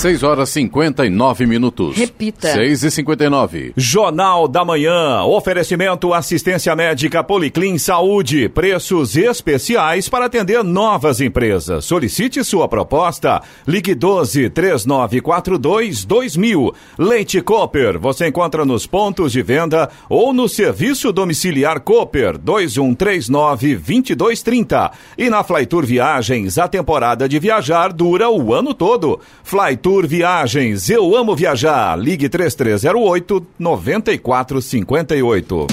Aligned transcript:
6 0.00 0.22
horas 0.22 0.48
59 0.48 1.44
minutos. 1.44 1.94
Repita. 1.94 2.54
6 2.54 2.84
e 2.84 2.90
59. 2.90 3.74
Jornal 3.76 4.48
da 4.48 4.64
Manhã. 4.64 5.22
Oferecimento 5.24 6.14
assistência 6.14 6.74
médica 6.74 7.22
Policlin 7.22 7.76
Saúde. 7.76 8.48
Preços 8.48 9.14
especiais 9.14 10.08
para 10.08 10.24
atender 10.24 10.64
novas 10.64 11.20
empresas. 11.20 11.84
Solicite 11.84 12.42
sua 12.42 12.66
proposta. 12.66 13.42
Ligue 13.68 13.94
12 13.94 14.48
3942 14.48 16.06
2000. 16.06 16.74
Leite 16.98 17.42
Cooper. 17.42 17.98
Você 17.98 18.28
encontra 18.28 18.64
nos 18.64 18.86
pontos 18.86 19.32
de 19.32 19.42
venda 19.42 19.90
ou 20.08 20.32
no 20.32 20.48
serviço 20.48 21.12
domiciliar 21.12 21.78
Cooper 21.78 22.38
2139 22.38 23.74
2230. 23.74 24.92
E 25.18 25.28
na 25.28 25.44
Flytour 25.44 25.84
Viagens, 25.84 26.56
a 26.56 26.66
temporada 26.66 27.28
de 27.28 27.38
viajar 27.38 27.92
dura 27.92 28.30
o 28.30 28.54
ano 28.54 28.72
todo. 28.72 29.20
Flytour 29.44 29.89
Tour 29.90 30.06
Viagens. 30.06 30.88
Eu 30.88 31.16
amo 31.16 31.34
viajar. 31.34 31.98
Ligue 31.98 32.28
3308 32.28 33.44
9458. 33.58 35.66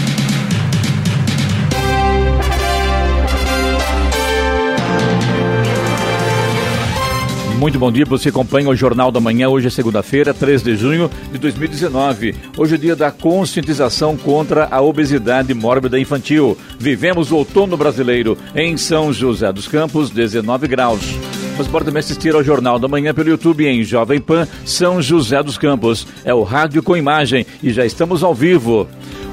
Muito 7.60 7.78
bom 7.78 7.92
dia, 7.92 8.06
você 8.06 8.30
acompanha 8.30 8.70
o 8.70 8.76
Jornal 8.76 9.12
da 9.12 9.20
Manhã. 9.20 9.50
Hoje 9.50 9.68
é 9.68 9.70
segunda-feira, 9.70 10.34
3 10.34 10.64
de 10.64 10.76
junho 10.76 11.12
de 11.32 11.38
2019. 11.38 12.34
Hoje 12.58 12.74
é 12.74 12.78
dia 12.80 12.96
da 12.96 13.12
conscientização 13.12 14.18
contra 14.18 14.68
a 14.72 14.82
obesidade 14.82 15.54
mórbida 15.54 16.00
infantil. 16.00 16.58
Vivemos 16.80 17.32
o 17.32 17.36
outono 17.36 17.78
brasileiro 17.78 18.36
em 18.56 18.78
São 18.78 19.14
José 19.14 19.54
dos 19.54 19.68
Campos, 19.68 20.10
19 20.10 20.68
graus. 20.68 21.37
Você 21.58 21.70
pode 21.72 21.86
também 21.86 22.02
assistir 22.02 22.36
ao 22.36 22.44
Jornal 22.44 22.78
da 22.78 22.88
Manhã 22.88 23.16
pelo 23.16 23.30
YouTube 23.30 23.66
em 23.66 23.84
Jovem 23.84 24.22
Pan 24.22 24.48
São 24.64 25.02
José 25.02 25.42
dos 25.42 25.58
Campos. 25.58 26.06
É 26.24 26.32
o 26.32 26.44
rádio 26.44 26.84
com 26.84 26.96
imagem 26.96 27.48
e 27.64 27.74
já 27.74 27.84
estamos 27.84 28.22
ao 28.22 28.34
vivo. 28.36 28.88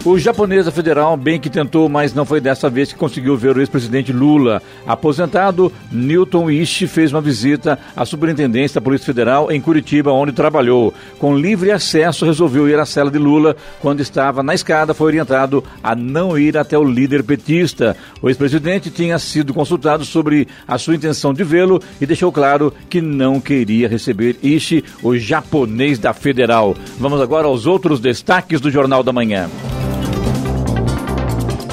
O 0.04 0.18
japonês 0.18 0.68
federal 0.68 1.16
bem 1.16 1.40
que 1.40 1.48
tentou, 1.48 1.88
mas 1.88 2.12
não 2.12 2.26
foi 2.26 2.38
dessa 2.38 2.68
vez 2.68 2.92
que 2.92 2.98
conseguiu 2.98 3.38
ver 3.38 3.56
o 3.56 3.60
ex-presidente 3.60 4.12
Lula. 4.12 4.60
Aposentado, 4.86 5.72
Newton 5.90 6.50
Ishi 6.50 6.86
fez 6.86 7.10
uma 7.10 7.22
visita 7.22 7.78
à 7.96 8.04
superintendência 8.04 8.78
da 8.78 8.84
Polícia 8.84 9.06
Federal 9.06 9.50
em 9.50 9.62
Curitiba, 9.62 10.12
onde 10.12 10.32
trabalhou. 10.32 10.92
Com 11.18 11.34
livre 11.34 11.70
acesso, 11.70 12.26
resolveu 12.26 12.68
ir 12.68 12.78
à 12.78 12.84
cela 12.84 13.10
de 13.10 13.16
Lula. 13.16 13.56
Quando 13.80 14.00
estava 14.00 14.42
na 14.42 14.52
escada, 14.52 14.92
foi 14.92 15.06
orientado 15.06 15.64
a 15.82 15.96
não 15.96 16.38
ir 16.38 16.58
até 16.58 16.76
o 16.76 16.84
líder 16.84 17.22
petista. 17.22 17.96
O 18.20 18.28
ex-presidente 18.28 18.90
tinha 18.90 19.18
sido 19.18 19.54
consultado 19.54 20.04
sobre 20.04 20.46
a 20.68 20.76
sua 20.76 20.96
intenção 20.96 21.32
de 21.32 21.42
vê-lo 21.42 21.80
e 21.98 22.04
deixou 22.04 22.30
claro 22.30 22.74
que 22.90 23.00
não 23.00 23.40
queria 23.40 23.88
receber 23.88 24.36
Ishi, 24.42 24.84
o 25.02 25.16
japonês 25.16 25.98
da 25.98 26.12
Federal. 26.12 26.76
Vamos 26.98 27.22
agora 27.22 27.46
aos 27.46 27.64
outros 27.64 28.00
destaques 28.00 28.60
do 28.60 28.70
Jornal 28.70 29.02
da 29.02 29.10
Manhã. 29.10 29.48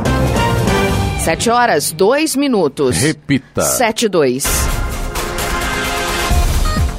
Sete 1.19 1.49
horas, 1.49 1.91
dois 1.91 2.37
minutos. 2.37 2.99
Repita. 2.99 3.63
Sete, 3.63 4.07
dois. 4.09 4.45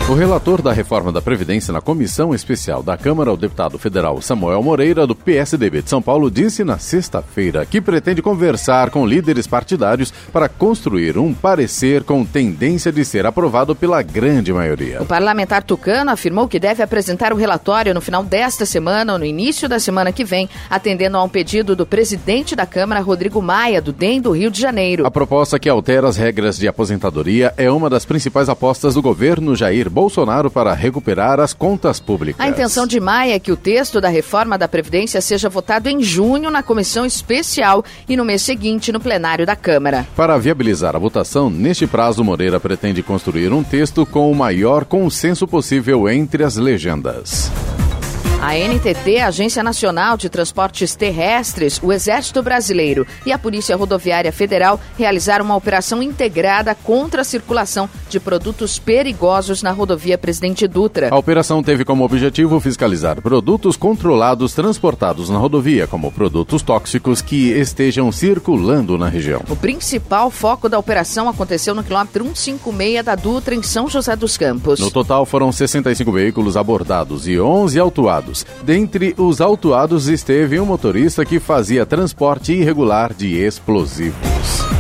O 0.08 0.14
relator 0.14 0.62
da 0.62 0.72
reforma 0.72 1.12
da 1.12 1.20
Previdência 1.20 1.74
na 1.74 1.82
Comissão 1.82 2.32
Especial 2.32 2.84
da 2.84 2.96
Câmara, 2.96 3.34
o 3.34 3.38
deputado 3.38 3.80
federal 3.80 4.22
Samuel 4.22 4.62
Moreira, 4.62 5.08
do 5.08 5.16
PSDB 5.16 5.82
de 5.82 5.90
São 5.90 6.00
Paulo, 6.00 6.30
disse 6.30 6.64
na 6.64 6.78
sexta-feira 6.78 7.66
que 7.66 7.82
pretende 7.82 8.22
conversar 8.22 8.92
com 8.92 9.04
líderes 9.04 9.48
partidários 9.48 10.14
para 10.32 10.48
construir 10.48 11.18
um 11.18 11.34
parecer 11.34 12.04
com 12.04 12.24
tendência 12.24 12.92
de 12.92 13.04
ser 13.04 13.26
aprovado 13.26 13.76
pela 13.76 14.04
grande 14.04 14.54
maioria. 14.54 15.02
O 15.02 15.08
parlamentar 15.08 15.64
tucano 15.64 16.12
afirmou 16.12 16.48
que 16.48 16.60
deve 16.60 16.84
apresentar 16.84 17.34
o 17.34 17.36
relatório 17.36 17.92
no 17.92 18.00
final 18.00 18.24
desta 18.24 18.64
semana 18.64 19.14
ou 19.14 19.18
no 19.18 19.26
início 19.26 19.68
da 19.68 19.80
semana 19.80 20.12
que 20.12 20.24
vem, 20.24 20.48
atendendo 20.70 21.18
a 21.18 21.24
um 21.24 21.30
pedido 21.30 21.76
do 21.76 21.84
presidente 21.84 22.56
da 22.56 22.68
Câmara, 22.68 23.02
Rodrigo 23.02 23.42
Maia, 23.42 23.82
do 23.82 23.92
DEM 23.92 24.22
do 24.22 24.30
Rio 24.30 24.52
de 24.52 24.62
Janeiro. 24.62 25.04
A 25.04 25.10
proposta 25.10 25.58
que 25.58 25.68
altera 25.68 26.08
as 26.08 26.16
regras 26.16 26.60
de 26.60 26.68
aposentadoria 26.68 27.52
é 27.58 27.72
uma 27.72 27.90
das 27.90 28.06
principais 28.06 28.50
apostas 28.50 28.94
do 28.94 29.02
governo 29.02 29.56
Jair 29.56 29.95
Bolsonaro 29.96 30.52
para 30.52 30.74
recuperar 30.74 31.40
as 31.40 31.54
contas 31.54 32.02
públicas. 32.02 32.46
A 32.46 32.50
intenção 32.50 32.86
de 32.86 33.00
Maia 33.00 33.36
é 33.36 33.40
que 33.40 33.52
o 33.52 33.56
texto 33.56 34.02
da 34.02 34.10
reforma 34.10 34.58
da 34.58 34.68
Previdência 34.68 35.22
seja 35.22 35.48
votado 35.48 35.88
em 35.88 36.04
junho 36.04 36.52
na 36.52 36.62
comissão 36.62 37.06
especial 37.06 37.82
e 38.08 38.18
no 38.18 38.26
mês 38.26 38.42
seguinte 38.42 38.92
no 38.92 39.00
plenário 39.00 39.46
da 39.46 39.56
Câmara. 39.56 40.06
Para 40.14 40.38
viabilizar 40.38 40.98
a 40.98 41.00
votação, 41.00 41.50
neste 41.50 41.88
prazo, 41.88 42.26
Moreira 42.26 42.60
pretende 42.60 43.02
construir 43.02 43.54
um 43.54 43.64
texto 43.64 44.06
com 44.06 44.30
o 44.30 44.36
maior 44.36 44.84
consenso 44.84 45.48
possível 45.48 46.10
entre 46.10 46.44
as 46.44 46.58
legendas. 46.58 47.50
A 48.46 48.54
NTT, 48.54 49.22
Agência 49.22 49.64
Nacional 49.64 50.16
de 50.18 50.30
Transportes 50.30 50.96
Terrestres, 50.96 51.82
o 51.82 51.92
Exército 51.92 52.44
Brasileiro 52.44 53.08
e 53.26 53.32
a 53.32 53.40
Polícia 53.40 53.76
Rodoviária 53.76 54.32
Federal 54.32 54.80
realizaram 54.96 55.44
uma 55.44 55.56
operação 55.56 56.04
integrada 56.04 56.76
contra 56.76 57.22
a 57.22 57.24
circulação 57.24 57.90
de 58.08 58.20
produtos 58.20 58.78
perigosos 58.78 59.64
na 59.64 59.72
rodovia 59.72 60.16
Presidente 60.16 60.68
Dutra. 60.68 61.10
A 61.12 61.18
operação 61.18 61.64
teve 61.64 61.84
como 61.84 62.06
objetivo 62.06 62.60
fiscalizar 62.60 63.20
produtos 63.20 63.76
controlados 63.76 64.54
transportados 64.54 65.28
na 65.28 65.40
rodovia, 65.40 65.88
como 65.88 66.12
produtos 66.12 66.62
tóxicos 66.62 67.24
que 67.24 67.50
estejam 67.50 68.12
circulando 68.12 68.96
na 68.96 69.10
região. 69.10 69.42
O 69.50 69.56
principal 69.56 70.30
foco 70.30 70.70
da 70.70 70.78
operação 70.78 71.28
aconteceu 71.28 71.74
no 71.74 71.84
quilômetro 71.84 72.24
156 72.36 73.04
da 73.04 73.16
Dutra, 73.16 73.56
em 73.56 73.64
São 73.64 73.90
José 73.90 74.16
dos 74.16 74.38
Campos. 74.38 74.80
No 74.80 74.92
total, 74.92 75.26
foram 75.26 75.52
65 75.52 76.12
veículos 76.12 76.56
abordados 76.56 77.28
e 77.28 77.40
11 77.40 77.80
autuados. 77.80 78.35
Dentre 78.64 79.14
os 79.18 79.40
autuados 79.40 80.08
esteve 80.08 80.60
um 80.60 80.66
motorista 80.66 81.24
que 81.24 81.40
fazia 81.40 81.86
transporte 81.86 82.54
irregular 82.54 83.14
de 83.14 83.36
explosivos. 83.36 84.16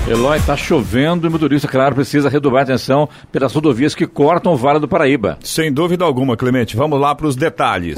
Eloy, 0.08 0.40
tá 0.42 0.56
chovendo 0.58 1.26
e 1.26 1.30
o 1.30 1.32
motorista, 1.32 1.68
claro, 1.68 1.96
precisa 1.96 2.30
redobrar 2.30 2.64
atenção 2.64 3.08
pelas 3.32 3.54
rodovias 3.54 3.96
que 3.96 4.06
cortam 4.06 4.54
o 4.54 4.58
Vale 4.58 4.80
do 4.80 4.88
Paraíba. 4.88 5.38
Sem 5.42 5.72
dúvida 5.72 6.06
alguma, 6.06 6.38
Clemente. 6.38 6.76
Vamos 6.76 7.00
lá 7.00 7.16
para 7.16 7.28
os 7.28 7.35
detalhes. 7.35 7.97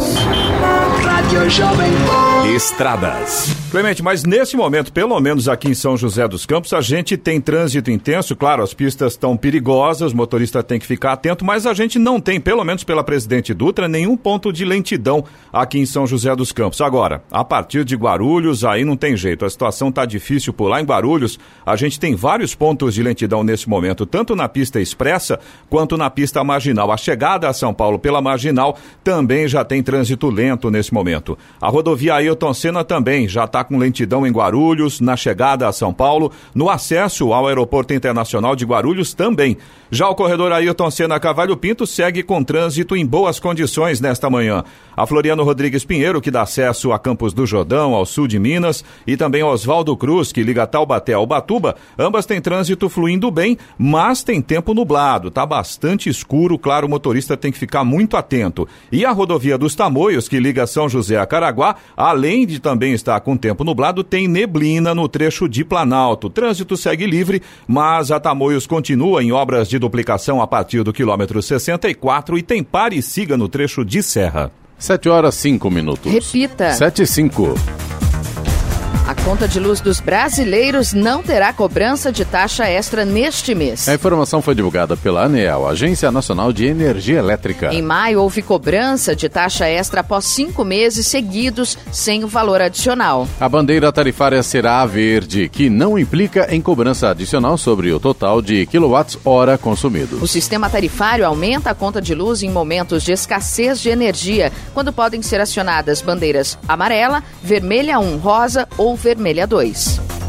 Estradas. 2.56 3.57
Clemente, 3.70 4.02
mas 4.02 4.24
nesse 4.24 4.56
momento, 4.56 4.94
pelo 4.94 5.20
menos 5.20 5.50
aqui 5.50 5.68
em 5.68 5.74
São 5.74 5.98
José 5.98 6.26
dos 6.26 6.46
Campos, 6.46 6.72
a 6.72 6.80
gente 6.80 7.18
tem 7.18 7.42
trânsito 7.42 7.92
intenso. 7.92 8.34
Claro, 8.34 8.64
as 8.64 8.74
pistas 8.74 9.12
estão 9.12 9.36
perigosas, 9.36 10.14
o 10.14 10.16
motorista 10.16 10.64
tem 10.64 10.80
que 10.80 10.86
ficar 10.86 11.12
atento, 11.12 11.44
mas 11.44 11.66
a 11.66 11.74
gente 11.74 12.00
não 12.00 12.18
tem, 12.18 12.40
pelo 12.40 12.64
menos 12.64 12.86
pela 12.86 13.04
Presidente 13.04 13.54
Dutra, 13.54 13.90
nenhum 13.90 14.16
ponto 14.16 14.54
de 14.54 14.64
lentidão 14.64 15.26
aqui 15.52 15.80
em 15.80 15.86
São 15.86 16.08
José 16.08 16.34
dos 16.34 16.54
Campos. 16.54 16.80
Agora, 16.80 17.22
a 17.30 17.44
partir 17.44 17.84
de 17.84 17.98
Guarulhos, 17.98 18.64
aí 18.64 18.86
não 18.86 18.96
tem 18.96 19.18
jeito. 19.18 19.44
A 19.44 19.50
situação 19.50 19.90
está 19.90 20.06
difícil 20.06 20.54
por 20.54 20.70
lá 20.70 20.80
em 20.80 20.86
Guarulhos. 20.86 21.38
A 21.66 21.76
gente 21.76 22.00
tem 22.00 22.16
vários 22.16 22.56
pontos 22.56 22.94
de 22.94 23.04
lentidão 23.04 23.44
nesse 23.44 23.68
momento, 23.68 24.06
tanto 24.06 24.34
na 24.34 24.48
pista 24.48 24.80
expressa 24.80 25.42
quanto 25.70 25.98
na 25.98 26.10
pista 26.10 26.42
marginal. 26.42 26.90
A 26.90 26.96
chegada 26.96 27.50
a 27.50 27.54
São 27.54 27.74
Paulo 27.74 28.00
pela 28.00 28.22
marginal 28.22 28.78
também 29.04 29.46
já 29.46 29.66
tem 29.66 29.84
trânsito 29.84 30.30
lento 30.30 30.72
nesse 30.72 30.94
momento. 30.94 31.38
A 31.60 31.68
rodovia 31.68 32.16
Ailton 32.16 32.54
Senna 32.54 32.86
também 32.86 33.28
já 33.28 33.44
está 33.44 33.57
está 33.58 33.64
com 33.64 33.78
lentidão 33.80 34.28
em 34.28 34.32
Guarulhos, 34.32 35.02
na 35.02 35.18
chegada 35.18 35.68
a 35.68 35.72
São 35.72 35.92
Paulo, 35.92 36.32
no 36.54 36.70
acesso 36.70 37.34
ao 37.34 37.48
Aeroporto 37.48 37.92
Internacional 37.92 38.56
de 38.56 38.66
Guarulhos 38.66 39.16
também. 39.16 39.58
Já 39.90 40.08
o 40.10 40.16
corredor 40.16 40.52
Ayrton 40.52 40.92
Senna 40.92 41.20
Cavalho 41.20 41.58
Pinto 41.58 41.88
segue 41.88 42.22
com 42.22 42.44
trânsito 42.44 42.96
em 42.96 43.06
boas 43.06 43.40
condições 43.40 44.00
nesta 44.00 44.30
manhã. 44.30 44.64
A 44.96 45.08
Floriano 45.08 45.44
Rodrigues 45.44 45.86
Pinheiro, 45.86 46.20
que 46.20 46.30
dá 46.30 46.42
acesso 46.42 46.92
a 46.92 47.00
Campos 47.00 47.34
do 47.34 47.46
Jordão, 47.46 47.94
ao 47.94 48.06
sul 48.06 48.28
de 48.28 48.38
Minas, 48.38 48.84
e 49.08 49.16
também 49.16 49.44
Oswaldo 49.44 49.96
Cruz, 49.96 50.32
que 50.32 50.44
liga 50.44 50.68
Taubaté 50.68 51.14
ao 51.14 51.26
Batuba, 51.26 51.76
ambas 51.98 52.26
têm 52.26 52.42
trânsito 52.42 52.90
fluindo 52.90 53.32
bem, 53.32 53.58
mas 53.78 54.24
tem 54.24 54.42
tempo 54.42 54.74
nublado, 54.74 55.32
tá 55.32 55.46
bastante 55.46 56.10
escuro, 56.10 56.60
claro, 56.60 56.86
o 56.86 56.90
motorista 56.90 57.38
tem 57.38 57.52
que 57.52 57.58
ficar 57.58 57.84
muito 57.84 58.18
atento. 58.18 58.68
E 58.92 59.06
a 59.06 59.12
rodovia 59.12 59.58
dos 59.58 59.74
Tamoios, 59.74 60.28
que 60.28 60.40
liga 60.40 60.68
São 60.68 60.90
José 60.90 61.18
a 61.18 61.26
Caraguá, 61.26 61.76
além 61.96 62.46
de 62.46 62.60
também 62.60 62.92
estar 62.92 63.20
com 63.22 63.38
tempo 63.38 63.47
nublado, 63.64 64.04
tem 64.04 64.28
neblina 64.28 64.94
no 64.94 65.08
trecho 65.08 65.48
de 65.48 65.64
Planalto. 65.64 66.28
O 66.28 66.30
trânsito 66.30 66.76
segue 66.76 67.06
livre, 67.06 67.42
mas 67.66 68.12
a 68.12 68.20
Tamoios 68.20 68.68
continua 68.68 69.24
em 69.24 69.32
obras 69.32 69.70
de 69.70 69.78
de 69.78 69.80
duplicação 69.80 70.42
a 70.42 70.48
partir 70.48 70.84
do 70.84 70.92
quilômetro 70.92 71.42
64 71.42 72.38
e 72.38 72.44
tem 72.44 72.64
pare 72.64 72.98
e 72.98 73.02
siga 73.02 73.38
no 73.38 73.48
trecho 73.48 73.86
de 73.86 74.04
serra. 74.04 74.52
7 74.78 75.10
horas 75.10 75.36
5 75.36 75.72
minutos. 75.72 76.12
Repita. 76.12 76.74
7 76.74 77.04
e 77.04 77.08
5. 77.08 78.07
A 79.08 79.16
conta 79.16 79.48
de 79.48 79.58
luz 79.58 79.80
dos 79.80 80.02
brasileiros 80.02 80.92
não 80.92 81.24
terá 81.24 81.54
cobrança 81.54 82.12
de 82.12 82.26
taxa 82.26 82.68
extra 82.68 83.06
neste 83.06 83.56
mês. 83.56 83.88
A 83.88 83.94
informação 83.94 84.42
foi 84.42 84.54
divulgada 84.54 84.98
pela 84.98 85.24
ANEEL, 85.24 85.66
Agência 85.66 86.12
Nacional 86.12 86.52
de 86.52 86.66
Energia 86.66 87.18
Elétrica. 87.18 87.74
Em 87.74 87.82
maio, 87.82 88.22
houve 88.22 88.42
cobrança 88.42 89.16
de 89.16 89.30
taxa 89.30 89.66
extra 89.66 90.02
após 90.02 90.26
cinco 90.26 90.66
meses 90.66 91.08
seguidos 91.08 91.78
sem 91.90 92.26
o 92.26 92.28
valor 92.28 92.62
adicional. 92.62 93.26
A 93.40 93.48
bandeira 93.48 93.94
tarifária 93.94 94.44
será 94.44 94.82
a 94.82 94.86
verde, 94.86 95.48
que 95.48 95.70
não 95.70 95.98
implica 95.98 96.54
em 96.54 96.62
cobrança 96.62 97.08
adicional 97.08 97.58
sobre 97.58 97.94
o 97.94 98.02
total 98.02 98.42
de 98.42 98.66
quilowatts-hora 98.66 99.58
consumidos. 99.58 100.22
O 100.22 100.28
sistema 100.28 100.70
tarifário 100.70 101.26
aumenta 101.26 101.72
a 101.72 101.76
conta 101.76 102.02
de 102.02 102.14
luz 102.14 102.44
em 102.44 102.50
momentos 102.50 103.04
de 103.04 103.14
escassez 103.14 103.80
de 103.80 103.88
energia, 103.88 104.52
quando 104.74 104.92
podem 104.92 105.22
ser 105.22 105.40
acionadas 105.40 106.02
bandeiras 106.02 106.60
amarela, 106.68 107.24
vermelha 107.42 108.02
1, 108.02 108.18
rosa 108.18 108.68
ou 108.78 108.97
Vermelha 108.98 109.48
2. 109.48 110.27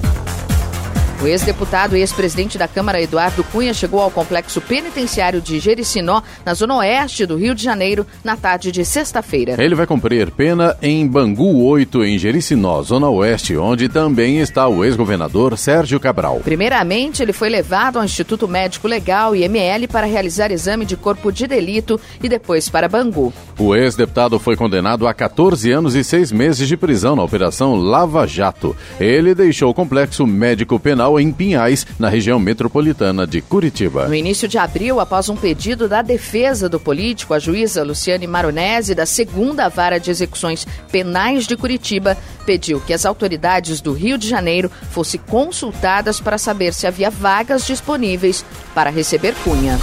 O 1.21 1.27
ex-deputado 1.27 1.97
e 1.97 2.01
ex-presidente 2.01 2.57
da 2.57 2.69
Câmara, 2.69 3.03
Eduardo 3.03 3.43
Cunha, 3.43 3.75
chegou 3.75 4.01
ao 4.01 4.09
complexo 4.09 4.61
penitenciário 4.61 5.41
de 5.41 5.59
Jericinó, 5.59 6.23
na 6.47 6.55
zona 6.55 6.77
oeste 6.77 7.27
do 7.27 7.35
Rio 7.35 7.57
de 7.57 7.65
Janeiro, 7.65 8.07
na 8.23 8.37
tarde 8.37 8.71
de 8.71 8.85
sexta-feira. 8.85 9.57
Ele 9.59 9.75
vai 9.75 9.85
cumprir 9.85 10.31
pena 10.31 10.77
em 10.81 11.05
Bangu 11.09 11.65
8, 11.65 12.05
em 12.05 12.17
Jericinó, 12.19 12.81
zona 12.85 13.09
oeste, 13.09 13.57
onde 13.57 13.89
também 13.89 14.39
está 14.39 14.69
o 14.69 14.85
ex-governador 14.85 15.59
Sérgio 15.59 15.99
Cabral. 15.99 16.41
Primeiramente, 16.45 17.21
ele 17.21 17.33
foi 17.33 17.49
levado 17.49 17.99
ao 17.99 18.05
Instituto 18.05 18.47
Médico 18.47 18.87
Legal, 18.87 19.35
IML, 19.35 19.89
para 19.89 20.07
realizar 20.07 20.53
exame 20.53 20.85
de 20.85 20.97
corpo 20.97 21.33
de 21.33 21.49
delito 21.49 22.01
e 22.23 22.29
depois 22.29 22.69
para 22.69 22.89
Bangu. 22.89 23.33
O 23.59 23.75
ex-deputado 23.75 24.39
foi 24.39 24.55
condenado 24.55 25.05
a 25.05 25.13
14 25.13 25.69
anos 25.73 25.97
e 25.97 26.05
6 26.05 26.31
meses 26.31 26.69
de 26.69 26.77
prisão 26.77 27.17
na 27.17 27.25
Operação 27.25 27.75
Lava 27.75 28.25
Jato. 28.25 28.77
Ele 29.01 29.35
deixou 29.35 29.69
o 29.69 29.75
complexo 29.75 30.25
médico 30.25 30.79
penal 30.79 31.08
em 31.17 31.31
Pinhais, 31.31 31.87
na 31.97 32.09
região 32.09 32.41
metropolitana 32.41 33.25
de 33.25 33.41
Curitiba. 33.41 34.09
No 34.09 34.15
início 34.17 34.49
de 34.49 34.59
abril, 34.59 34.99
após 34.99 35.29
um 35.29 35.37
pedido 35.37 35.87
da 35.87 36.03
defesa 36.03 36.69
do 36.69 36.81
político, 36.81 37.35
a 37.35 37.39
juíza 37.39 37.85
Luciane 37.85 38.27
Maronese, 38.27 38.97
da 38.97 39.07
segunda 39.07 39.69
vara 39.69 40.01
de 40.01 40.11
execuções 40.11 40.67
penais 40.91 41.47
de 41.47 41.57
Curitiba, 41.57 42.19
pediu 42.45 42.81
que 42.81 42.93
as 42.93 43.07
autoridades 43.07 43.81
do 43.81 43.93
Rio 43.93 44.19
de 44.19 44.29
Janeiro 44.29 44.69
fossem 44.91 45.21
consultadas 45.21 46.19
para 46.19 46.39
saber 46.39 46.75
se 46.75 46.87
havia 46.87 47.11
vagas 47.11 47.65
disponíveis 47.65 48.45
para 48.75 48.91
receber 48.91 49.35
Cunha. 49.45 49.79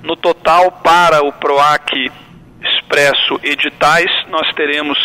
No 0.03 0.15
total, 0.15 0.71
para 0.71 1.25
o 1.25 1.33
PROAC 1.33 2.13
Expresso 2.61 3.41
Editais, 3.43 4.11
nós 4.29 4.53
teremos 4.55 4.99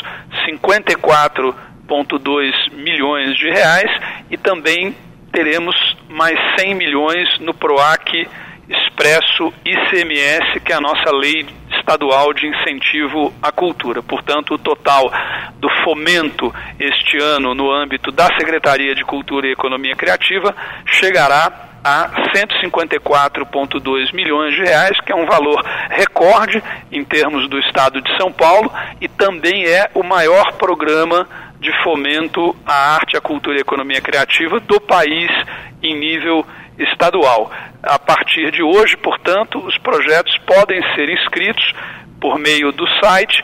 54,2 0.46 2.74
milhões 2.74 3.38
de 3.38 3.50
reais 3.50 3.90
e 4.30 4.38
também 4.38 4.94
teremos 5.34 5.76
mais 6.08 6.40
100 6.60 6.76
milhões 6.76 7.40
no 7.40 7.54
PROAC 7.54 8.28
Expresso 8.70 9.52
ICMS, 9.66 10.62
que 10.64 10.72
é 10.72 10.76
a 10.76 10.80
nossa 10.80 11.12
lei 11.12 11.46
estadual 11.78 12.34
de 12.34 12.48
incentivo 12.48 13.34
à 13.42 13.52
cultura. 13.52 14.02
Portanto, 14.02 14.54
o 14.54 14.58
total 14.58 15.12
do 15.58 15.68
fomento 15.84 16.54
este 16.80 17.18
ano 17.22 17.54
no 17.54 17.70
âmbito 17.70 18.10
da 18.12 18.28
Secretaria 18.38 18.96
de 18.96 19.04
Cultura 19.04 19.48
e 19.48 19.52
Economia 19.52 19.96
Criativa 19.96 20.56
chegará 20.86 21.52
a 21.84 22.10
154,2 22.34 24.14
milhões 24.14 24.56
de 24.56 24.62
reais, 24.62 24.98
que 25.02 25.12
é 25.12 25.16
um 25.16 25.26
valor 25.26 25.62
recorde 25.90 26.64
em 26.90 27.04
termos 27.04 27.50
do 27.50 27.60
estado 27.60 28.02
de 28.02 28.18
São 28.18 28.32
Paulo 28.32 28.72
e 29.02 29.10
também 29.10 29.66
é 29.66 29.90
o 29.94 30.04
maior 30.04 30.54
programa 30.54 31.28
de 31.64 31.72
fomento 31.82 32.56
à 32.66 32.96
arte, 32.96 33.16
à 33.18 33.22
cultura 33.22 33.56
e 33.56 33.60
à 33.60 33.62
economia 33.62 34.02
criativa 34.02 34.60
do 34.60 34.80
país 34.82 35.32
em 35.82 35.98
nível 35.98 36.46
estadual. 36.78 37.50
A 37.82 37.98
partir 37.98 38.52
de 38.52 38.62
hoje, 38.62 38.98
portanto, 38.98 39.58
os 39.60 39.78
projetos 39.78 40.38
podem 40.46 40.82
ser 40.94 41.10
inscritos 41.10 41.74
por 42.20 42.38
meio 42.38 42.72
do 42.72 42.86
site. 43.02 43.42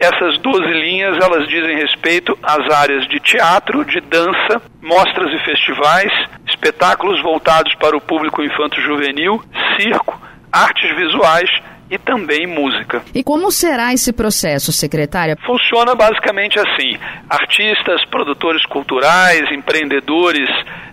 Essas 0.00 0.38
12 0.38 0.64
linhas, 0.64 1.16
elas 1.22 1.48
dizem 1.48 1.76
respeito 1.76 2.38
às 2.42 2.72
áreas 2.74 3.06
de 3.08 3.20
teatro, 3.20 3.84
de 3.84 4.00
dança, 4.00 4.62
mostras 4.80 5.32
e 5.32 5.44
festivais, 5.44 6.12
espetáculos 6.48 7.20
voltados 7.22 7.74
para 7.74 7.96
o 7.96 8.00
público 8.00 8.42
infanto-juvenil, 8.42 9.42
circo, 9.76 10.18
artes 10.52 10.96
visuais 10.96 11.50
e 11.90 11.98
também 11.98 12.46
música. 12.46 13.02
E 13.14 13.22
como 13.22 13.50
será 13.50 13.92
esse 13.92 14.12
processo, 14.12 14.72
secretária? 14.72 15.36
Funciona 15.46 15.94
basicamente 15.94 16.58
assim: 16.58 16.98
artistas, 17.28 18.04
produtores 18.10 18.64
culturais, 18.66 19.50
empreendedores 19.52 20.48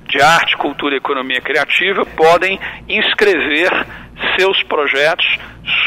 de 0.08 0.22
arte, 0.22 0.56
cultura 0.58 0.96
e 0.96 0.98
economia 0.98 1.42
criativa 1.42 2.06
podem 2.06 2.60
inscrever 2.88 3.72
seus 4.38 4.62
projetos, 4.64 5.26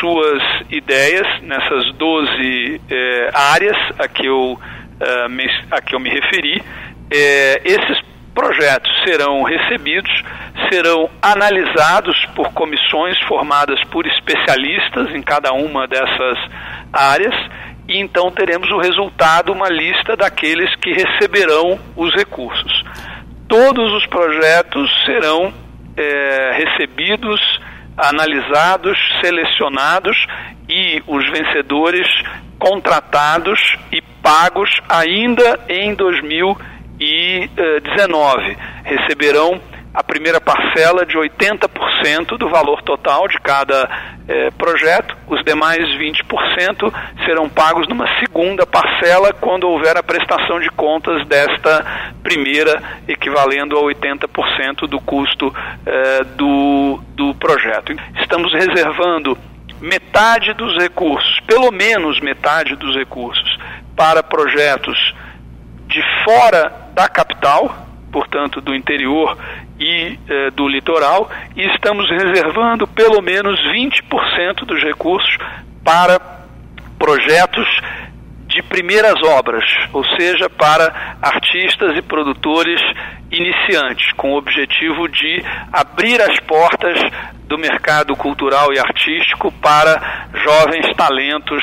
suas 0.01 0.43
ideias 0.71 1.27
nessas 1.43 1.95
12 1.95 2.81
eh, 2.91 3.31
áreas 3.33 3.77
a 3.99 4.09
que 4.09 4.27
eu, 4.27 4.59
eh, 5.01 5.29
me, 5.29 5.45
a 5.71 5.81
que 5.81 5.95
eu 5.95 6.01
me 6.01 6.11
referi. 6.11 6.63
Eh, 7.11 7.63
esses 7.65 8.08
projetos 8.39 8.93
serão 9.03 9.43
recebidos, 9.43 10.23
serão 10.71 11.11
analisados 11.21 12.17
por 12.37 12.53
comissões 12.53 13.19
formadas 13.27 13.83
por 13.91 14.07
especialistas 14.07 15.13
em 15.13 15.21
cada 15.21 15.53
uma 15.53 15.89
dessas 15.89 16.39
áreas 16.93 17.35
e 17.89 17.99
então 17.99 18.31
teremos 18.31 18.71
o 18.71 18.79
resultado, 18.79 19.51
uma 19.51 19.69
lista 19.69 20.15
daqueles 20.17 20.73
que 20.77 20.93
receberão 20.93 21.81
os 21.97 22.15
recursos. 22.15 22.85
Todos 23.49 23.93
os 23.95 24.07
projetos 24.07 24.89
serão 25.05 25.53
é, 25.97 26.53
recebidos, 26.53 27.41
analisados, 27.97 28.97
selecionados 29.21 30.17
e 30.69 31.03
os 31.09 31.29
vencedores 31.29 32.07
contratados 32.57 33.59
e 33.91 34.01
pagos 34.23 34.71
ainda 34.89 35.59
em 35.69 35.93
2020 35.93 36.78
2019 36.99 38.57
receberão 38.85 39.61
a 39.95 40.03
primeira 40.03 40.41
parcela 40.41 41.07
de 41.07 41.17
80% 41.17 42.37
do 42.37 42.49
valor 42.49 42.83
total 42.83 43.27
de 43.27 43.39
cada 43.41 43.89
eh, 44.29 44.51
projeto, 44.53 45.17
os 45.27 45.43
demais 45.45 45.79
20% 45.99 46.93
serão 47.25 47.49
pagos 47.49 47.89
numa 47.89 48.07
segunda 48.21 48.67
parcela 48.67 49.33
quando 49.33 49.69
houver 49.69 49.97
a 49.97 50.03
prestação 50.03 50.61
de 50.61 50.71
contas 50.71 51.27
desta 51.27 51.85
primeira, 52.23 52.83
equivalendo 53.09 53.77
a 53.77 53.83
80% 53.83 54.87
do 54.87 55.01
custo 55.01 55.53
eh, 55.87 56.25
do, 56.37 57.01
do 57.15 57.35
projeto. 57.37 57.93
Estamos 58.21 58.53
reservando 58.53 59.37
metade 59.81 60.53
dos 60.53 60.77
recursos, 60.77 61.41
pelo 61.47 61.73
menos 61.73 62.21
metade 62.21 62.77
dos 62.77 62.95
recursos, 62.95 63.59
para 63.97 64.23
projetos 64.23 65.15
de 65.89 66.03
fora 66.25 66.88
da 66.99 67.09
capital, 67.09 67.87
portanto 68.11 68.61
do 68.61 68.75
interior 68.75 69.39
e 69.79 70.19
eh, 70.29 70.51
do 70.51 70.67
litoral, 70.67 71.31
e 71.55 71.63
estamos 71.73 72.11
reservando 72.11 72.89
pelo 72.89 73.23
menos 73.23 73.57
20% 73.73 74.65
dos 74.67 74.83
recursos 74.83 75.39
para 75.85 76.19
projetos 76.99 77.69
de 78.49 78.61
primeiras 78.65 79.23
obras, 79.23 79.65
ou 79.93 80.05
seja, 80.17 80.51
para 80.51 81.17
artistas 81.23 81.97
e 81.97 82.03
produtores 82.03 82.81
iniciantes, 83.31 84.11
com 84.17 84.33
o 84.33 84.37
objetivo 84.37 85.09
de 85.09 85.45
abrir 85.73 86.21
as 86.21 86.41
portas 86.41 86.99
do 87.49 87.59
mercado 87.59 88.15
cultural 88.15 88.73
e 88.73 88.79
artístico 88.79 89.51
para 89.53 90.29
jovens 90.45 90.95
talentos 90.95 91.63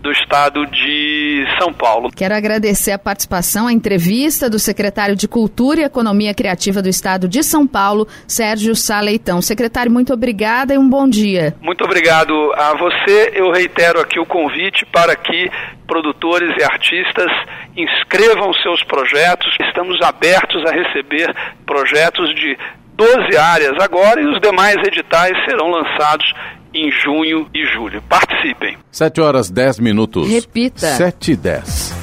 do 0.00 0.10
estado 0.10 0.64
de 0.66 1.44
São 1.58 1.72
Paulo. 1.72 2.10
Quero 2.14 2.34
agradecer 2.34 2.92
a 2.92 2.98
participação, 2.98 3.66
a 3.66 3.72
entrevista 3.72 4.48
do 4.48 4.58
secretário 4.58 5.16
de 5.16 5.28
Cultura 5.28 5.80
e 5.80 5.84
Economia 5.84 6.32
Criativa 6.32 6.80
do 6.80 6.88
estado 6.88 7.28
de 7.28 7.42
São 7.42 7.66
Paulo, 7.66 8.06
Sérgio 8.26 8.74
Saleitão. 8.74 9.42
Secretário, 9.42 9.92
muito 9.92 10.12
obrigada 10.12 10.72
e 10.72 10.78
um 10.78 10.88
bom 10.88 11.08
dia. 11.08 11.54
Muito 11.60 11.84
obrigado 11.84 12.52
a 12.54 12.74
você. 12.76 13.32
Eu 13.34 13.50
reitero 13.50 14.00
aqui 14.00 14.18
o 14.18 14.26
convite 14.26 14.86
para 14.86 15.14
que 15.16 15.50
produtores 15.86 16.54
e 16.56 16.62
artistas 16.62 17.30
inscrevam 17.76 18.52
seus 18.62 18.82
projetos. 18.84 19.54
Estamos 19.60 20.00
abertos 20.02 20.64
a 20.66 20.72
receber 20.72 21.34
projetos 21.66 22.34
de 22.34 22.56
12 22.96 23.36
áreas 23.36 23.74
agora 23.80 24.20
e 24.20 24.26
os 24.26 24.40
demais 24.40 24.76
editais 24.86 25.32
serão 25.48 25.68
lançados 25.68 26.26
em 26.72 26.90
junho 26.90 27.48
e 27.54 27.64
julho. 27.66 28.02
Participem. 28.08 28.76
7 28.90 29.20
horas 29.20 29.50
10 29.50 29.80
minutos. 29.80 30.28
Repita. 30.28 30.86
7 30.86 31.32
e 31.32 31.36
10. 31.36 31.94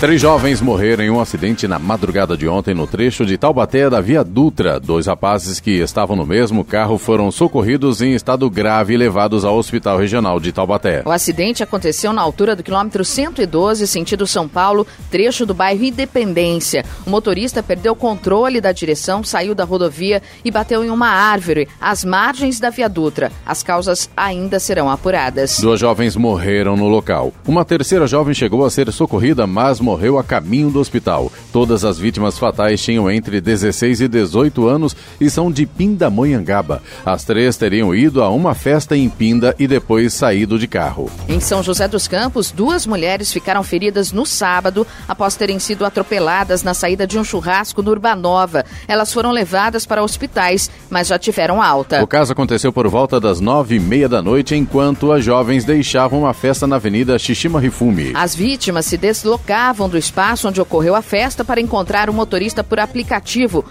Três 0.00 0.20
jovens 0.20 0.60
morreram 0.60 1.02
em 1.02 1.10
um 1.10 1.20
acidente 1.20 1.66
na 1.66 1.76
madrugada 1.76 2.36
de 2.36 2.46
ontem 2.46 2.72
no 2.72 2.86
trecho 2.86 3.26
de 3.26 3.36
Taubaté 3.36 3.90
da 3.90 4.00
Via 4.00 4.22
Dutra. 4.22 4.78
Dois 4.78 5.08
rapazes 5.08 5.58
que 5.58 5.72
estavam 5.72 6.14
no 6.14 6.24
mesmo 6.24 6.64
carro 6.64 6.96
foram 6.96 7.32
socorridos 7.32 8.00
em 8.00 8.14
estado 8.14 8.48
grave 8.48 8.94
e 8.94 8.96
levados 8.96 9.44
ao 9.44 9.58
Hospital 9.58 9.98
Regional 9.98 10.38
de 10.38 10.52
Taubaté. 10.52 11.02
O 11.04 11.10
acidente 11.10 11.64
aconteceu 11.64 12.12
na 12.12 12.22
altura 12.22 12.54
do 12.54 12.62
quilômetro 12.62 13.04
112, 13.04 13.88
sentido 13.88 14.24
São 14.24 14.46
Paulo, 14.46 14.86
trecho 15.10 15.44
do 15.44 15.52
bairro 15.52 15.82
Independência. 15.82 16.84
O 17.04 17.10
motorista 17.10 17.60
perdeu 17.60 17.94
o 17.94 17.96
controle 17.96 18.60
da 18.60 18.70
direção, 18.70 19.24
saiu 19.24 19.52
da 19.52 19.64
rodovia 19.64 20.22
e 20.44 20.50
bateu 20.52 20.84
em 20.84 20.90
uma 20.90 21.08
árvore 21.08 21.66
às 21.80 22.04
margens 22.04 22.60
da 22.60 22.70
Via 22.70 22.88
Dutra. 22.88 23.32
As 23.44 23.64
causas 23.64 24.08
ainda 24.16 24.60
serão 24.60 24.88
apuradas. 24.88 25.58
Duas 25.58 25.80
jovens 25.80 26.14
morreram 26.14 26.76
no 26.76 26.86
local. 26.86 27.32
Uma 27.44 27.64
terceira 27.64 28.06
jovem 28.06 28.32
chegou 28.32 28.64
a 28.64 28.70
ser 28.70 28.92
socorrida, 28.92 29.44
mas 29.44 29.80
morreu 29.88 30.18
a 30.18 30.22
caminho 30.22 30.70
do 30.70 30.78
hospital. 30.78 31.32
Todas 31.50 31.82
as 31.82 31.98
vítimas 31.98 32.38
fatais 32.38 32.82
tinham 32.82 33.10
entre 33.10 33.40
16 33.40 34.02
e 34.02 34.08
18 34.08 34.68
anos 34.68 34.94
e 35.18 35.30
são 35.30 35.50
de 35.50 35.64
Pindamonhangaba. 35.64 36.82
As 37.06 37.24
três 37.24 37.56
teriam 37.56 37.94
ido 37.94 38.22
a 38.22 38.28
uma 38.28 38.54
festa 38.54 38.94
em 38.94 39.08
Pinda 39.08 39.54
e 39.58 39.66
depois 39.66 40.12
saído 40.12 40.58
de 40.58 40.66
carro. 40.66 41.10
Em 41.26 41.40
São 41.40 41.62
José 41.62 41.88
dos 41.88 42.06
Campos, 42.06 42.50
duas 42.50 42.86
mulheres 42.86 43.32
ficaram 43.32 43.62
feridas 43.62 44.12
no 44.12 44.26
sábado 44.26 44.86
após 45.08 45.36
terem 45.36 45.58
sido 45.58 45.86
atropeladas 45.86 46.62
na 46.62 46.74
saída 46.74 47.06
de 47.06 47.18
um 47.18 47.24
churrasco 47.24 47.80
no 47.80 47.90
Urbanova. 47.90 48.66
Elas 48.86 49.10
foram 49.10 49.30
levadas 49.30 49.86
para 49.86 50.02
hospitais, 50.02 50.70
mas 50.90 51.08
já 51.08 51.18
tiveram 51.18 51.62
alta. 51.62 52.02
O 52.02 52.06
caso 52.06 52.32
aconteceu 52.32 52.70
por 52.74 52.86
volta 52.88 53.18
das 53.18 53.40
nove 53.40 53.76
e 53.76 53.80
meia 53.80 54.08
da 54.08 54.20
noite, 54.20 54.54
enquanto 54.54 55.12
as 55.12 55.24
jovens 55.24 55.64
deixavam 55.64 56.20
uma 56.20 56.34
festa 56.34 56.66
na 56.66 56.76
Avenida 56.76 57.18
Shishima 57.18 57.58
Rifumi. 57.58 58.12
As 58.14 58.34
vítimas 58.34 58.84
se 58.84 58.98
deslocavam 58.98 59.77
do 59.86 59.98
espaço 59.98 60.48
onde 60.48 60.62
ocorreu 60.62 60.94
a 60.94 61.02
festa 61.02 61.44
para 61.44 61.60
encontrar 61.60 62.08
o 62.08 62.14
motorista 62.14 62.64
por 62.64 62.80
aplicativo 62.80 63.62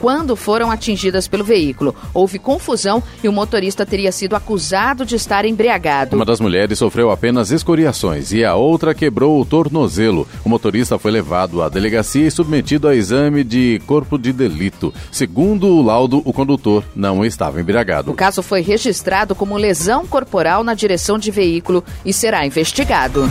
quando 0.00 0.34
foram 0.34 0.72
atingidas 0.72 1.28
pelo 1.28 1.44
veículo. 1.44 1.94
Houve 2.12 2.40
confusão 2.40 3.00
e 3.22 3.28
o 3.28 3.32
motorista 3.32 3.86
teria 3.86 4.10
sido 4.10 4.34
acusado 4.34 5.06
de 5.06 5.14
estar 5.14 5.44
embriagado. 5.44 6.16
Uma 6.16 6.24
das 6.24 6.40
mulheres 6.40 6.80
sofreu 6.80 7.12
apenas 7.12 7.52
escoriações 7.52 8.32
e 8.32 8.44
a 8.44 8.56
outra 8.56 8.94
quebrou 8.94 9.40
o 9.40 9.44
tornozelo. 9.44 10.26
O 10.44 10.48
motorista 10.48 10.98
foi 10.98 11.12
levado 11.12 11.62
à 11.62 11.68
delegacia 11.68 12.26
e 12.26 12.30
submetido 12.30 12.88
a 12.88 12.94
exame 12.96 13.44
de 13.44 13.80
corpo 13.86 14.18
de 14.18 14.32
delito. 14.32 14.92
Segundo 15.12 15.68
o 15.68 15.82
laudo, 15.82 16.20
o 16.24 16.32
condutor 16.32 16.82
não 16.96 17.24
estava 17.24 17.60
embriagado. 17.60 18.10
O 18.10 18.14
caso 18.14 18.42
foi 18.42 18.62
registrado 18.62 19.34
como 19.34 19.56
lesão 19.56 20.06
corporal 20.06 20.64
na 20.64 20.74
direção 20.74 21.18
de 21.18 21.30
veículo 21.30 21.84
e 22.04 22.12
será 22.12 22.44
investigado. 22.44 23.30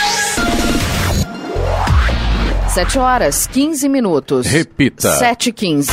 7 2.73 2.99
horas 2.99 3.47
15 3.47 3.89
minutos. 3.89 4.47
Repita. 4.47 5.11
7 5.17 5.49
e 5.49 5.51
15. 5.51 5.91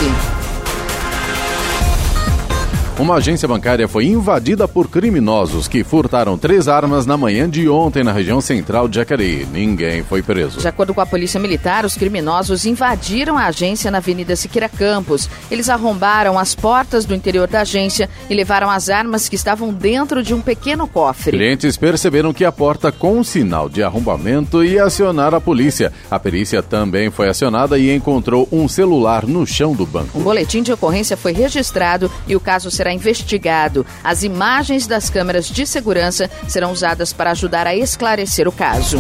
Uma 2.99 3.15
agência 3.15 3.47
bancária 3.47 3.87
foi 3.87 4.07
invadida 4.07 4.67
por 4.67 4.89
criminosos 4.89 5.69
que 5.69 5.85
furtaram 5.85 6.37
três 6.37 6.67
armas 6.67 7.07
na 7.07 7.17
manhã 7.17 7.49
de 7.49 7.69
ontem 7.69 8.03
na 8.03 8.11
região 8.11 8.41
central 8.41 8.89
de 8.89 8.97
Jacareí. 8.97 9.47
Ninguém 9.53 10.03
foi 10.03 10.21
preso. 10.21 10.59
De 10.59 10.67
acordo 10.67 10.93
com 10.93 11.01
a 11.01 11.07
Polícia 11.07 11.39
Militar, 11.39 11.85
os 11.85 11.95
criminosos 11.95 12.67
invadiram 12.67 13.39
a 13.39 13.47
agência 13.47 13.89
na 13.89 13.99
Avenida 13.99 14.35
Siqueira 14.35 14.69
Campos. 14.69 15.31
Eles 15.49 15.69
arrombaram 15.69 16.37
as 16.37 16.57
portas 16.57 17.05
do 17.05 17.15
interior 17.15 17.47
da 17.47 17.61
agência 17.61 18.11
e 18.29 18.35
levaram 18.35 18.69
as 18.69 18.89
armas 18.89 19.29
que 19.29 19.37
estavam 19.37 19.73
dentro 19.73 20.21
de 20.21 20.35
um 20.35 20.41
pequeno 20.41 20.89
cofre. 20.89 21.31
Clientes 21.31 21.77
perceberam 21.77 22.35
que 22.35 22.45
a 22.45 22.51
porta 22.51 22.91
com 22.91 23.23
sinal 23.23 23.69
de 23.69 23.81
arrombamento 23.81 24.65
ia 24.65 24.83
acionar 24.83 25.35
a 25.35 25.41
polícia. 25.41 25.93
A 26.11 26.19
perícia 26.19 26.65
também 26.65 27.13
foi 27.13 27.29
acionada 27.29 27.79
e 27.79 27.95
encontrou 27.95 28.49
um 28.51 28.67
celular 28.67 29.25
no 29.25 29.47
chão 29.47 29.73
do 29.73 29.87
banco. 29.87 30.19
Um 30.19 30.23
boletim 30.23 30.65
de 30.65 30.73
ocorrência 30.73 31.17
foi 31.17 31.33
registrado 31.33 32.11
e 32.27 32.35
o 32.35 32.41
caso 32.41 32.73
será 32.73 32.88
investigado. 32.93 33.87
As 34.03 34.23
imagens 34.23 34.87
das 34.87 35.11
câmeras 35.11 35.49
de 35.49 35.67
segurança 35.67 36.31
serão 36.49 36.73
usadas 36.73 37.13
para 37.13 37.31
ajudar 37.31 37.67
a 37.67 37.75
esclarecer 37.75 38.49
o 38.49 38.53
caso. 38.53 38.99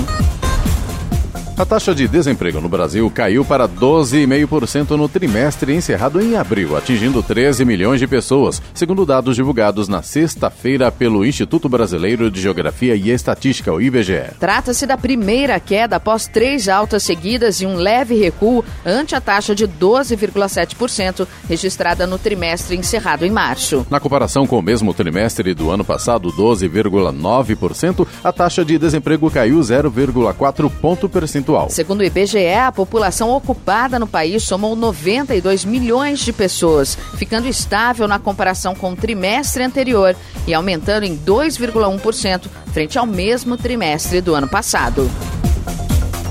A 1.58 1.66
taxa 1.66 1.92
de 1.92 2.06
desemprego 2.06 2.60
no 2.60 2.68
Brasil 2.68 3.10
caiu 3.10 3.44
para 3.44 3.68
12,5% 3.68 4.90
no 4.90 5.08
trimestre 5.08 5.74
encerrado 5.74 6.20
em 6.20 6.36
abril, 6.36 6.76
atingindo 6.76 7.20
13 7.20 7.64
milhões 7.64 7.98
de 7.98 8.06
pessoas, 8.06 8.62
segundo 8.72 9.04
dados 9.04 9.34
divulgados 9.34 9.88
na 9.88 10.00
sexta-feira 10.00 10.92
pelo 10.92 11.26
Instituto 11.26 11.68
Brasileiro 11.68 12.30
de 12.30 12.40
Geografia 12.40 12.94
e 12.94 13.10
Estatística, 13.10 13.72
o 13.72 13.80
IBGE. 13.80 14.34
Trata-se 14.38 14.86
da 14.86 14.96
primeira 14.96 15.58
queda 15.58 15.96
após 15.96 16.28
três 16.28 16.68
altas 16.68 17.02
seguidas 17.02 17.60
e 17.60 17.66
um 17.66 17.74
leve 17.74 18.14
recuo 18.14 18.64
ante 18.86 19.16
a 19.16 19.20
taxa 19.20 19.52
de 19.52 19.66
12,7% 19.66 21.26
registrada 21.48 22.06
no 22.06 22.20
trimestre 22.20 22.76
encerrado 22.76 23.26
em 23.26 23.32
março. 23.32 23.84
Na 23.90 23.98
comparação 23.98 24.46
com 24.46 24.60
o 24.60 24.62
mesmo 24.62 24.94
trimestre 24.94 25.54
do 25.54 25.72
ano 25.72 25.84
passado, 25.84 26.32
12,9%, 26.32 28.06
a 28.22 28.32
taxa 28.32 28.64
de 28.64 28.78
desemprego 28.78 29.28
caiu 29.28 29.58
0,4 29.58 30.70
ponto 30.70 31.08
percentual. 31.08 31.47
Segundo 31.70 32.00
o 32.00 32.04
IBGE, 32.04 32.54
a 32.54 32.72
população 32.72 33.30
ocupada 33.30 33.98
no 33.98 34.06
país 34.06 34.42
somou 34.42 34.76
92 34.76 35.64
milhões 35.64 36.20
de 36.20 36.32
pessoas, 36.32 36.96
ficando 37.16 37.48
estável 37.48 38.06
na 38.06 38.18
comparação 38.18 38.74
com 38.74 38.92
o 38.92 38.96
trimestre 38.96 39.62
anterior 39.62 40.14
e 40.46 40.52
aumentando 40.52 41.04
em 41.04 41.16
2,1% 41.16 42.48
frente 42.72 42.98
ao 42.98 43.06
mesmo 43.06 43.56
trimestre 43.56 44.20
do 44.20 44.34
ano 44.34 44.48
passado. 44.48 45.10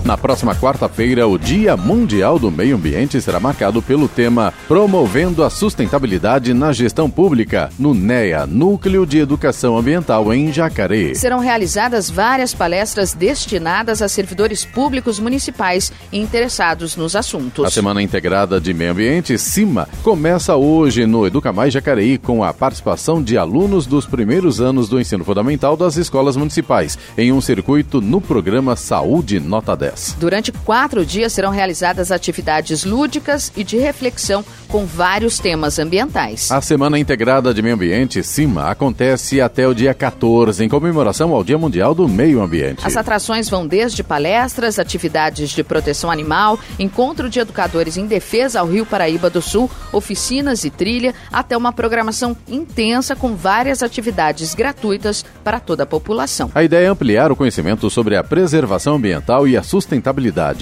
Na 0.07 0.15
próxima 0.17 0.55
quarta-feira, 0.55 1.27
o 1.27 1.37
Dia 1.37 1.75
Mundial 1.75 2.39
do 2.39 2.49
Meio 2.49 2.77
Ambiente 2.77 3.21
será 3.21 3.41
marcado 3.41 3.81
pelo 3.81 4.07
tema 4.07 4.53
Promovendo 4.65 5.43
a 5.43 5.49
Sustentabilidade 5.49 6.53
na 6.53 6.71
Gestão 6.71 7.09
Pública, 7.09 7.69
no 7.77 7.93
NEA, 7.93 8.47
Núcleo 8.47 9.05
de 9.05 9.19
Educação 9.19 9.77
Ambiental 9.77 10.33
em 10.33 10.49
Jacareí. 10.53 11.13
Serão 11.13 11.39
realizadas 11.39 12.09
várias 12.09 12.53
palestras 12.53 13.13
destinadas 13.13 14.01
a 14.01 14.07
servidores 14.07 14.63
públicos 14.63 15.19
municipais 15.19 15.91
interessados 16.13 16.95
nos 16.95 17.13
assuntos. 17.13 17.65
A 17.65 17.69
Semana 17.69 18.01
Integrada 18.01 18.61
de 18.61 18.73
Meio 18.73 18.93
Ambiente, 18.93 19.37
CIMA, 19.37 19.89
começa 20.03 20.55
hoje 20.55 21.05
no 21.05 21.27
Educa 21.27 21.51
Mais 21.51 21.73
Jacareí 21.73 22.17
com 22.17 22.45
a 22.45 22.53
participação 22.53 23.21
de 23.21 23.37
alunos 23.37 23.85
dos 23.85 24.05
primeiros 24.05 24.61
anos 24.61 24.87
do 24.87 25.01
ensino 25.01 25.25
fundamental 25.25 25.75
das 25.75 25.97
escolas 25.97 26.37
municipais, 26.37 26.97
em 27.17 27.33
um 27.33 27.41
circuito 27.41 27.99
no 27.99 28.21
programa 28.21 28.77
Saúde 28.77 29.37
Nota 29.41 29.75
10. 29.75 29.96
Durante 30.19 30.51
quatro 30.51 31.05
dias 31.05 31.33
serão 31.33 31.51
realizadas 31.51 32.11
atividades 32.11 32.83
lúdicas 32.83 33.51
e 33.55 33.63
de 33.63 33.77
reflexão 33.77 34.43
com 34.67 34.85
vários 34.85 35.39
temas 35.39 35.79
ambientais. 35.79 36.51
A 36.51 36.61
Semana 36.61 36.99
Integrada 36.99 37.53
de 37.53 37.61
Meio 37.61 37.75
Ambiente, 37.75 38.21
CIMA, 38.21 38.69
acontece 38.69 39.39
até 39.41 39.67
o 39.67 39.73
dia 39.73 39.93
14, 39.93 40.63
em 40.63 40.69
comemoração 40.69 41.33
ao 41.33 41.43
Dia 41.43 41.57
Mundial 41.57 41.95
do 41.95 42.07
Meio 42.07 42.41
Ambiente. 42.41 42.85
As 42.85 42.97
atrações 42.97 43.49
vão 43.49 43.65
desde 43.65 44.03
palestras, 44.03 44.77
atividades 44.77 45.49
de 45.51 45.63
proteção 45.63 46.11
animal, 46.11 46.59
encontro 46.77 47.29
de 47.29 47.39
educadores 47.39 47.97
em 47.97 48.05
defesa 48.05 48.59
ao 48.59 48.67
Rio 48.67 48.85
Paraíba 48.85 49.29
do 49.29 49.41
Sul, 49.41 49.69
oficinas 49.91 50.63
e 50.63 50.69
trilha, 50.69 51.13
até 51.31 51.55
uma 51.55 51.71
programação 51.71 52.35
intensa 52.47 53.15
com 53.15 53.35
várias 53.35 53.81
atividades 53.81 54.53
gratuitas 54.53 55.23
para 55.43 55.59
toda 55.59 55.83
a 55.83 55.85
população. 55.85 56.51
A 56.53 56.63
ideia 56.63 56.87
é 56.87 56.89
ampliar 56.89 57.31
o 57.31 57.35
conhecimento 57.35 57.89
sobre 57.89 58.15
a 58.15 58.23
preservação 58.23 58.95
ambiental 58.95 59.47
e 59.47 59.55
a 59.55 59.63
sustentabilidade, 59.63 59.86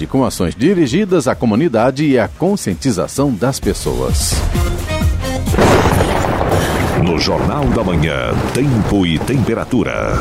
com 0.06 0.24
ações 0.24 0.54
dirigidas 0.54 1.28
à 1.28 1.34
comunidade 1.34 2.04
e 2.04 2.18
à 2.18 2.28
conscientização 2.28 3.32
das 3.32 3.58
pessoas. 3.58 4.34
No 7.04 7.18
Jornal 7.18 7.64
da 7.66 7.84
Manhã, 7.84 8.32
Tempo 8.54 9.06
e 9.06 9.18
Temperatura. 9.18 10.14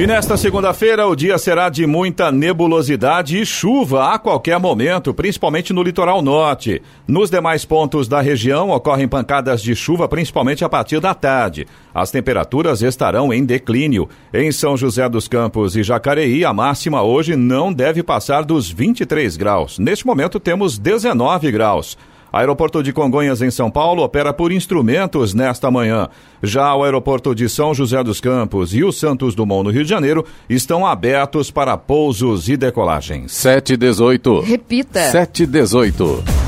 E 0.00 0.06
nesta 0.06 0.34
segunda-feira, 0.34 1.06
o 1.06 1.14
dia 1.14 1.36
será 1.36 1.68
de 1.68 1.86
muita 1.86 2.32
nebulosidade 2.32 3.38
e 3.38 3.44
chuva 3.44 4.14
a 4.14 4.18
qualquer 4.18 4.58
momento, 4.58 5.12
principalmente 5.12 5.74
no 5.74 5.82
litoral 5.82 6.22
norte. 6.22 6.80
Nos 7.06 7.28
demais 7.28 7.66
pontos 7.66 8.08
da 8.08 8.18
região, 8.18 8.70
ocorrem 8.70 9.06
pancadas 9.06 9.60
de 9.60 9.74
chuva, 9.76 10.08
principalmente 10.08 10.64
a 10.64 10.70
partir 10.70 11.00
da 11.00 11.12
tarde. 11.12 11.66
As 11.92 12.10
temperaturas 12.10 12.80
estarão 12.80 13.30
em 13.30 13.44
declínio. 13.44 14.08
Em 14.32 14.50
São 14.50 14.74
José 14.74 15.06
dos 15.06 15.28
Campos 15.28 15.76
e 15.76 15.82
Jacareí, 15.82 16.46
a 16.46 16.52
máxima 16.54 17.02
hoje 17.02 17.36
não 17.36 17.70
deve 17.70 18.02
passar 18.02 18.42
dos 18.42 18.70
23 18.70 19.36
graus. 19.36 19.78
Neste 19.78 20.06
momento, 20.06 20.40
temos 20.40 20.78
19 20.78 21.52
graus. 21.52 21.98
Aeroporto 22.32 22.82
de 22.82 22.92
Congonhas, 22.92 23.42
em 23.42 23.50
São 23.50 23.70
Paulo, 23.70 24.02
opera 24.02 24.32
por 24.32 24.52
instrumentos 24.52 25.34
nesta 25.34 25.70
manhã. 25.70 26.08
Já 26.42 26.74
o 26.74 26.84
aeroporto 26.84 27.34
de 27.34 27.48
São 27.48 27.74
José 27.74 28.02
dos 28.02 28.20
Campos 28.20 28.74
e 28.74 28.82
o 28.84 28.92
Santos 28.92 29.34
Dumont, 29.34 29.64
no 29.64 29.70
Rio 29.70 29.84
de 29.84 29.90
Janeiro, 29.90 30.24
estão 30.48 30.86
abertos 30.86 31.50
para 31.50 31.76
pousos 31.76 32.48
e 32.48 32.56
decolagens. 32.56 33.32
718. 33.32 34.40
Repita. 34.40 35.00
718. 35.10 36.39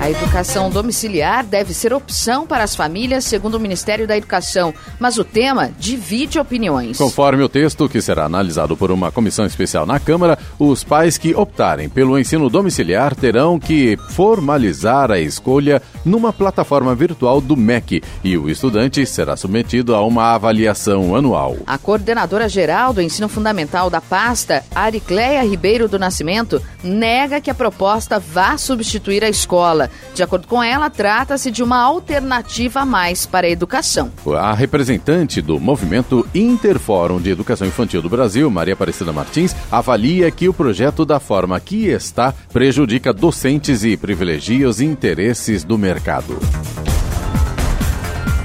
A 0.00 0.08
educação 0.08 0.70
domiciliar 0.70 1.44
deve 1.44 1.74
ser 1.74 1.92
opção 1.92 2.46
para 2.46 2.62
as 2.62 2.76
famílias, 2.76 3.24
segundo 3.24 3.56
o 3.56 3.60
Ministério 3.60 4.06
da 4.06 4.16
Educação, 4.16 4.72
mas 4.98 5.18
o 5.18 5.24
tema 5.24 5.72
divide 5.76 6.38
opiniões. 6.38 6.96
Conforme 6.96 7.42
o 7.42 7.48
texto, 7.48 7.88
que 7.88 8.00
será 8.00 8.26
analisado 8.26 8.76
por 8.76 8.92
uma 8.92 9.10
comissão 9.10 9.44
especial 9.44 9.84
na 9.84 9.98
Câmara, 9.98 10.38
os 10.56 10.84
pais 10.84 11.18
que 11.18 11.34
optarem 11.34 11.88
pelo 11.88 12.16
ensino 12.16 12.48
domiciliar 12.48 13.16
terão 13.16 13.58
que 13.58 13.98
formalizar 14.10 15.10
a 15.10 15.18
escolha 15.18 15.82
numa 16.04 16.32
plataforma 16.32 16.94
virtual 16.94 17.40
do 17.40 17.56
MEC 17.56 18.00
e 18.22 18.38
o 18.38 18.48
estudante 18.48 19.04
será 19.04 19.36
submetido 19.36 19.96
a 19.96 20.06
uma 20.06 20.32
avaliação 20.32 21.16
anual. 21.16 21.56
A 21.66 21.76
coordenadora 21.76 22.48
geral 22.48 22.92
do 22.92 23.02
ensino 23.02 23.28
fundamental 23.28 23.90
da 23.90 24.00
pasta, 24.00 24.64
Aricleia 24.72 25.42
Ribeiro 25.42 25.88
do 25.88 25.98
Nascimento, 25.98 26.62
nega 26.84 27.40
que 27.40 27.50
a 27.50 27.54
proposta 27.54 28.20
vá 28.20 28.56
substituir 28.56 29.24
a 29.24 29.28
escola. 29.28 29.87
De 30.14 30.22
acordo 30.22 30.46
com 30.46 30.62
ela, 30.62 30.90
trata-se 30.90 31.50
de 31.50 31.62
uma 31.62 31.78
alternativa 31.78 32.80
a 32.80 32.86
mais 32.86 33.26
para 33.26 33.46
a 33.46 33.50
educação. 33.50 34.10
A 34.36 34.52
representante 34.52 35.40
do 35.40 35.58
movimento 35.60 36.26
Interfórum 36.34 37.20
de 37.20 37.30
Educação 37.30 37.66
Infantil 37.66 38.02
do 38.02 38.08
Brasil, 38.08 38.50
Maria 38.50 38.74
Aparecida 38.74 39.12
Martins, 39.12 39.54
avalia 39.70 40.30
que 40.30 40.48
o 40.48 40.54
projeto 40.54 41.04
da 41.04 41.20
forma 41.20 41.58
que 41.60 41.86
está 41.86 42.34
prejudica 42.52 43.12
docentes 43.12 43.84
e 43.84 43.96
privilegia 43.96 44.68
os 44.68 44.80
interesses 44.80 45.64
do 45.64 45.78
mercado. 45.78 46.38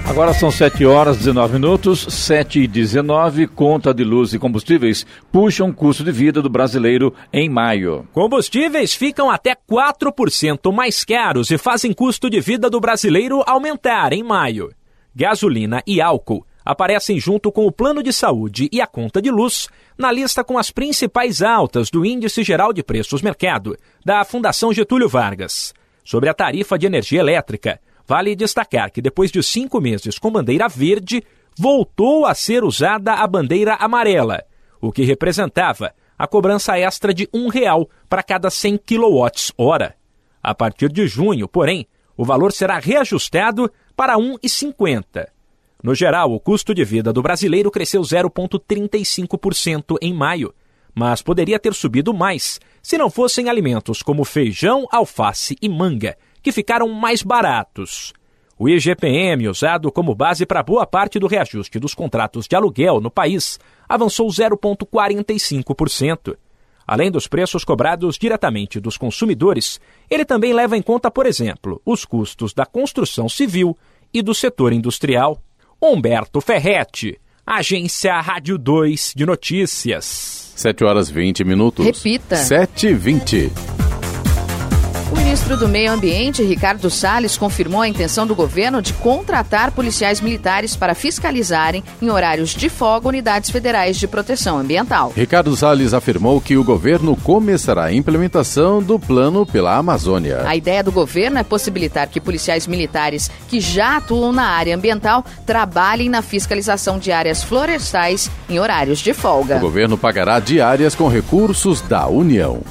Agora 0.06 0.34
são 0.34 0.52
7 0.52 0.86
horas 0.86 1.18
19 1.18 1.54
minutos, 1.54 2.06
7 2.10 2.60
e 2.62 2.68
19. 2.68 3.48
Conta 3.48 3.94
de 3.94 4.04
luz 4.04 4.34
e 4.34 4.40
combustíveis 4.40 5.06
puxam 5.32 5.70
o 5.70 5.74
custo 5.74 6.04
de 6.04 6.12
vida 6.12 6.42
do 6.42 6.50
brasileiro 6.50 7.14
em 7.32 7.50
maio. 7.50 8.08
Combustíveis 8.12 8.94
ficam 8.94 9.32
até 9.32 9.56
4% 9.56 10.72
mais 10.72 11.04
caros 11.04 11.50
e 11.50 11.58
fazem 11.58 11.94
custo 11.94 12.30
de 12.30 12.42
vida 12.42 12.70
do 12.70 12.80
brasileiro 12.80 13.42
aumentar 13.48 14.12
em 14.12 14.22
maio. 14.22 14.72
Gasolina 15.16 15.82
e 15.88 16.02
álcool 16.02 16.46
aparecem 16.66 17.20
junto 17.20 17.52
com 17.52 17.66
o 17.66 17.72
plano 17.72 18.04
de 18.04 18.12
saúde 18.12 18.70
e 18.72 18.82
a 18.82 18.88
conta 18.88 19.22
de 19.22 19.32
luz 19.32 19.70
na 19.98 20.12
lista 20.12 20.44
com 20.44 20.58
as 20.58 20.70
principais 20.70 21.42
altas 21.42 21.90
do 21.90 22.06
Índice 22.06 22.44
Geral 22.44 22.74
de 22.74 22.84
Preços 22.84 23.22
Mercado 23.22 23.78
da 24.06 24.24
Fundação 24.26 24.74
Getúlio 24.74 25.08
Vargas. 25.10 25.74
Sobre 26.04 26.30
a 26.30 26.34
tarifa 26.34 26.78
de 26.78 26.86
energia 26.86 27.22
elétrica, 27.22 27.80
Vale 28.08 28.36
destacar 28.36 28.92
que 28.92 29.02
depois 29.02 29.32
de 29.32 29.42
cinco 29.42 29.80
meses 29.80 30.20
com 30.20 30.32
bandeira 30.32 30.68
verde, 30.68 31.24
voltou 31.58 32.26
a 32.26 32.34
ser 32.34 32.64
usada 32.64 33.14
a 33.14 33.28
bandeira 33.28 33.76
amarela, 33.76 34.44
o 34.82 34.92
que 34.92 35.04
representava 35.04 35.94
a 36.18 36.28
cobrança 36.28 36.78
extra 36.78 37.14
de 37.14 37.28
um 37.34 37.48
real 37.48 37.90
para 38.10 38.24
cada 38.24 38.50
100 38.50 38.78
kWh. 38.78 39.94
A 40.42 40.54
partir 40.54 40.92
de 40.92 41.08
junho, 41.08 41.48
porém, 41.48 41.88
o 42.16 42.26
valor 42.26 42.52
será 42.52 42.78
reajustado 42.80 43.72
para 43.96 44.18
1,50. 44.18 45.28
No 45.82 45.96
geral, 45.96 46.32
o 46.32 46.40
custo 46.40 46.74
de 46.74 46.84
vida 46.84 47.12
do 47.12 47.22
brasileiro 47.22 47.72
cresceu 47.72 48.02
0,35% 48.02 49.98
em 50.02 50.14
maio, 50.14 50.54
mas 50.96 51.22
poderia 51.22 51.60
ter 51.60 51.74
subido 51.74 52.14
mais 52.14 52.60
se 52.82 52.98
não 52.98 53.10
fossem 53.10 53.50
alimentos 53.50 54.02
como 54.02 54.24
feijão, 54.24 54.86
alface 54.92 55.58
e 55.62 55.68
manga, 55.68 56.16
que 56.44 56.52
ficaram 56.52 56.88
mais 56.90 57.24
baratos. 57.24 58.14
O 58.60 58.70
IGPM, 58.70 59.48
usado 59.48 59.92
como 59.92 60.14
base 60.14 60.46
para 60.46 60.62
boa 60.62 60.86
parte 60.86 61.18
do 61.18 61.26
reajuste 61.26 61.80
dos 61.80 61.96
contratos 61.96 62.48
de 62.48 62.56
aluguel 62.56 63.02
no 63.02 63.10
país, 63.10 63.60
avançou 63.90 64.28
0,45%. 64.28 66.38
Além 66.86 67.10
dos 67.10 67.28
preços 67.28 67.64
cobrados 67.64 68.18
diretamente 68.18 68.80
dos 68.80 68.98
consumidores, 68.98 69.80
ele 70.10 70.26
também 70.26 70.54
leva 70.54 70.78
em 70.78 70.82
conta, 70.82 71.10
por 71.10 71.26
exemplo, 71.26 71.82
os 71.86 72.06
custos 72.06 72.54
da 72.54 72.66
construção 72.66 73.30
civil 73.30 73.78
e 74.14 74.22
do 74.22 74.36
setor 74.36 74.74
industrial. 74.74 75.42
Humberto 75.82 76.40
Ferretti, 76.40 77.20
Agência 77.46 78.20
Rádio 78.22 78.58
2 78.58 79.14
de 79.16 79.26
Notícias. 79.26 80.54
7 80.56 80.84
horas 80.84 81.10
20 81.10 81.44
minutos. 81.44 81.86
Repita. 81.86 82.36
7 82.36 82.88
e 82.88 82.94
20. 82.94 83.83
O 85.14 85.16
ministro 85.16 85.56
do 85.56 85.68
Meio 85.68 85.92
Ambiente, 85.92 86.42
Ricardo 86.42 86.90
Salles, 86.90 87.38
confirmou 87.38 87.82
a 87.82 87.88
intenção 87.88 88.26
do 88.26 88.34
governo 88.34 88.82
de 88.82 88.94
contratar 88.94 89.72
policiais 89.72 90.20
militares 90.20 90.76
para 90.76 90.96
fiscalizarem, 90.96 91.84
em 92.02 92.10
horários 92.10 92.50
de 92.50 92.68
folga, 92.68 93.10
unidades 93.10 93.52
federais 93.52 93.98
de 93.98 94.08
proteção 94.08 94.58
ambiental. 94.58 95.14
Ricardo 95.16 95.56
Salles 95.56 95.94
afirmou 95.94 96.42
que 96.42 96.58
o 96.58 96.64
governo 96.64 97.16
começará 97.16 97.84
a 97.84 97.94
implementação 97.94 98.82
do 98.82 98.98
plano 98.98 99.46
pela 99.46 99.78
Amazônia. 99.78 100.48
A 100.48 100.56
ideia 100.56 100.84
do 100.84 100.92
governo 100.92 101.38
é 101.38 101.44
possibilitar 101.44 102.08
que 102.08 102.20
policiais 102.20 102.66
militares 102.66 103.30
que 103.48 103.60
já 103.60 103.98
atuam 103.98 104.32
na 104.32 104.48
área 104.48 104.76
ambiental 104.76 105.24
trabalhem 105.46 106.10
na 106.10 106.24
fiscalização 106.24 106.98
de 106.98 107.12
áreas 107.12 107.44
florestais 107.44 108.32
em 108.50 108.60
horários 108.60 108.98
de 108.98 109.14
folga. 109.14 109.58
O 109.58 109.60
governo 109.60 109.96
pagará 109.96 110.40
diárias 110.40 110.96
com 110.96 111.08
recursos 111.08 111.82
da 111.82 112.08
União. 112.08 112.64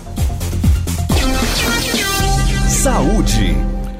Saúde. 2.82 3.56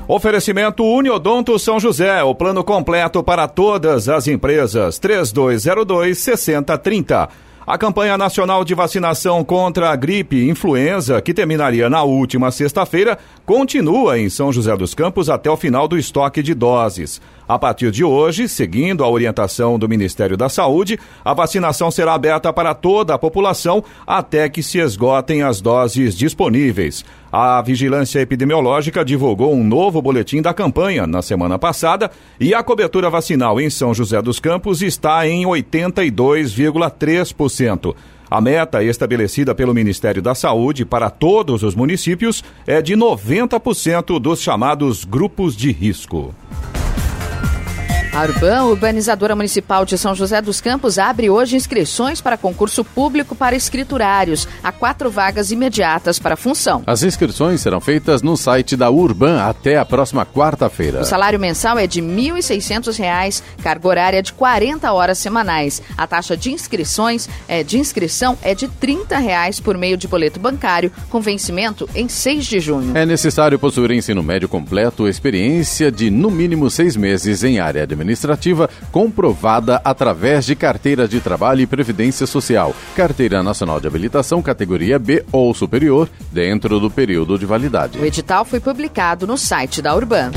Oferecimento 0.09 0.83
Uniodonto 0.83 1.57
São 1.57 1.79
José, 1.79 2.21
o 2.25 2.35
plano 2.35 2.65
completo 2.65 3.23
para 3.23 3.47
todas 3.47 4.09
as 4.09 4.27
empresas. 4.27 4.99
3202 4.99 6.19
6030. 6.19 7.29
A 7.65 7.79
campanha 7.79 8.19
nacional 8.19 8.65
de 8.65 8.75
vacinação 8.75 9.45
contra 9.45 9.91
a 9.91 9.95
gripe 9.95 10.35
e 10.35 10.51
influenza, 10.51 11.23
que 11.23 11.33
terminaria 11.33 11.89
na 11.89 12.03
última 12.03 12.51
sexta-feira, 12.51 13.17
continua 13.47 14.19
em 14.19 14.29
São 14.29 14.53
José 14.53 14.77
dos 14.77 14.95
Campos 14.95 15.31
até 15.31 15.49
o 15.49 15.57
final 15.57 15.87
do 15.87 15.97
estoque 15.97 16.43
de 16.43 16.53
doses. 16.53 17.21
A 17.47 17.57
partir 17.61 17.93
de 17.93 18.03
hoje, 18.03 18.49
seguindo 18.49 19.05
a 19.05 19.09
orientação 19.09 19.79
do 19.79 19.89
Ministério 19.89 20.37
da 20.37 20.49
Saúde, 20.49 20.99
a 21.25 21.33
vacinação 21.33 21.89
será 21.89 22.15
aberta 22.15 22.53
para 22.53 22.75
toda 22.75 23.15
a 23.15 23.19
população 23.19 23.85
até 24.05 24.49
que 24.49 24.61
se 24.63 24.81
esgotem 24.81 25.45
as 25.45 25.61
doses 25.61 26.17
disponíveis. 26.17 27.05
A 27.33 27.61
Vigilância 27.63 28.21
Epidemiológica 28.21 29.03
divulgou 29.03 29.55
um 29.55 29.65
novo 29.65 30.03
boletim 30.03 30.43
da 30.43 30.53
campanha 30.53 31.07
na 31.07 31.23
semana 31.23 31.59
passada 31.59 32.11
e 32.39 32.53
a 32.53 32.63
cobertura 32.63 33.09
vacinal 33.09 33.59
em 33.59 33.71
São 33.71 33.95
José 33.95 34.21
dos 34.21 34.39
Campos 34.39 34.83
está 34.83 35.27
em 35.27 35.47
82,3%. 35.47 37.97
A 38.31 38.39
meta 38.39 38.85
estabelecida 38.85 39.55
pelo 39.55 39.73
Ministério 39.73 40.21
da 40.21 40.35
Saúde 40.35 40.85
para 40.85 41.09
todos 41.09 41.63
os 41.63 41.75
municípios 41.75 42.45
é 42.67 42.83
de 42.83 42.95
90% 42.95 44.21
dos 44.21 44.43
chamados 44.43 45.07
grupos 45.07 45.57
de 45.57 45.73
risco. 45.73 46.35
A 48.15 48.25
Urban, 48.25 48.65
urbanizadora 48.65 49.35
municipal 49.35 49.87
de 49.87 49.97
São 49.97 50.15
José 50.15 50.43
dos 50.43 50.61
Campos, 50.61 50.99
abre 50.99 51.31
hoje 51.31 51.57
inscrições 51.57 52.21
para 52.21 52.37
concurso 52.37 52.85
público 52.85 53.35
para 53.35 53.57
escriturários. 53.57 54.47
Há 54.63 54.71
quatro 54.71 55.11
vagas 55.11 55.51
imediatas 55.51 56.19
para 56.19 56.35
a 56.35 56.37
função. 56.37 56.83
As 56.87 57.03
inscrições 57.03 57.63
serão 57.63 57.81
feitas 57.81 58.21
no 58.21 58.37
site 58.37 58.77
da 58.77 58.91
Urban 58.91 59.41
até 59.41 59.79
a 59.79 59.85
próxima 59.87 60.27
quarta-feira. 60.27 61.01
O 61.01 61.05
salário 61.07 61.41
mensal 61.41 61.79
é 61.79 61.87
de 61.87 62.03
R$ 62.03 62.07
1.600, 62.07 63.43
carga 63.63 63.89
horária 63.89 64.23
de 64.23 64.35
40 64.35 64.93
horas 64.93 65.17
semanais. 65.17 65.81
A 65.97 66.07
taxa 66.07 66.37
de 66.37 66.53
inscrições 66.53 67.31
é 67.49 67.63
de 67.63 67.79
inscrição 67.79 68.37
é 68.43 68.55
de 68.55 68.69
30 68.69 69.17
reais 69.17 69.59
por 69.59 69.79
meio 69.79 69.97
de 69.97 70.07
boleto 70.07 70.39
bancário, 70.39 70.93
com 71.09 71.23
vencimento 71.23 71.89
em 71.95 72.11
6 72.11 72.45
de 72.45 72.61
junho. 72.61 72.95
É 72.95 73.07
necessário 73.07 73.59
possuir 73.59 73.91
ensino 73.93 74.23
médio 74.23 74.51
completo, 74.51 75.09
experiência 75.09 75.91
de 75.91 76.11
no 76.11 76.31
mínimo 76.31 76.71
seis 76.71 76.95
meses 76.95 77.43
em 77.43 77.59
área 77.59 77.87
de 77.87 78.02
administrativa 78.03 78.69
comprovada 78.91 79.81
através 79.85 80.45
de 80.45 80.55
carteira 80.55 81.09
de 81.09 81.21
trabalho 81.21 81.61
e 81.63 81.67
previdência 81.67 82.27
social, 82.27 82.75
carteira 82.95 83.43
nacional 83.43 83.81
de 83.81 83.87
habilitação 83.87 84.43
categoria 84.43 84.99
B 84.99 85.25
ou 85.33 85.55
superior, 85.55 86.09
dentro 86.31 86.79
do 86.79 86.91
período 86.91 87.39
de 87.39 87.47
validade. 87.47 87.99
O 87.99 88.05
edital 88.05 88.45
foi 88.45 88.61
publicado 88.61 89.27
no 89.27 89.39
site 89.39 89.81
da 89.81 89.95
Urban. 89.95 90.31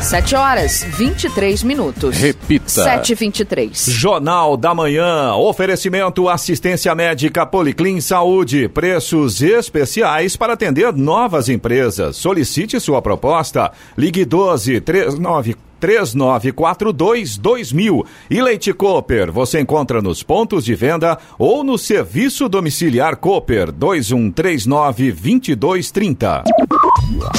7 0.00 0.34
horas 0.34 0.82
23 0.82 1.62
minutos. 1.62 2.16
Repita. 2.16 2.68
7 2.68 3.14
23 3.14 3.84
Jornal 3.90 4.56
da 4.56 4.74
Manhã. 4.74 5.34
Oferecimento 5.34 6.26
assistência 6.28 6.94
médica 6.94 7.44
Policlin 7.44 8.00
Saúde. 8.00 8.66
Preços 8.68 9.42
especiais 9.42 10.36
para 10.36 10.54
atender 10.54 10.92
novas 10.94 11.50
empresas. 11.50 12.16
Solicite 12.16 12.80
sua 12.80 13.02
proposta. 13.02 13.70
Ligue 13.96 14.24
12 14.24 14.80
39 14.80 15.69
3942 15.80 17.38
2000. 17.38 18.06
E 18.30 18.42
Leite 18.42 18.72
Cooper, 18.72 19.32
você 19.32 19.60
encontra 19.60 20.02
nos 20.02 20.22
pontos 20.22 20.64
de 20.64 20.74
venda 20.74 21.18
ou 21.38 21.64
no 21.64 21.78
serviço 21.78 22.48
domiciliar 22.48 23.16
Cooper 23.16 23.72
2139 23.72 25.12
2230. 25.12 26.44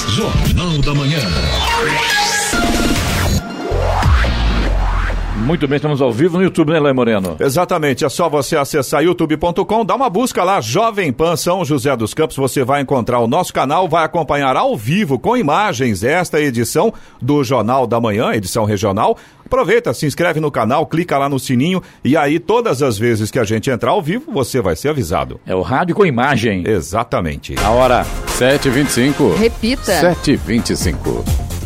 Jornal 0.08 0.77
da 0.80 0.93
Manhã. 0.93 2.21
Muito 5.41 5.67
bem, 5.67 5.77
estamos 5.77 6.01
ao 6.01 6.12
vivo 6.12 6.38
no 6.38 6.43
YouTube, 6.43 6.71
né, 6.71 6.80
Lai 6.80 6.93
Moreno? 6.93 7.36
Exatamente, 7.39 8.06
é 8.06 8.10
só 8.10 8.30
você 8.30 8.56
acessar 8.56 9.04
youtube.com, 9.04 9.84
dá 9.84 9.95
uma 9.95 10.10
busca 10.10 10.43
lá, 10.43 10.62
Jovem 10.62 11.12
Pan 11.12 11.36
São 11.36 11.65
José 11.65 11.95
dos 11.97 12.13
Campos, 12.13 12.38
você 12.38 12.63
vai 12.63 12.82
encontrar 12.82 13.19
o 13.19 13.27
nosso 13.27 13.51
canal, 13.51 13.89
vai 13.89 14.06
acompanhar 14.06 14.56
ao 14.56 14.77
vivo 14.77 15.17
com 15.17 15.36
imagens 15.36 16.04
esta 16.04 16.39
edição 16.39 16.93
do 17.19 17.43
Jornal 17.43 17.88
da 17.88 17.99
Manhã, 17.99 18.34
edição 18.34 18.65
regional. 18.65 19.17
Aproveita, 19.45 19.93
se 19.93 20.06
inscreve 20.06 20.39
no 20.39 20.51
canal, 20.51 20.86
clica 20.86 21.17
lá 21.17 21.27
no 21.27 21.39
sininho 21.39 21.82
e 22.06 22.15
aí 22.15 22.39
todas 22.39 22.82
as 22.82 22.97
vezes 22.97 23.32
que 23.32 23.39
a 23.39 23.43
gente 23.43 23.69
entrar 23.69 23.91
ao 23.91 24.01
vivo, 24.01 24.32
você 24.32 24.62
vai 24.62 24.75
ser 24.75 24.89
avisado. 24.89 25.41
É 25.45 25.54
o 25.54 25.62
rádio 25.62 25.95
com 25.95 26.06
imagem. 26.06 26.63
Exatamente. 26.65 27.56
A 27.62 27.69
hora. 27.71 28.06
7h25. 28.38 29.36
Repita. 29.36 29.91
7h25. 29.91 31.61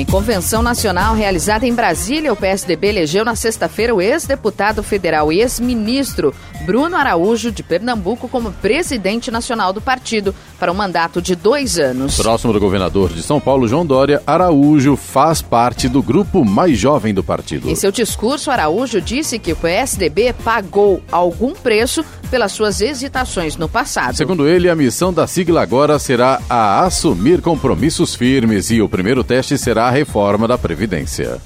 Em 0.00 0.04
convenção 0.06 0.62
nacional 0.62 1.14
realizada 1.14 1.66
em 1.66 1.74
Brasília, 1.74 2.32
o 2.32 2.36
PSDB 2.36 2.88
elegeu 2.88 3.22
na 3.22 3.36
sexta-feira 3.36 3.94
o 3.94 4.00
ex-deputado 4.00 4.82
federal 4.82 5.30
e 5.30 5.42
ex-ministro 5.42 6.34
Bruno 6.64 6.96
Araújo, 6.96 7.52
de 7.52 7.62
Pernambuco, 7.62 8.26
como 8.26 8.50
presidente 8.50 9.30
nacional 9.30 9.74
do 9.74 9.80
partido, 9.82 10.34
para 10.60 10.70
um 10.70 10.74
mandato 10.74 11.22
de 11.22 11.34
dois 11.34 11.78
anos. 11.78 12.16
Próximo 12.16 12.52
do 12.52 12.60
governador 12.60 13.08
de 13.08 13.22
São 13.22 13.40
Paulo, 13.40 13.66
João 13.66 13.84
Dória, 13.84 14.22
Araújo 14.26 14.94
faz 14.94 15.40
parte 15.40 15.88
do 15.88 16.02
grupo 16.02 16.44
mais 16.44 16.78
jovem 16.78 17.14
do 17.14 17.24
partido. 17.24 17.68
Em 17.68 17.74
seu 17.74 17.90
discurso, 17.90 18.50
Araújo 18.50 19.00
disse 19.00 19.38
que 19.38 19.52
o 19.52 19.56
PSDB 19.56 20.34
pagou 20.44 21.02
algum 21.10 21.54
preço 21.54 22.04
pelas 22.30 22.52
suas 22.52 22.82
hesitações 22.82 23.56
no 23.56 23.68
passado. 23.68 24.14
Segundo 24.14 24.46
ele, 24.46 24.68
a 24.68 24.76
missão 24.76 25.12
da 25.12 25.26
sigla 25.26 25.62
agora 25.62 25.98
será 25.98 26.40
a 26.48 26.84
assumir 26.84 27.40
compromissos 27.40 28.14
firmes 28.14 28.70
e 28.70 28.82
o 28.82 28.88
primeiro 28.88 29.24
teste 29.24 29.56
será 29.56 29.86
a 29.86 29.90
reforma 29.90 30.46
da 30.46 30.58
Previdência. 30.58 31.40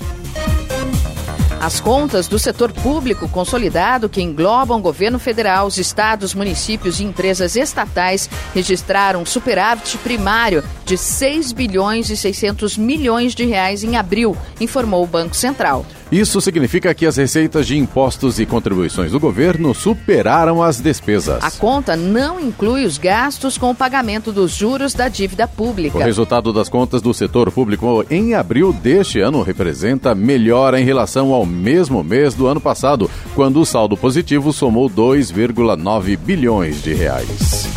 As 1.64 1.81
contas 1.81 2.29
do 2.29 2.38
setor 2.38 2.70
público 2.70 3.27
consolidado, 3.27 4.07
que 4.07 4.20
englobam 4.20 4.83
governo 4.83 5.18
federal, 5.18 5.66
os 5.66 5.79
estados, 5.79 6.35
municípios 6.35 7.00
e 7.00 7.05
empresas 7.05 7.57
estatais, 7.57 8.29
registraram 8.55 9.22
um 9.22 9.24
superávit 9.24 9.96
primário 9.96 10.62
de 10.85 10.98
6 10.98 11.53
bilhões 11.53 12.11
e 12.11 12.18
600 12.18 12.77
milhões 12.77 13.35
de 13.35 13.46
reais 13.46 13.83
em 13.83 13.96
abril, 13.96 14.37
informou 14.61 15.03
o 15.03 15.07
Banco 15.07 15.35
Central. 15.35 15.87
Isso 16.12 16.40
significa 16.40 16.94
que 16.94 17.07
as 17.07 17.16
receitas 17.16 17.66
de 17.66 17.77
impostos 17.77 18.38
e 18.38 18.46
contribuições 18.46 19.11
do 19.11 19.18
governo 19.18 19.74
superaram 19.74 20.62
as 20.62 20.81
despesas. 20.81 21.42
A 21.42 21.50
conta 21.50 21.96
não 21.96 22.38
inclui 22.38 22.85
os 22.85 22.98
gastos 22.98 23.59
com 23.59 23.70
o 23.70 23.74
pagamento 23.74 24.31
dos 24.31 24.55
juros 24.55 24.94
da 24.94 25.09
dívida 25.09 25.48
pública. 25.48 25.98
O 25.98 26.03
resultado 26.03 26.53
das 26.53 26.68
contas 26.68 27.03
do 27.03 27.12
setor 27.12 27.50
público 27.50 28.05
em 28.11 28.35
abril 28.35 28.72
deste 28.72 29.18
ano 29.18 29.42
representa 29.42 30.14
melhora 30.14 30.81
em 30.81 30.85
relação 30.85 31.33
ao 31.33 31.44
mesmo 31.54 32.04
mês 32.04 32.34
do 32.34 32.46
ano 32.46 32.60
passado, 32.60 33.10
quando 33.34 33.60
o 33.60 33.66
saldo 33.66 33.96
positivo 33.96 34.52
somou 34.52 34.90
2,9 34.90 36.16
bilhões 36.16 36.82
de 36.82 36.92
reais. 36.92 37.74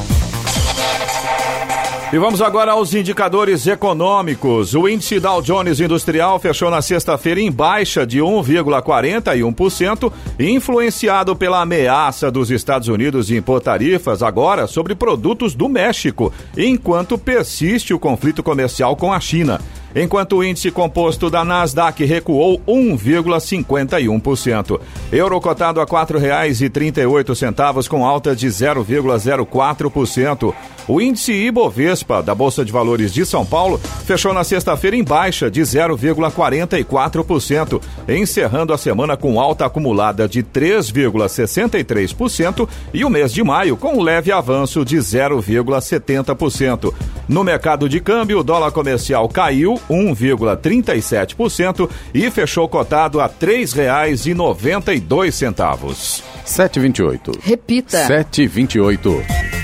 E 2.11 2.17
vamos 2.17 2.41
agora 2.41 2.71
aos 2.71 2.93
indicadores 2.93 3.67
econômicos. 3.67 4.73
O 4.73 4.87
índice 4.87 5.19
Dow 5.19 5.41
Jones 5.41 5.81
Industrial 5.81 6.39
fechou 6.39 6.71
na 6.71 6.81
sexta-feira 6.81 7.41
em 7.41 7.51
baixa 7.51 8.07
de 8.07 8.19
1,41%, 8.19 10.13
influenciado 10.39 11.35
pela 11.35 11.61
ameaça 11.61 12.31
dos 12.31 12.49
Estados 12.49 12.87
Unidos 12.87 13.27
de 13.27 13.35
impor 13.35 13.59
tarifas 13.59 14.23
agora 14.23 14.67
sobre 14.67 14.95
produtos 14.95 15.53
do 15.53 15.67
México, 15.67 16.31
enquanto 16.57 17.17
persiste 17.17 17.93
o 17.93 17.99
conflito 17.99 18.41
comercial 18.41 18.95
com 18.95 19.11
a 19.11 19.19
China 19.19 19.59
enquanto 19.97 20.37
o 20.37 20.43
índice 20.43 20.69
composto 20.69 21.27
da 21.29 21.43
Nasdaq 21.43 22.05
recuou 22.05 22.61
1,51%. 22.67 24.79
Euro 25.11 25.41
cotado 25.41 25.81
a 25.81 25.83
R$ 25.83 25.89
4,38 25.89 27.87
com 27.87 28.05
alta 28.05 28.35
de 28.35 28.47
0,04%. 28.47 30.53
O 30.87 31.01
índice 31.01 31.33
Ibovespa 31.33 32.21
da 32.23 32.33
Bolsa 32.33 32.63
de 32.63 32.71
Valores 32.71 33.13
de 33.13 33.25
São 33.25 33.45
Paulo 33.45 33.77
fechou 34.05 34.33
na 34.33 34.45
sexta-feira 34.45 34.95
em 34.95 35.03
baixa 35.03 35.51
de 35.51 35.59
0,44%, 35.59 37.81
encerrando 38.07 38.71
a 38.71 38.77
semana 38.77 39.17
com 39.17 39.37
alta 39.37 39.65
acumulada 39.65 40.29
de 40.29 40.41
3,63% 40.41 42.69
e 42.93 43.03
o 43.03 43.09
mês 43.09 43.33
de 43.33 43.43
maio 43.43 43.75
com 43.75 43.97
um 43.97 44.01
leve 44.01 44.31
avanço 44.31 44.85
de 44.85 44.95
0,70%. 44.95 46.93
No 47.27 47.43
mercado 47.43 47.89
de 47.89 47.99
câmbio, 47.99 48.39
o 48.39 48.43
dólar 48.43 48.71
comercial 48.71 49.27
caiu 49.27 49.77
1,37% 49.89 51.89
e 52.13 52.31
fechou 52.31 52.69
cotado 52.69 53.19
a 53.19 53.25
R$ 53.25 53.33
3,92. 53.41 56.23
728. 56.45 57.31
Repita. 57.43 58.05
728. 58.05 59.56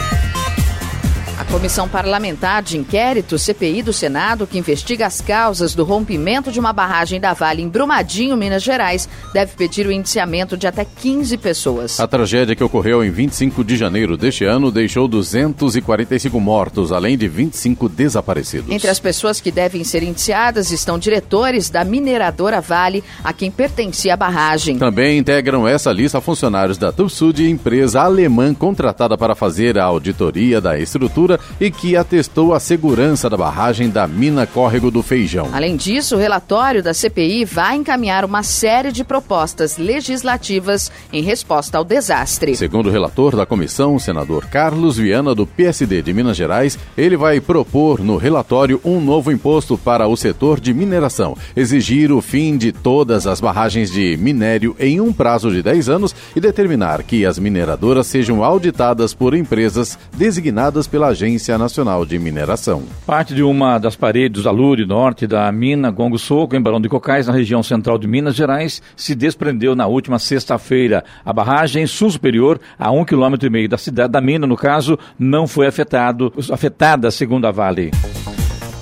A 1.36 1.44
Comissão 1.46 1.90
Parlamentar 1.90 2.62
de 2.62 2.78
Inquérito, 2.78 3.40
CPI 3.40 3.82
do 3.82 3.92
Senado, 3.92 4.46
que 4.46 4.60
investiga 4.60 5.08
as 5.08 5.20
causas 5.20 5.74
do 5.74 5.84
rompimento 5.84 6.52
de 6.52 6.60
uma 6.60 6.72
barragem 6.72 7.20
da 7.20 7.34
Vale 7.34 7.64
em 7.64 7.68
Brumadinho, 7.68 8.38
Minas 8.38 8.62
Gerais, 8.62 9.10
deve 9.34 9.56
pedir 9.56 9.88
o 9.88 9.92
indiciamento 9.92 10.56
de 10.56 10.68
até 10.68 10.86
15 10.86 11.36
pessoas. 11.38 12.00
A 12.00 12.06
tragédia 12.06 12.56
que 12.56 12.64
ocorreu 12.64 13.04
em 13.04 13.10
25 13.10 13.64
de 13.64 13.76
janeiro 13.76 14.16
deste 14.16 14.46
ano 14.46 14.72
deixou 14.72 15.08
245 15.08 16.40
mortos, 16.40 16.92
além 16.92 17.18
de 17.18 17.28
25 17.28 17.90
desaparecidos. 17.90 18.70
Entre 18.70 18.90
as 18.90 19.00
pessoas 19.00 19.42
que 19.42 19.52
devem 19.52 19.84
ser 19.84 20.04
indiciadas 20.04 20.72
estão 20.72 21.00
diretores 21.00 21.68
da 21.68 21.84
mineradora 21.84 22.62
Vale, 22.62 23.04
a 23.24 23.34
quem 23.34 23.50
pertencia 23.50 24.14
a 24.14 24.18
barragem. 24.18 24.78
Também 24.78 25.18
integram 25.18 25.68
essa 25.68 25.92
lista 25.92 26.22
funcionários 26.22 26.78
da 26.78 26.92
Tupsud, 26.92 27.50
empresa 27.50 28.02
alemã 28.02 28.54
contratada 28.54 29.18
para 29.18 29.34
fazer 29.34 29.80
a 29.80 29.84
auditoria 29.84 30.62
da 30.62 30.78
estrutura 30.78 31.23
e 31.60 31.72
que 31.72 31.96
atestou 31.96 32.54
a 32.54 32.60
segurança 32.60 33.30
da 33.30 33.38
barragem 33.38 33.90
da 33.90 34.08
mina 34.08 34.46
Córrego 34.46 34.92
do 34.92 35.02
Feijão. 35.02 35.50
Além 35.54 35.76
disso, 35.76 36.16
o 36.16 36.20
relatório 36.20 36.84
da 36.84 36.94
CPI 36.94 37.46
vai 37.46 37.76
encaminhar 37.76 38.26
uma 38.26 38.44
série 38.44 38.92
de 38.92 39.04
propostas 39.04 39.78
legislativas 39.78 40.92
em 41.12 41.22
resposta 41.22 41.78
ao 41.78 41.84
desastre. 41.84 42.56
Segundo 42.56 42.88
o 42.88 42.92
relator 42.92 43.36
da 43.36 43.46
comissão, 43.46 43.96
o 43.96 44.00
senador 44.00 44.46
Carlos 44.48 44.98
Viana, 44.98 45.34
do 45.34 45.48
PSD 45.48 46.02
de 46.02 46.14
Minas 46.14 46.38
Gerais, 46.38 46.78
ele 46.98 47.16
vai 47.16 47.40
propor 47.40 48.00
no 48.00 48.18
relatório 48.18 48.80
um 48.84 49.00
novo 49.00 49.32
imposto 49.32 49.78
para 49.78 50.08
o 50.08 50.18
setor 50.18 50.60
de 50.60 50.74
mineração, 50.74 51.38
exigir 51.56 52.12
o 52.12 52.22
fim 52.22 52.58
de 52.58 52.72
todas 52.72 53.28
as 53.28 53.40
barragens 53.40 53.92
de 53.92 54.18
minério 54.18 54.76
em 54.80 55.00
um 55.00 55.14
prazo 55.14 55.52
de 55.52 55.62
10 55.62 55.90
anos 55.90 56.16
e 56.36 56.40
determinar 56.40 57.04
que 57.04 57.26
as 57.26 57.38
mineradoras 57.40 58.08
sejam 58.08 58.44
auditadas 58.44 59.14
por 59.14 59.34
empresas 59.34 59.98
designadas 60.16 60.88
pela 60.88 61.13
Agência 61.14 61.58
Nacional 61.58 62.06
de 62.06 62.18
Mineração. 62.20 62.84
Parte 63.06 63.34
de 63.34 63.44
uma 63.44 63.78
das 63.78 63.96
paredes 63.96 64.44
do 64.44 64.50
alude 64.50 64.86
norte 64.86 65.26
da 65.26 65.52
mina 65.52 65.92
Gongo 65.92 66.18
Soco, 66.18 66.56
em 66.56 66.62
Barão 66.62 66.82
de 66.82 66.90
Cocais, 66.90 67.28
na 67.28 67.34
região 67.34 67.62
central 67.62 67.98
de 67.98 68.08
Minas 68.08 68.36
Gerais, 68.36 68.82
se 68.96 69.14
desprendeu 69.16 69.76
na 69.76 69.86
última 69.86 70.18
sexta-feira. 70.18 71.04
A 71.24 71.32
barragem 71.32 71.86
sul 71.86 72.10
superior, 72.10 72.60
a 72.78 72.92
um 72.92 73.06
quilômetro 73.06 73.48
e 73.48 73.50
meio 73.50 73.70
da 73.70 73.78
cidade 73.78 74.12
da 74.12 74.20
mina, 74.20 74.48
no 74.48 74.58
caso, 74.58 74.98
não 75.18 75.48
foi 75.48 75.68
afetado, 75.68 76.34
afetada, 76.52 77.10
segundo 77.12 77.46
a 77.46 77.52
Vale. 77.52 77.92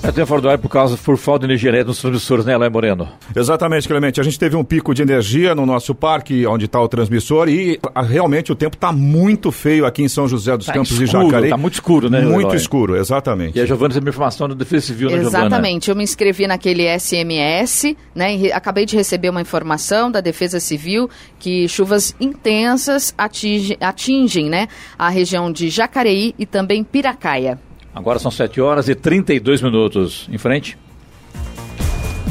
É 0.04 0.10
tempo 0.10 0.26
fora 0.26 0.40
do 0.40 0.48
ar 0.48 0.58
por 0.58 0.68
causa 0.68 0.96
por 0.96 1.16
falta 1.16 1.46
de 1.46 1.52
energia 1.52 1.70
elétrica 1.70 1.88
nos 1.88 2.00
transmissores, 2.00 2.44
né, 2.44 2.54
Alain 2.54 2.70
Moreno? 2.70 3.08
Exatamente, 3.34 3.86
Clemente. 3.86 4.20
A 4.20 4.24
gente 4.24 4.36
teve 4.36 4.56
um 4.56 4.64
pico 4.64 4.92
de 4.92 5.00
energia 5.00 5.54
no 5.54 5.64
nosso 5.64 5.94
parque, 5.94 6.44
onde 6.44 6.64
está 6.64 6.80
o 6.80 6.88
transmissor, 6.88 7.48
e 7.48 7.78
a, 7.94 8.02
realmente 8.02 8.50
o 8.50 8.54
tempo 8.56 8.74
está 8.74 8.90
muito 8.90 9.52
feio 9.52 9.86
aqui 9.86 10.02
em 10.02 10.08
São 10.08 10.26
José 10.26 10.56
dos 10.56 10.66
tá 10.66 10.72
Campos 10.72 10.90
escuro, 10.90 11.04
e 11.04 11.24
Jacareí. 11.24 11.44
Está 11.44 11.56
muito 11.56 11.74
escuro, 11.74 12.10
né? 12.10 12.20
Muito 12.22 12.56
escuro, 12.56 12.96
exatamente. 12.96 13.56
E 13.56 13.60
a 13.60 13.66
Giovana 13.66 13.88
recebeu 13.88 14.10
informação 14.10 14.48
do 14.48 14.56
Defesa 14.56 14.86
Civil, 14.86 15.08
né, 15.08 15.20
Giovana? 15.20 15.46
Exatamente. 15.46 15.88
Eu 15.88 15.94
me 15.94 16.02
inscrevi 16.02 16.48
naquele 16.48 16.84
SMS, 16.98 17.94
né? 18.12 18.36
E 18.36 18.52
acabei 18.52 18.84
de 18.84 18.96
receber 18.96 19.28
uma 19.28 19.40
informação 19.40 20.10
da 20.10 20.20
Defesa 20.20 20.58
Civil 20.58 21.08
que 21.38 21.68
chuvas 21.68 22.14
intensas 22.20 23.14
atinge, 23.16 23.76
atingem, 23.80 24.50
né, 24.50 24.66
a 24.98 25.08
região 25.08 25.52
de 25.52 25.68
Jacareí 25.68 26.34
e 26.38 26.44
também 26.44 26.82
Piracaia. 26.82 27.58
Agora 27.94 28.18
são 28.18 28.30
7 28.30 28.60
horas 28.60 28.88
e 28.88 28.94
32 28.94 29.62
minutos. 29.62 30.28
Em 30.30 30.38
frente. 30.38 30.78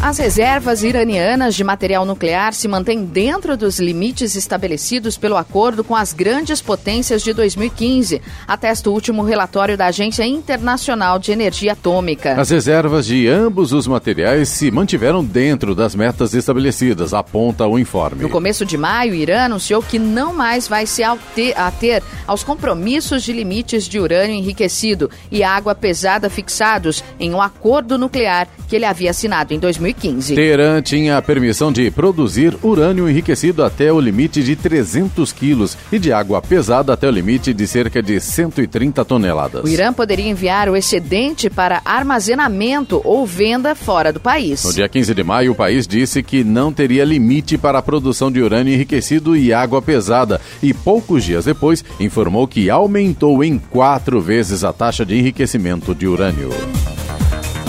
As 0.01 0.17
reservas 0.17 0.81
iranianas 0.81 1.53
de 1.53 1.63
material 1.63 2.03
nuclear 2.05 2.55
se 2.55 2.67
mantêm 2.67 3.05
dentro 3.05 3.55
dos 3.55 3.79
limites 3.79 4.35
estabelecidos 4.35 5.15
pelo 5.15 5.37
acordo 5.37 5.83
com 5.83 5.95
as 5.95 6.11
grandes 6.11 6.59
potências 6.59 7.21
de 7.21 7.31
2015, 7.33 8.19
atesta 8.47 8.89
o 8.89 8.93
último 8.93 9.21
relatório 9.21 9.77
da 9.77 9.85
Agência 9.85 10.25
Internacional 10.25 11.19
de 11.19 11.31
Energia 11.31 11.73
Atômica. 11.73 12.33
As 12.33 12.49
reservas 12.49 13.05
de 13.05 13.27
ambos 13.27 13.73
os 13.73 13.85
materiais 13.85 14.49
se 14.49 14.71
mantiveram 14.71 15.23
dentro 15.23 15.75
das 15.75 15.93
metas 15.93 16.33
estabelecidas, 16.33 17.13
aponta 17.13 17.67
o 17.67 17.77
informe. 17.77 18.23
No 18.23 18.29
começo 18.29 18.65
de 18.65 18.79
maio, 18.79 19.11
o 19.11 19.15
Irã 19.15 19.43
anunciou 19.43 19.83
que 19.83 19.99
não 19.99 20.33
mais 20.33 20.67
vai 20.67 20.87
se 20.87 21.03
ater 21.03 22.01
aos 22.25 22.43
compromissos 22.43 23.21
de 23.21 23.31
limites 23.31 23.83
de 23.83 23.99
urânio 23.99 24.35
enriquecido 24.35 25.11
e 25.31 25.43
água 25.43 25.75
pesada 25.75 26.27
fixados 26.27 27.03
em 27.19 27.31
um 27.35 27.41
acordo 27.41 27.99
nuclear 27.99 28.47
que 28.67 28.75
ele 28.75 28.85
havia 28.85 29.11
assinado 29.11 29.53
em 29.53 29.59
2015. 29.59 29.90
2015. 29.93 30.35
Teherã 30.35 30.81
tinha 30.81 31.17
a 31.17 31.21
permissão 31.21 31.71
de 31.71 31.89
produzir 31.91 32.57
urânio 32.63 33.09
enriquecido 33.09 33.63
até 33.63 33.91
o 33.91 33.99
limite 33.99 34.43
de 34.43 34.55
300 34.55 35.31
quilos 35.31 35.77
e 35.91 35.99
de 35.99 36.11
água 36.11 36.41
pesada 36.41 36.93
até 36.93 37.07
o 37.07 37.11
limite 37.11 37.53
de 37.53 37.67
cerca 37.67 38.01
de 38.01 38.19
130 38.19 39.03
toneladas. 39.05 39.63
O 39.63 39.67
Irã 39.67 39.93
poderia 39.93 40.29
enviar 40.29 40.69
o 40.69 40.75
excedente 40.75 41.49
para 41.49 41.81
armazenamento 41.83 43.01
ou 43.03 43.25
venda 43.25 43.75
fora 43.75 44.11
do 44.11 44.19
país. 44.19 44.63
No 44.63 44.73
dia 44.73 44.87
15 44.87 45.13
de 45.13 45.23
maio, 45.23 45.51
o 45.51 45.55
país 45.55 45.87
disse 45.87 46.23
que 46.23 46.43
não 46.43 46.71
teria 46.71 47.05
limite 47.05 47.57
para 47.57 47.79
a 47.79 47.81
produção 47.81 48.31
de 48.31 48.41
urânio 48.41 48.73
enriquecido 48.73 49.35
e 49.35 49.53
água 49.53 49.81
pesada 49.81 50.39
e 50.61 50.73
poucos 50.73 51.23
dias 51.23 51.45
depois 51.45 51.83
informou 51.99 52.47
que 52.47 52.69
aumentou 52.69 53.43
em 53.43 53.57
quatro 53.57 54.21
vezes 54.21 54.63
a 54.63 54.73
taxa 54.73 55.05
de 55.05 55.17
enriquecimento 55.17 55.93
de 55.93 56.07
urânio. 56.07 56.49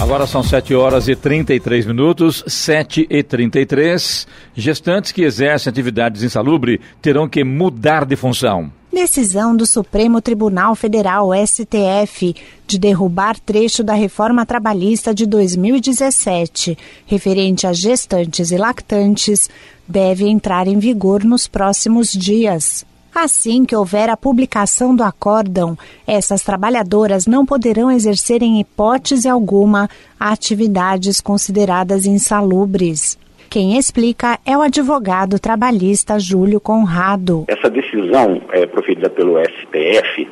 Agora 0.03 0.27
são 0.27 0.43
7 0.43 0.75
horas 0.75 1.07
e 1.07 1.15
33 1.15 1.87
minutos, 1.87 2.43
7 2.49 3.07
e 3.09 3.23
33. 3.23 4.27
Gestantes 4.53 5.13
que 5.13 5.23
exercem 5.23 5.71
atividades 5.71 6.25
insalubres 6.25 6.81
terão 7.01 7.29
que 7.29 7.45
mudar 7.45 8.05
de 8.05 8.17
função. 8.17 8.73
Decisão 8.93 9.57
do 9.57 9.65
Supremo 9.65 10.21
Tribunal 10.21 10.75
Federal, 10.75 11.31
STF, 11.47 12.35
de 12.67 12.81
derrubar 12.81 13.39
trecho 13.39 13.85
da 13.85 13.95
reforma 13.95 14.45
trabalhista 14.45 15.15
de 15.15 15.25
2017, 15.25 16.77
referente 17.07 17.65
a 17.69 17.73
gestantes 17.73 18.51
e 18.51 18.57
lactantes, 18.57 19.49
deve 19.87 20.29
entrar 20.29 20.67
em 20.67 20.81
vigor 20.81 21.23
nos 21.23 21.47
próximos 21.47 22.11
dias. 22.13 22.85
Assim 23.15 23.65
que 23.67 23.77
houver 23.77 24.09
a 24.09 24.17
publicação 24.17 24.97
do 24.97 25.03
acórdão, 25.03 25.77
essas 26.07 26.43
trabalhadoras 26.43 27.27
não 27.27 27.45
poderão 27.45 27.91
exercer 27.91 28.43
em 28.43 28.59
hipótese 28.59 29.29
alguma 29.29 29.89
atividades 30.19 31.21
consideradas 31.21 32.07
insalubres. 32.07 33.19
Quem 33.51 33.77
explica 33.77 34.39
é 34.47 34.57
o 34.57 34.63
advogado 34.63 35.39
trabalhista 35.39 36.19
Júlio 36.19 36.59
Conrado. 36.59 37.45
Essa 37.49 37.69
decisão 37.69 38.41
é 38.51 38.65
proferida 38.65 39.11
pelo 39.11 39.39
STF, 39.39 40.27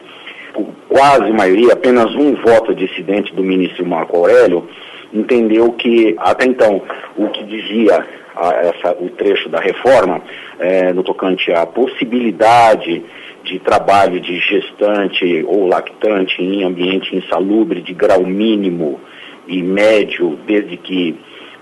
por 0.54 0.66
quase 0.88 1.30
maioria, 1.30 1.74
apenas 1.74 2.14
um 2.14 2.34
voto 2.36 2.74
dissidente 2.74 3.34
do 3.34 3.44
ministro 3.44 3.84
Marco 3.84 4.16
Aurélio, 4.16 4.66
entendeu 5.12 5.70
que 5.72 6.16
até 6.18 6.46
então 6.46 6.80
o 7.14 7.28
que 7.28 7.44
dizia 7.44 8.06
a, 8.36 8.52
essa, 8.54 8.96
o 8.98 9.08
trecho 9.10 9.48
da 9.48 9.60
reforma 9.60 10.22
é, 10.58 10.92
no 10.92 11.02
tocante 11.02 11.52
à 11.52 11.66
possibilidade 11.66 13.02
de 13.44 13.58
trabalho 13.58 14.20
de 14.20 14.38
gestante 14.38 15.44
ou 15.46 15.66
lactante 15.66 16.42
em 16.42 16.64
ambiente 16.64 17.16
insalubre 17.16 17.80
de 17.80 17.94
grau 17.94 18.24
mínimo 18.24 19.00
e 19.46 19.62
médio, 19.62 20.38
desde 20.46 20.76
que 20.76 21.18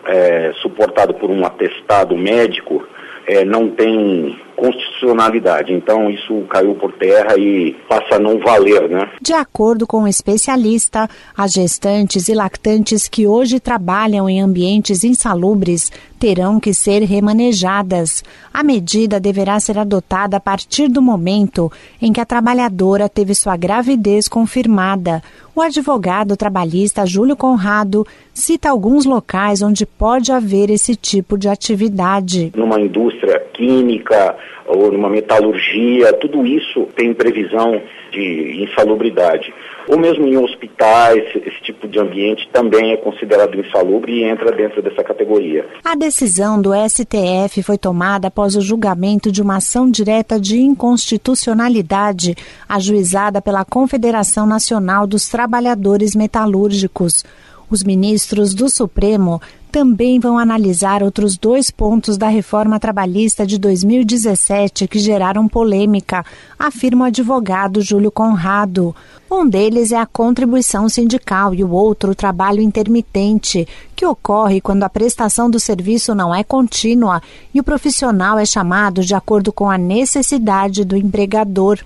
é, 0.06 0.52
suportado 0.60 1.14
por 1.14 1.30
um 1.30 1.44
atestado 1.44 2.16
médico, 2.16 2.84
é, 3.26 3.44
não 3.44 3.68
tem 3.68 4.38
constitucionalidade. 4.56 5.72
Então 5.72 6.10
isso 6.10 6.42
caiu 6.48 6.74
por 6.74 6.92
terra 6.92 7.36
e 7.36 7.76
passa 7.88 8.16
a 8.16 8.18
não 8.18 8.38
valer, 8.38 8.88
né? 8.88 9.08
De 9.20 9.34
acordo 9.34 9.86
com 9.86 9.98
o 9.98 10.02
um 10.02 10.08
especialista, 10.08 11.08
as 11.36 11.52
gestantes 11.52 12.28
e 12.28 12.34
lactantes 12.34 13.06
que 13.06 13.26
hoje 13.26 13.60
trabalham 13.60 14.28
em 14.28 14.40
ambientes 14.40 15.04
insalubres 15.04 15.92
terão 16.18 16.58
que 16.58 16.74
ser 16.74 17.02
remanejadas. 17.02 18.24
A 18.52 18.62
medida 18.62 19.20
deverá 19.20 19.60
ser 19.60 19.78
adotada 19.78 20.36
a 20.36 20.40
partir 20.40 20.88
do 20.88 21.00
momento 21.00 21.70
em 22.02 22.12
que 22.12 22.20
a 22.20 22.26
trabalhadora 22.26 23.08
teve 23.08 23.34
sua 23.34 23.56
gravidez 23.56 24.26
confirmada. 24.26 25.22
O 25.54 25.62
advogado 25.62 26.36
trabalhista 26.36 27.06
Júlio 27.06 27.36
Conrado 27.36 28.06
cita 28.34 28.70
alguns 28.70 29.04
locais 29.04 29.62
onde 29.62 29.86
pode 29.86 30.32
haver 30.32 30.70
esse 30.70 30.94
tipo 30.96 31.38
de 31.38 31.48
atividade. 31.48 32.52
Numa 32.56 32.80
indústria 32.80 33.40
química 33.54 34.36
ou 34.66 34.92
numa 34.92 35.08
metalurgia, 35.08 36.12
tudo 36.14 36.46
isso 36.46 36.88
tem 36.94 37.14
previsão 37.14 37.80
de 38.12 38.64
insalubridade 38.64 39.52
ou 39.88 39.98
mesmo 39.98 40.26
em 40.26 40.36
hospitais, 40.36 41.24
esse 41.34 41.62
tipo 41.62 41.88
de 41.88 41.98
ambiente 41.98 42.48
também 42.52 42.92
é 42.92 42.96
considerado 42.98 43.58
insalubre 43.58 44.12
e 44.12 44.24
entra 44.24 44.52
dentro 44.52 44.82
dessa 44.82 45.02
categoria. 45.02 45.66
A 45.82 45.94
decisão 45.96 46.60
do 46.60 46.70
STF 46.74 47.62
foi 47.62 47.78
tomada 47.78 48.28
após 48.28 48.54
o 48.54 48.60
julgamento 48.60 49.32
de 49.32 49.40
uma 49.40 49.56
ação 49.56 49.90
direta 49.90 50.38
de 50.38 50.60
inconstitucionalidade 50.60 52.36
ajuizada 52.68 53.40
pela 53.40 53.64
Confederação 53.64 54.46
Nacional 54.46 55.06
dos 55.06 55.28
Trabalhadores 55.28 56.14
Metalúrgicos. 56.14 57.24
Os 57.70 57.82
ministros 57.82 58.54
do 58.54 58.68
Supremo 58.68 59.40
também 59.70 60.18
vão 60.18 60.38
analisar 60.38 61.02
outros 61.02 61.36
dois 61.36 61.70
pontos 61.70 62.16
da 62.16 62.28
reforma 62.28 62.80
trabalhista 62.80 63.46
de 63.46 63.58
2017 63.58 64.88
que 64.88 64.98
geraram 64.98 65.46
polêmica, 65.46 66.24
afirma 66.58 67.04
o 67.04 67.08
advogado 67.08 67.82
Júlio 67.82 68.10
Conrado. 68.10 68.96
Um 69.30 69.46
deles 69.46 69.92
é 69.92 69.98
a 69.98 70.06
contribuição 70.06 70.88
sindical 70.88 71.54
e 71.54 71.62
o 71.62 71.70
outro 71.70 72.12
o 72.12 72.14
trabalho 72.14 72.62
intermitente, 72.62 73.68
que 73.94 74.06
ocorre 74.06 74.60
quando 74.60 74.84
a 74.84 74.88
prestação 74.88 75.50
do 75.50 75.60
serviço 75.60 76.14
não 76.14 76.34
é 76.34 76.42
contínua 76.42 77.20
e 77.52 77.60
o 77.60 77.64
profissional 77.64 78.38
é 78.38 78.46
chamado 78.46 79.02
de 79.02 79.14
acordo 79.14 79.52
com 79.52 79.70
a 79.70 79.76
necessidade 79.76 80.84
do 80.84 80.96
empregador. 80.96 81.78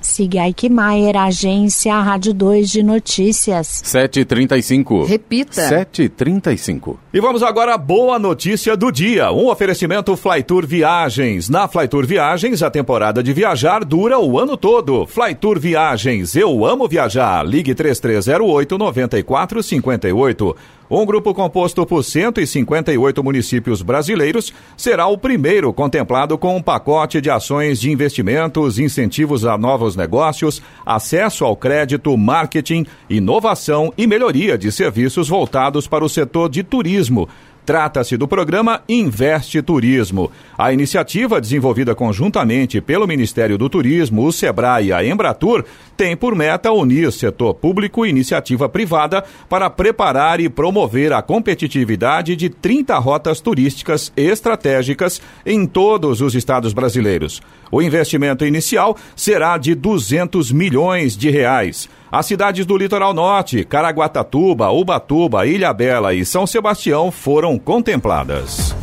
Siga 0.00 0.46
Eichmeier, 0.46 1.16
agência 1.16 1.98
Rádio 2.00 2.32
2 2.32 2.70
de 2.70 2.82
Notícias. 2.82 3.82
7h35. 3.84 5.06
Repita. 5.06 5.62
7h35. 5.68 6.96
E 7.12 7.20
vamos 7.20 7.42
agora 7.42 7.74
à 7.74 7.78
boa 7.78 8.18
notícia 8.18 8.76
do 8.76 8.90
dia. 8.90 9.30
Um 9.32 9.48
oferecimento 9.48 10.16
Flytour 10.16 10.66
Viagens. 10.66 11.48
Na 11.48 11.66
Flytour 11.68 12.06
Viagens, 12.06 12.62
a 12.62 12.70
temporada 12.70 13.22
de 13.22 13.32
viajar 13.32 13.84
dura 13.84 14.18
o 14.18 14.38
ano 14.38 14.56
todo. 14.56 15.06
Flytour 15.06 15.58
Viagens. 15.58 16.36
Eu 16.36 16.64
amo 16.64 16.88
viajar. 16.88 17.44
Ligue 17.44 17.74
3308 17.74 18.78
9458. 18.78 20.56
Um 20.90 21.04
grupo 21.04 21.34
composto 21.34 21.84
por 21.84 22.02
158 22.02 23.22
municípios 23.22 23.82
brasileiros 23.82 24.54
será 24.74 25.06
o 25.06 25.18
primeiro 25.18 25.70
contemplado 25.70 26.38
com 26.38 26.56
um 26.56 26.62
pacote 26.62 27.20
de 27.20 27.28
ações 27.28 27.78
de 27.78 27.90
investimentos, 27.90 28.78
incentivos 28.78 29.44
a 29.44 29.58
novos 29.58 29.94
negócios, 29.94 30.62
acesso 30.86 31.44
ao 31.44 31.54
crédito, 31.54 32.16
marketing, 32.16 32.86
inovação 33.10 33.92
e 33.98 34.06
melhoria 34.06 34.56
de 34.56 34.72
serviços 34.72 35.28
voltados 35.28 35.86
para 35.86 36.04
o 36.04 36.08
setor 36.08 36.48
de 36.48 36.62
turismo 36.62 37.28
Trata-se 37.68 38.16
do 38.16 38.26
programa 38.26 38.80
Investe 38.88 39.60
Turismo. 39.60 40.32
A 40.56 40.72
iniciativa, 40.72 41.38
desenvolvida 41.38 41.94
conjuntamente 41.94 42.80
pelo 42.80 43.06
Ministério 43.06 43.58
do 43.58 43.68
Turismo, 43.68 44.24
o 44.24 44.32
SEBRAE 44.32 44.86
e 44.86 44.92
a 44.94 45.04
Embratur, 45.04 45.62
tem 45.94 46.16
por 46.16 46.34
meta 46.34 46.72
unir 46.72 47.12
setor 47.12 47.52
público 47.52 48.06
e 48.06 48.08
iniciativa 48.08 48.70
privada 48.70 49.22
para 49.50 49.68
preparar 49.68 50.40
e 50.40 50.48
promover 50.48 51.12
a 51.12 51.20
competitividade 51.20 52.36
de 52.36 52.48
30 52.48 52.96
rotas 52.96 53.38
turísticas 53.38 54.10
estratégicas 54.16 55.20
em 55.44 55.66
todos 55.66 56.22
os 56.22 56.34
estados 56.34 56.72
brasileiros. 56.72 57.42
O 57.70 57.82
investimento 57.82 58.46
inicial 58.46 58.96
será 59.14 59.58
de 59.58 59.74
200 59.74 60.50
milhões 60.52 61.14
de 61.14 61.28
reais. 61.28 61.86
As 62.10 62.24
cidades 62.24 62.64
do 62.64 62.76
litoral 62.76 63.12
norte, 63.12 63.64
Caraguatatuba, 63.64 64.70
Ubatuba, 64.70 65.46
Ilhabela 65.46 66.14
e 66.14 66.24
São 66.24 66.46
Sebastião 66.46 67.10
foram 67.10 67.58
contempladas. 67.58 68.74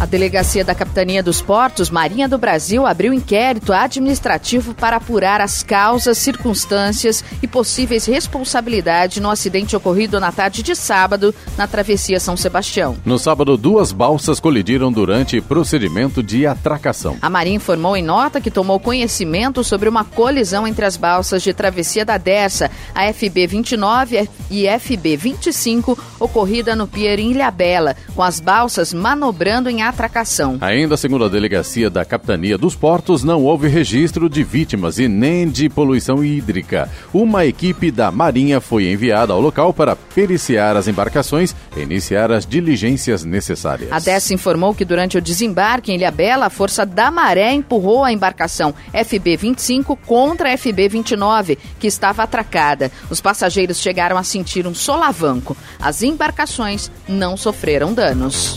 A 0.00 0.06
Delegacia 0.06 0.64
da 0.64 0.76
Capitania 0.76 1.24
dos 1.24 1.42
Portos, 1.42 1.90
Marinha 1.90 2.28
do 2.28 2.38
Brasil, 2.38 2.86
abriu 2.86 3.12
inquérito 3.12 3.72
administrativo 3.72 4.72
para 4.72 4.98
apurar 4.98 5.40
as 5.40 5.64
causas, 5.64 6.18
circunstâncias 6.18 7.24
e 7.42 7.48
possíveis 7.48 8.06
responsabilidade 8.06 9.20
no 9.20 9.28
acidente 9.28 9.74
ocorrido 9.74 10.20
na 10.20 10.30
tarde 10.30 10.62
de 10.62 10.76
sábado 10.76 11.34
na 11.56 11.66
travessia 11.66 12.20
São 12.20 12.36
Sebastião. 12.36 12.96
No 13.04 13.18
sábado, 13.18 13.56
duas 13.56 13.90
balsas 13.90 14.38
colidiram 14.38 14.92
durante 14.92 15.40
procedimento 15.40 16.22
de 16.22 16.46
atracação. 16.46 17.16
A 17.20 17.28
Marinha 17.28 17.56
informou 17.56 17.96
em 17.96 18.02
nota 18.02 18.40
que 18.40 18.52
tomou 18.52 18.78
conhecimento 18.78 19.64
sobre 19.64 19.88
uma 19.88 20.04
colisão 20.04 20.64
entre 20.64 20.84
as 20.84 20.96
balsas 20.96 21.42
de 21.42 21.52
travessia 21.52 22.04
da 22.04 22.16
Dersa, 22.16 22.70
a 22.94 23.12
FB 23.12 23.48
29 23.48 24.30
e 24.48 24.68
FB 24.78 25.16
25, 25.16 25.98
ocorrida 26.20 26.76
no 26.76 26.86
Pier 26.86 27.18
em 27.18 27.32
Ilhabela, 27.32 27.96
com 28.14 28.22
as 28.22 28.38
balsas 28.38 28.94
manobrando 28.94 29.68
em 29.68 29.87
atracação. 29.88 30.58
Ainda 30.60 30.96
segundo 30.96 31.24
a 31.24 31.28
delegacia 31.28 31.90
da 31.90 32.04
Capitania 32.04 32.58
dos 32.58 32.74
Portos, 32.74 33.24
não 33.24 33.44
houve 33.44 33.68
registro 33.68 34.28
de 34.28 34.42
vítimas 34.42 34.98
e 34.98 35.08
nem 35.08 35.48
de 35.48 35.68
poluição 35.68 36.24
hídrica. 36.24 36.90
Uma 37.12 37.44
equipe 37.44 37.90
da 37.90 38.10
Marinha 38.10 38.60
foi 38.60 38.90
enviada 38.90 39.32
ao 39.32 39.40
local 39.40 39.72
para 39.72 39.96
periciar 39.96 40.76
as 40.76 40.88
embarcações 40.88 41.54
e 41.76 41.80
iniciar 41.80 42.30
as 42.30 42.46
diligências 42.46 43.24
necessárias. 43.24 43.90
A 43.92 43.98
DES 43.98 44.30
informou 44.32 44.74
que 44.74 44.84
durante 44.84 45.18
o 45.18 45.22
desembarque 45.22 45.92
em 45.92 45.96
Ilhabela, 45.96 46.46
a 46.46 46.50
força 46.50 46.84
da 46.84 47.10
maré 47.10 47.52
empurrou 47.52 48.04
a 48.04 48.12
embarcação 48.12 48.74
FB-25 48.92 49.96
contra 50.06 50.52
a 50.52 50.56
FB-29, 50.56 51.58
que 51.78 51.86
estava 51.86 52.22
atracada. 52.22 52.90
Os 53.10 53.20
passageiros 53.20 53.80
chegaram 53.80 54.16
a 54.16 54.22
sentir 54.22 54.66
um 54.66 54.74
solavanco. 54.74 55.56
As 55.78 56.02
embarcações 56.02 56.90
não 57.08 57.36
sofreram 57.36 57.92
danos. 57.94 58.56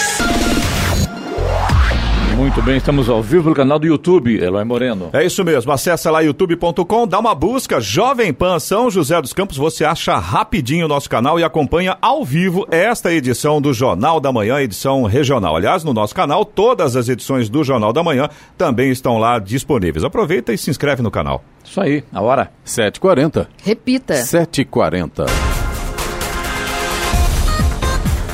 Muito 2.41 2.59
bem, 2.63 2.77
estamos 2.77 3.07
ao 3.07 3.21
vivo 3.21 3.49
no 3.49 3.55
canal 3.55 3.77
do 3.77 3.85
YouTube, 3.85 4.35
Eloy 4.35 4.63
Moreno. 4.63 5.11
É 5.13 5.23
isso 5.23 5.45
mesmo, 5.45 5.71
acessa 5.71 6.09
lá 6.09 6.21
youtube.com, 6.21 7.07
dá 7.07 7.19
uma 7.19 7.35
busca, 7.35 7.79
Jovem 7.79 8.33
Pan 8.33 8.57
São 8.57 8.89
José 8.89 9.21
dos 9.21 9.31
Campos, 9.31 9.57
você 9.57 9.85
acha 9.85 10.17
rapidinho 10.17 10.87
o 10.87 10.89
nosso 10.89 11.07
canal 11.07 11.39
e 11.39 11.43
acompanha 11.43 11.99
ao 12.01 12.25
vivo 12.25 12.65
esta 12.71 13.13
edição 13.13 13.61
do 13.61 13.71
Jornal 13.71 14.19
da 14.19 14.31
Manhã, 14.31 14.59
edição 14.59 15.03
regional. 15.03 15.55
Aliás, 15.55 15.83
no 15.83 15.93
nosso 15.93 16.15
canal, 16.15 16.43
todas 16.43 16.95
as 16.95 17.07
edições 17.09 17.47
do 17.47 17.63
Jornal 17.63 17.93
da 17.93 18.03
Manhã 18.03 18.27
também 18.57 18.89
estão 18.89 19.19
lá 19.19 19.37
disponíveis. 19.37 20.03
Aproveita 20.03 20.51
e 20.51 20.57
se 20.57 20.71
inscreve 20.71 21.03
no 21.03 21.11
canal. 21.11 21.43
Isso 21.63 21.79
aí, 21.79 22.03
a 22.11 22.23
hora. 22.23 22.51
7h40. 22.65 23.45
Repita. 23.63 24.15
7h40. 24.15 25.50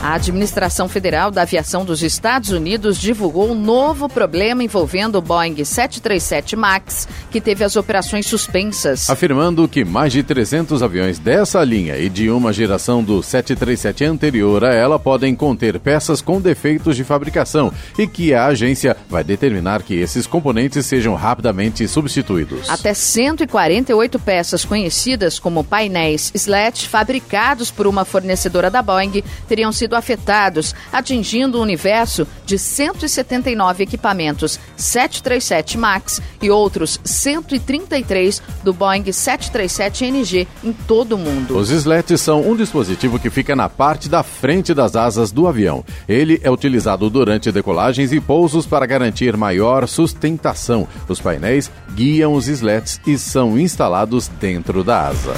A 0.07 0.13
Administração 0.13 0.87
Federal 0.87 1.29
da 1.29 1.41
Aviação 1.41 1.83
dos 1.83 2.01
Estados 2.01 2.51
Unidos 2.51 2.97
divulgou 2.97 3.51
um 3.51 3.53
novo 3.53 4.07
problema 4.07 4.63
envolvendo 4.63 5.17
o 5.17 5.21
Boeing 5.21 5.65
737 5.65 6.55
MAX, 6.55 7.09
que 7.29 7.41
teve 7.41 7.65
as 7.65 7.75
operações 7.75 8.25
suspensas. 8.25 9.09
Afirmando 9.09 9.67
que 9.67 9.83
mais 9.83 10.13
de 10.13 10.23
300 10.23 10.81
aviões 10.81 11.19
dessa 11.19 11.61
linha 11.61 11.97
e 11.97 12.07
de 12.07 12.29
uma 12.29 12.53
geração 12.53 13.03
do 13.03 13.21
737 13.21 14.05
anterior 14.05 14.63
a 14.63 14.73
ela 14.73 14.97
podem 14.97 15.35
conter 15.35 15.77
peças 15.77 16.21
com 16.21 16.39
defeitos 16.39 16.95
de 16.95 17.03
fabricação 17.03 17.73
e 17.99 18.07
que 18.07 18.33
a 18.33 18.45
agência 18.45 18.95
vai 19.09 19.25
determinar 19.25 19.83
que 19.83 19.95
esses 19.95 20.25
componentes 20.25 20.85
sejam 20.85 21.15
rapidamente 21.15 21.85
substituídos. 21.85 22.69
Até 22.69 22.93
148 22.93 24.17
peças 24.19 24.63
conhecidas 24.63 25.37
como 25.37 25.65
painéis 25.65 26.31
SLAT 26.33 26.87
fabricados 26.87 27.69
por 27.69 27.85
uma 27.85 28.05
fornecedora 28.05 28.71
da 28.71 28.81
Boeing 28.81 29.21
teriam 29.49 29.73
sido 29.73 29.96
afetados, 29.97 30.73
atingindo 30.91 31.57
o 31.57 31.61
um 31.61 31.63
universo 31.63 32.27
de 32.45 32.57
179 32.57 33.83
equipamentos 33.83 34.59
737 34.75 35.77
MAX 35.77 36.21
e 36.41 36.49
outros 36.49 36.99
133 37.03 38.41
do 38.63 38.73
Boeing 38.73 39.03
737NG 39.03 40.47
em 40.63 40.71
todo 40.71 41.15
o 41.15 41.17
mundo. 41.17 41.57
Os 41.57 41.69
slats 41.69 42.21
são 42.21 42.47
um 42.47 42.55
dispositivo 42.55 43.19
que 43.19 43.29
fica 43.29 43.55
na 43.55 43.67
parte 43.67 44.07
da 44.07 44.23
frente 44.23 44.73
das 44.73 44.95
asas 44.95 45.31
do 45.31 45.47
avião. 45.47 45.83
Ele 46.07 46.39
é 46.43 46.49
utilizado 46.49 47.09
durante 47.09 47.51
decolagens 47.51 48.13
e 48.13 48.19
pousos 48.19 48.65
para 48.65 48.85
garantir 48.85 49.35
maior 49.35 49.87
sustentação. 49.87 50.87
Os 51.07 51.19
painéis 51.19 51.71
guiam 51.93 52.33
os 52.33 52.47
slats 52.47 53.01
e 53.05 53.17
são 53.17 53.59
instalados 53.59 54.27
dentro 54.27 54.83
da 54.83 55.07
asa. 55.07 55.33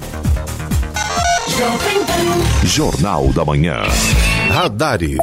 Jornal 2.64 3.32
da 3.32 3.44
Manhã. 3.44 3.82
Radares. 4.50 5.16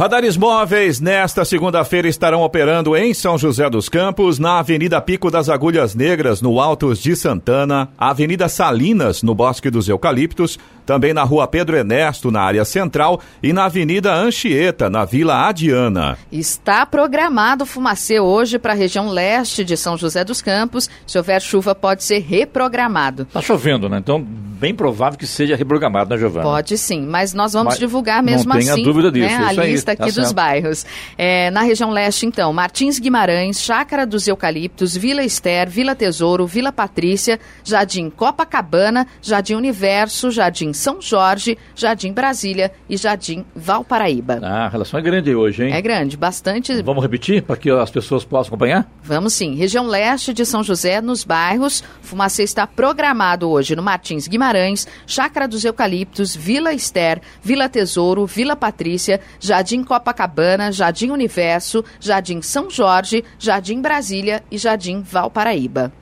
Radares 0.00 0.34
móveis 0.34 0.98
nesta 0.98 1.44
segunda-feira 1.44 2.08
estarão 2.08 2.40
operando 2.40 2.96
em 2.96 3.12
São 3.12 3.36
José 3.36 3.68
dos 3.68 3.86
Campos, 3.86 4.38
na 4.38 4.58
Avenida 4.58 4.98
Pico 4.98 5.30
das 5.30 5.50
Agulhas 5.50 5.94
Negras, 5.94 6.40
no 6.40 6.58
Altos 6.58 7.00
de 7.00 7.14
Santana, 7.14 7.90
Avenida 7.98 8.48
Salinas, 8.48 9.22
no 9.22 9.34
Bosque 9.34 9.68
dos 9.68 9.90
Eucaliptos, 9.90 10.58
também 10.86 11.12
na 11.12 11.22
Rua 11.22 11.46
Pedro 11.46 11.76
Ernesto, 11.76 12.30
na 12.30 12.42
área 12.42 12.64
central, 12.64 13.20
e 13.42 13.52
na 13.52 13.64
Avenida 13.64 14.14
Anchieta, 14.14 14.90
na 14.90 15.04
Vila 15.04 15.48
Adiana. 15.48 16.18
Está 16.30 16.84
programado 16.84 17.66
fumacê 17.66 18.20
hoje 18.20 18.58
para 18.58 18.72
a 18.72 18.76
região 18.76 19.08
leste 19.08 19.64
de 19.64 19.76
São 19.76 19.96
José 19.96 20.24
dos 20.24 20.42
Campos. 20.42 20.88
Se 21.06 21.18
houver 21.18 21.40
chuva, 21.40 21.74
pode 21.74 22.04
ser 22.04 22.18
reprogramado. 22.20 23.22
Está 23.22 23.40
chovendo, 23.40 23.88
né? 23.88 23.98
Então, 23.98 24.20
bem 24.20 24.74
provável 24.74 25.18
que 25.18 25.26
seja 25.26 25.56
reprogramado, 25.56 26.10
né, 26.10 26.18
Giovana? 26.18 26.44
Pode 26.44 26.76
sim, 26.76 27.06
mas 27.06 27.32
nós 27.32 27.52
vamos 27.52 27.72
mas 27.74 27.78
divulgar 27.78 28.22
mesmo 28.22 28.52
não 28.52 28.58
assim. 28.58 28.68
Não 28.68 28.82
dúvida 28.82 29.10
disso. 29.10 29.34
Né, 29.34 29.46
a 29.46 29.52
lista 29.52 29.92
aqui 29.92 30.12
tá 30.12 30.20
dos 30.20 30.32
bairros. 30.32 30.84
É, 31.16 31.50
na 31.50 31.62
região 31.62 31.90
leste, 31.90 32.26
então, 32.26 32.52
Martins 32.52 32.98
Guimarães, 32.98 33.60
Chácara 33.60 34.06
dos 34.06 34.28
Eucaliptos, 34.28 34.96
Vila 34.96 35.22
Ester, 35.22 35.68
Vila 35.68 35.94
Tesouro, 35.94 36.46
Vila 36.46 36.72
Patrícia, 36.72 37.40
Jardim 37.64 38.10
Copacabana, 38.10 39.06
Jardim 39.22 39.54
Universo, 39.54 40.30
Jardim 40.30 40.72
São 40.80 41.00
Jorge, 41.00 41.58
Jardim 41.76 42.10
Brasília 42.12 42.72
e 42.88 42.96
Jardim 42.96 43.44
Valparaíba. 43.54 44.40
Ah, 44.42 44.64
a 44.64 44.68
relação 44.68 44.98
é 44.98 45.02
grande 45.02 45.34
hoje, 45.34 45.64
hein? 45.64 45.74
É 45.74 45.82
grande, 45.82 46.16
bastante. 46.16 46.80
Vamos 46.82 47.02
repetir 47.02 47.42
para 47.42 47.56
que 47.56 47.70
as 47.70 47.90
pessoas 47.90 48.24
possam 48.24 48.48
acompanhar? 48.48 48.90
Vamos 49.02 49.34
sim. 49.34 49.54
Região 49.54 49.86
leste 49.86 50.32
de 50.32 50.46
São 50.46 50.62
José, 50.62 51.02
nos 51.02 51.22
bairros. 51.22 51.84
Fumacê 52.00 52.44
está 52.44 52.66
programado 52.66 53.50
hoje 53.50 53.76
no 53.76 53.82
Martins 53.82 54.26
Guimarães, 54.26 54.88
Chácara 55.06 55.46
dos 55.46 55.64
Eucaliptos, 55.64 56.34
Vila 56.34 56.72
Ester, 56.72 57.20
Vila 57.42 57.68
Tesouro, 57.68 58.24
Vila 58.24 58.56
Patrícia, 58.56 59.20
Jardim 59.38 59.84
Copacabana, 59.84 60.72
Jardim 60.72 61.10
Universo, 61.10 61.84
Jardim 62.00 62.40
São 62.40 62.70
Jorge, 62.70 63.22
Jardim 63.38 63.82
Brasília 63.82 64.42
e 64.50 64.56
Jardim 64.56 65.02
Valparaíba. 65.02 65.92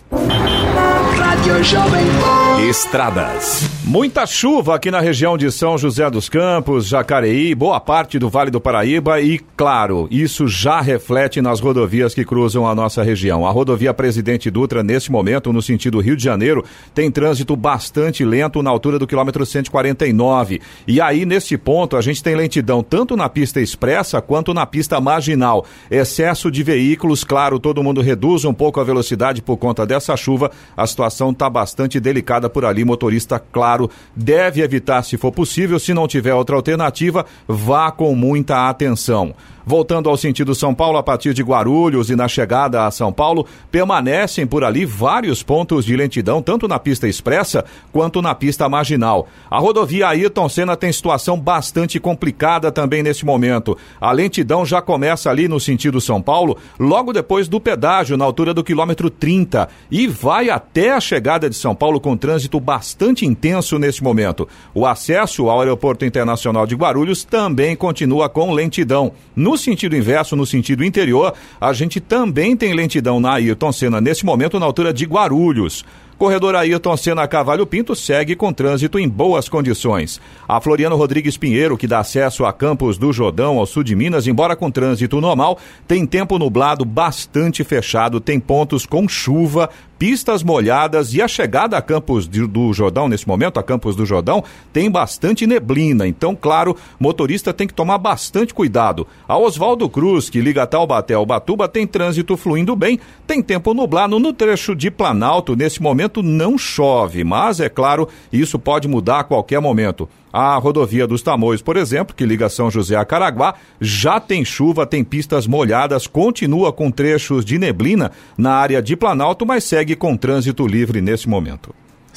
Estradas. 2.69 3.69
Muita 3.85 4.27
chuva 4.27 4.75
aqui 4.75 4.91
na 4.91 5.01
região 5.01 5.39
de 5.39 5.51
São 5.51 5.79
José 5.79 6.11
dos 6.11 6.29
Campos, 6.29 6.87
Jacareí, 6.87 7.55
boa 7.55 7.81
parte 7.81 8.19
do 8.19 8.29
Vale 8.29 8.51
do 8.51 8.61
Paraíba 8.61 9.21
e, 9.21 9.39
claro, 9.57 10.07
isso 10.11 10.47
já 10.47 10.81
reflete 10.81 11.41
nas 11.41 11.61
rodovias 11.61 12.15
que 12.15 12.25
cruzam 12.25 12.67
a 12.67 12.75
nossa 12.75 13.03
região. 13.03 13.47
A 13.47 13.51
rodovia 13.51 13.95
Presidente 13.95 14.51
Dutra, 14.51 14.83
nesse 14.83 15.11
momento, 15.11 15.53
no 15.53 15.63
sentido 15.63 16.01
Rio 16.01 16.17
de 16.17 16.25
Janeiro, 16.25 16.65
tem 16.95 17.11
trânsito 17.11 17.57
bastante 17.57 18.25
lento 18.25 18.63
na 18.63 18.71
altura 18.71 18.99
do 18.99 19.07
quilômetro 19.07 19.47
149. 19.47 20.61
E 20.87 21.01
aí, 21.01 21.25
nesse 21.25 21.57
ponto, 21.57 21.97
a 21.97 22.03
gente 22.03 22.23
tem 22.23 22.35
lentidão 22.35 22.83
tanto 22.83 23.17
na 23.17 23.29
pista 23.29 23.61
expressa 23.61 24.21
quanto 24.21 24.53
na 24.53 24.67
pista 24.67 25.01
marginal. 25.01 25.65
Excesso 25.91 26.51
de 26.51 26.63
veículos, 26.63 27.25
claro, 27.25 27.59
todo 27.59 27.83
mundo 27.83 28.03
reduz 28.03 28.45
um 28.45 28.53
pouco 28.53 28.81
a 28.81 28.85
velocidade 28.85 29.41
por 29.41 29.57
conta 29.57 29.87
dessa 29.87 29.98
chuva. 30.17 30.51
A 30.77 30.87
situação 30.87 31.31
está 31.31 31.49
bastante 31.49 31.99
delicada 31.99 32.49
por 32.49 32.65
ali. 32.65 32.85
Motorista, 32.85 33.39
claro, 33.39 33.91
deve 34.15 34.63
evitar 34.63 35.03
se 35.03 35.17
for 35.17 35.33
possível. 35.33 35.79
Se 35.79 35.95
não 35.95 36.09
tiver 36.09 36.35
outra 36.35 36.57
alternativa, 36.57 37.27
vá 37.47 37.91
com 37.91 38.15
muita 38.15 38.69
atenção. 38.69 39.35
Voltando 39.69 40.09
ao 40.09 40.17
sentido 40.17 40.55
São 40.55 40.75
Paulo, 40.75 40.97
a 40.97 41.03
partir 41.03 41.35
de 41.35 41.43
Guarulhos 41.43 42.09
e 42.09 42.17
na 42.17 42.27
chegada 42.27 42.87
a 42.87 42.91
São 42.91 43.13
Paulo, 43.13 43.45
permanecem 43.71 44.47
por 44.47 44.65
ali 44.65 44.87
vários 44.87 45.43
pontos 45.43 45.85
de 45.85 45.95
lentidão, 45.95 46.41
tanto 46.41 46.67
na 46.67 46.79
pista 46.79 47.07
expressa 47.07 47.63
quanto 47.93 48.23
na 48.23 48.35
pista 48.35 48.67
marginal. 48.67 49.29
A 49.51 49.59
rodovia 49.59 50.09
Ayrton 50.09 50.49
Senna 50.49 50.75
tem 50.75 50.91
situação 50.91 51.39
bastante 51.39 52.01
complicada 52.01 52.73
também 52.73 53.03
nesse 53.03 53.27
momento. 53.27 53.77
A 54.01 54.11
lentidão 54.11 54.65
já 54.65 54.81
começa 54.81 55.29
ali 55.29 55.47
no 55.47 55.61
sentido 55.61 56.01
São 56.01 56.23
Paulo, 56.23 56.57
logo 56.81 57.13
depois 57.13 57.47
do 57.47 57.61
pedágio, 57.61 58.17
na 58.17 58.25
altura 58.25 58.55
do 58.55 58.65
quilômetro 58.65 59.11
30, 59.11 59.69
e 59.91 60.07
vai 60.07 60.49
até 60.49 60.93
a 60.93 61.01
chegada 61.01 61.47
de 61.47 61.57
São 61.57 61.75
Paulo 61.75 62.01
com 62.01 62.17
trânsito 62.17 62.59
bastante 62.59 63.27
intenso 63.27 63.79
nesse 63.79 64.03
momento. 64.03 64.49
O 64.73 64.87
acesso 64.87 65.51
ao 65.51 65.61
Aeroporto 65.61 66.07
Internacional 66.07 66.67
de 66.67 66.75
Guarulhos 66.75 67.23
também 67.23 67.77
continua 67.77 68.31
com 68.31 68.51
lentidão. 68.55 69.13
No 69.37 69.58
sentido 69.65 69.97
inverso, 69.97 70.35
no 70.35 70.47
sentido 70.47 70.85
interior, 70.85 71.35
a 71.61 71.73
gente 71.73 72.01
também 72.01 72.57
tem 72.57 72.73
lentidão 72.73 73.21
na 73.21 73.35
Ayrton 73.35 73.73
Senna 73.73 74.01
nesse 74.01 74.25
momento 74.25 74.59
na 74.59 74.67
altura 74.67 74.93
de 74.93 75.05
Guarulhos. 75.05 75.85
Corredor 76.19 76.57
Ayrton 76.57 76.97
Senna 76.97 77.29
Cavalho 77.29 77.65
Pinto 77.65 77.95
segue 77.95 78.35
com 78.35 78.53
trânsito 78.53 78.99
em 78.99 79.09
boas 79.09 79.49
condições. 79.49 80.21
A 80.49 80.61
Floriano 80.61 80.97
Rodrigues 80.97 81.37
Pinheiro, 81.37 81.79
que 81.79 81.87
dá 81.87 82.01
acesso 82.01 82.45
a 82.45 82.53
Campos 82.53 82.99
do 82.99 83.13
Jordão, 83.13 83.57
ao 83.57 83.67
sul 83.67 83.85
de 83.85 83.95
Minas, 83.95 84.27
embora 84.27 84.57
com 84.57 84.69
trânsito 84.69 85.21
normal, 85.21 85.61
tem 85.87 86.05
tempo 86.05 86.37
nublado 86.37 86.85
bastante 86.85 87.63
fechado, 87.63 88.19
tem 88.19 88.41
pontos 88.41 88.85
com 88.85 89.09
chuva, 89.09 89.71
pistas 89.97 90.43
molhadas 90.43 91.13
e 91.13 91.21
a 91.21 91.29
chegada 91.29 91.77
a 91.77 91.83
Campos 91.83 92.27
do 92.27 92.73
Jordão, 92.73 93.09
nesse 93.09 93.27
momento, 93.27 93.59
a 93.59 93.63
Campos 93.63 93.95
do 93.95 94.07
Jordão, 94.07 94.43
tem 94.73 94.91
bastante 94.91 95.47
neblina. 95.47 96.07
Então, 96.07 96.35
claro, 96.35 96.77
motorista 96.99 97.53
tem 97.53 97.67
que 97.67 97.75
tomar 97.75 97.99
bastante 97.99 98.55
cuidado. 98.55 99.07
A 99.27 99.37
Oswaldo 99.37 99.89
Cruz, 99.89 100.31
que 100.31 100.41
liga 100.41 100.67
Taubaté 100.67 101.15
ao 101.15 101.27
Batuba, 101.27 101.69
tem 101.69 101.87
trânsito 101.87 102.37
fluindo 102.37 102.75
bem, 102.75 102.99
tem 103.27 103.43
tempo 103.43 103.75
nublado 103.75 104.19
no 104.19 104.33
trecho 104.33 104.75
de 104.75 104.91
Planalto. 104.91 105.57
Nesse 105.57 105.83
momento 105.83 106.08
não 106.17 106.57
chove, 106.57 107.23
mas 107.25 107.61
é 107.61 107.69
claro, 107.69 108.09
isso 108.33 108.59
pode 108.59 108.89
mudar 108.89 109.21
a 109.21 109.25
qualquer 109.25 109.61
momento. 109.61 110.09
A 110.33 110.57
rodovia 110.57 111.07
dos 111.07 111.23
Tamoios, 111.23 111.63
por 111.63 111.77
exemplo, 111.77 112.15
que 112.15 112.27
liga 112.27 112.49
São 112.49 112.71
José 112.71 112.97
a 112.97 113.05
Caraguá, 113.05 113.55
já 113.81 114.21
tem 114.21 114.45
chuva, 114.45 114.87
tem 114.87 115.03
pistas 115.03 115.47
molhadas, 115.47 116.07
continua 116.07 116.73
com 116.73 116.91
trechos 116.91 117.45
de 117.45 117.59
neblina 117.59 118.13
na 118.37 118.53
área 118.55 118.83
de 118.83 118.97
Planalto, 118.97 119.47
mas 119.47 119.65
segue 119.65 119.97
com 119.97 120.17
trânsito 120.17 120.67
livre 120.67 121.01
nesse 121.01 121.29
momento. 121.29 121.75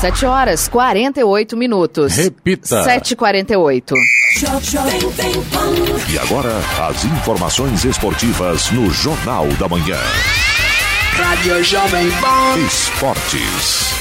7 0.00 0.26
horas 0.26 0.68
48 0.68 1.56
minutos. 1.56 2.14
Repita. 2.14 2.84
7h48. 2.84 3.94
E 6.08 6.18
agora, 6.20 6.52
as 6.88 7.04
informações 7.04 7.84
esportivas 7.84 8.70
no 8.70 8.88
Jornal 8.90 9.48
da 9.58 9.68
Manhã. 9.68 9.98
Rádio 11.16 11.64
Jovem 11.64 12.08
Pan. 12.20 12.58
Esportes. 12.64 13.97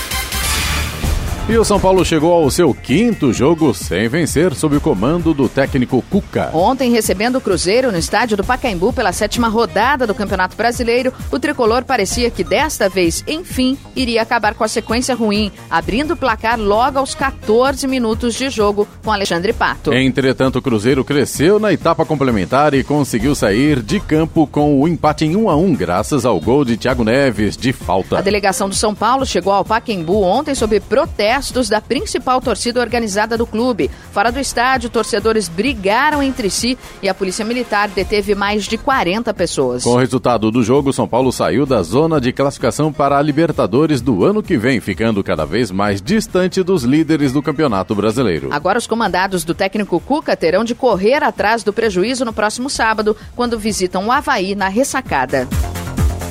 E 1.50 1.58
o 1.58 1.64
São 1.64 1.80
Paulo 1.80 2.04
chegou 2.04 2.34
ao 2.34 2.52
seu 2.52 2.74
quinto 2.74 3.32
jogo 3.32 3.74
sem 3.74 4.10
vencer 4.10 4.54
sob 4.54 4.76
o 4.76 4.82
comando 4.82 5.34
do 5.34 5.48
técnico 5.48 6.04
Cuca. 6.10 6.50
Ontem, 6.54 6.92
recebendo 6.92 7.38
o 7.38 7.42
Cruzeiro 7.42 7.90
no 7.90 7.98
estádio 7.98 8.36
do 8.36 8.44
Pacaembu 8.44 8.92
pela 8.92 9.14
sétima 9.14 9.48
rodada 9.48 10.06
do 10.06 10.14
Campeonato 10.14 10.58
Brasileiro, 10.58 11.14
o 11.32 11.40
tricolor 11.40 11.86
parecia 11.86 12.30
que 12.30 12.44
desta 12.44 12.90
vez, 12.90 13.24
enfim, 13.26 13.78
iria 13.96 14.24
acabar 14.24 14.56
com 14.56 14.64
a 14.66 14.68
sequência 14.68 15.16
ruim, 15.16 15.50
abrindo 15.70 16.16
o 16.16 16.18
placar 16.18 16.60
logo 16.60 17.00
aos 17.00 17.16
14 17.16 17.88
minutos 17.88 18.36
de 18.36 18.50
jogo 18.50 18.86
com 19.02 19.10
Alexandre 19.10 19.54
Pato. 19.54 19.94
Entretanto, 19.94 20.60
o 20.60 20.62
Cruzeiro 20.62 21.06
cresceu 21.06 21.60
na 21.60 21.72
etapa 21.72 22.06
complementar 22.06 22.74
e 22.74 22.84
conseguiu 22.84 23.34
sair 23.34 23.82
de 23.82 24.02
campo 24.02 24.46
com 24.48 24.82
o 24.82 24.86
empate 24.86 25.24
em 25.24 25.38
1 25.38 25.50
a 25.50 25.56
1 25.56 25.74
graças 25.76 26.26
ao 26.26 26.42
gol 26.42 26.66
de 26.66 26.76
Thiago 26.76 27.06
Neves 27.06 27.56
de 27.56 27.72
falta. 27.72 28.18
A 28.18 28.22
delegação 28.22 28.68
do 28.68 28.76
São 28.76 28.94
Paulo 28.94 29.26
chegou 29.26 29.54
ao 29.54 29.64
Pacaembu 29.64 30.22
ontem 30.24 30.54
sob 30.54 30.78
protesto 30.82 31.37
protestos 31.38 31.70
da 31.70 31.80
principal 31.80 32.42
torcida 32.42 32.82
organizada 32.82 33.38
do 33.38 33.46
clube. 33.46 33.92
Fora 34.12 34.32
do 34.32 34.40
estádio, 34.40 34.90
torcedores 34.90 35.48
brigaram 35.48 36.24
entre 36.24 36.50
si 36.50 36.78
e 37.02 37.08
a 37.08 37.14
Polícia 37.14 37.46
Militar 37.46 37.90
deteve 37.90 38.34
mais 38.34 38.66
de 38.66 38.78
40 38.78 39.34
pessoas. 39.34 39.84
Com 39.84 39.92
o 39.92 39.98
resultado 39.98 40.50
do 40.50 40.64
jogo, 40.64 40.92
São 40.92 41.08
Paulo 41.08 41.32
saiu 41.32 41.66
da 41.66 41.84
zona 41.84 42.20
de 42.20 42.34
classificação 42.34 42.92
para 42.92 43.18
a 43.18 43.22
Libertadores 43.22 44.02
do 44.02 44.26
ano 44.26 44.42
que 44.42 44.58
vem, 44.58 44.80
ficando 44.80 45.24
cada 45.24 45.46
vez 45.46 45.70
mais 45.70 46.02
distante 46.02 46.64
dos 46.64 46.84
líderes 46.84 47.32
do 47.32 47.42
Campeonato 47.42 47.94
Brasileiro. 47.94 48.50
Agora, 48.52 48.80
os 48.80 48.88
comandados 48.88 49.44
do 49.44 49.54
técnico 49.54 50.00
Cuca 50.00 50.36
terão 50.36 50.64
de 50.64 50.74
correr 50.74 51.24
atrás 51.24 51.64
do 51.64 51.72
prejuízo 51.72 52.26
no 52.26 52.34
próximo 52.34 52.70
sábado, 52.70 53.16
quando 53.36 53.60
visitam 53.60 54.08
o 54.08 54.12
Havaí 54.12 54.56
na 54.56 54.68
ressacada. 54.68 55.48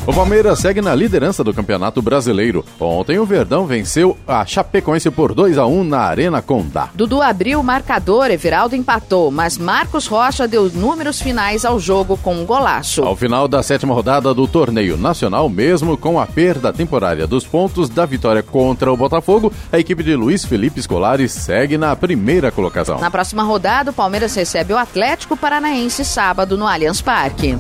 O 0.07 0.15
Palmeiras 0.15 0.61
segue 0.61 0.81
na 0.81 0.95
liderança 0.95 1.43
do 1.43 1.53
Campeonato 1.53 2.01
Brasileiro. 2.01 2.65
Ontem 2.79 3.19
o 3.19 3.27
Verdão 3.27 3.67
venceu 3.67 4.17
a 4.25 4.47
Chapecoense 4.47 5.11
por 5.11 5.35
2 5.35 5.59
a 5.59 5.67
1 5.67 5.83
na 5.83 5.99
Arena 5.99 6.41
Condá. 6.41 6.91
Dudu 6.95 7.21
abriu 7.21 7.59
o 7.59 7.65
marcador, 7.65 8.31
Everaldo 8.31 8.77
empatou, 8.77 9.33
mas 9.33 9.59
Marcos 9.59 10.07
Rocha 10.07 10.47
deu 10.47 10.71
números 10.71 11.21
finais 11.21 11.65
ao 11.65 11.81
jogo 11.81 12.17
com 12.17 12.37
um 12.37 12.47
golaço. 12.47 13.03
Ao 13.03 13.17
final 13.17 13.49
da 13.49 13.65
sétima 13.65 13.95
rodada 13.95 14.33
do 14.33 14.47
torneio 14.47 14.97
nacional, 14.97 15.49
mesmo 15.49 15.97
com 15.97 16.21
a 16.21 16.27
perda 16.27 16.73
temporária 16.73 17.27
dos 17.27 17.45
pontos 17.45 17.89
da 17.89 18.07
vitória 18.07 18.45
contra 18.45 18.93
o 18.93 18.97
Botafogo, 18.97 19.53
a 19.73 19.79
equipe 19.81 20.05
de 20.05 20.15
Luiz 20.15 20.45
Felipe 20.45 20.81
Scolari 20.81 21.29
segue 21.29 21.77
na 21.77 21.97
primeira 21.97 22.53
colocação. 22.53 23.01
Na 23.01 23.11
próxima 23.11 23.43
rodada, 23.43 23.91
o 23.91 23.95
Palmeiras 23.95 24.33
recebe 24.37 24.73
o 24.73 24.79
Atlético 24.79 25.37
Paranaense 25.37 26.05
sábado 26.05 26.57
no 26.57 26.65
Allianz 26.65 27.01
Parque. 27.01 27.59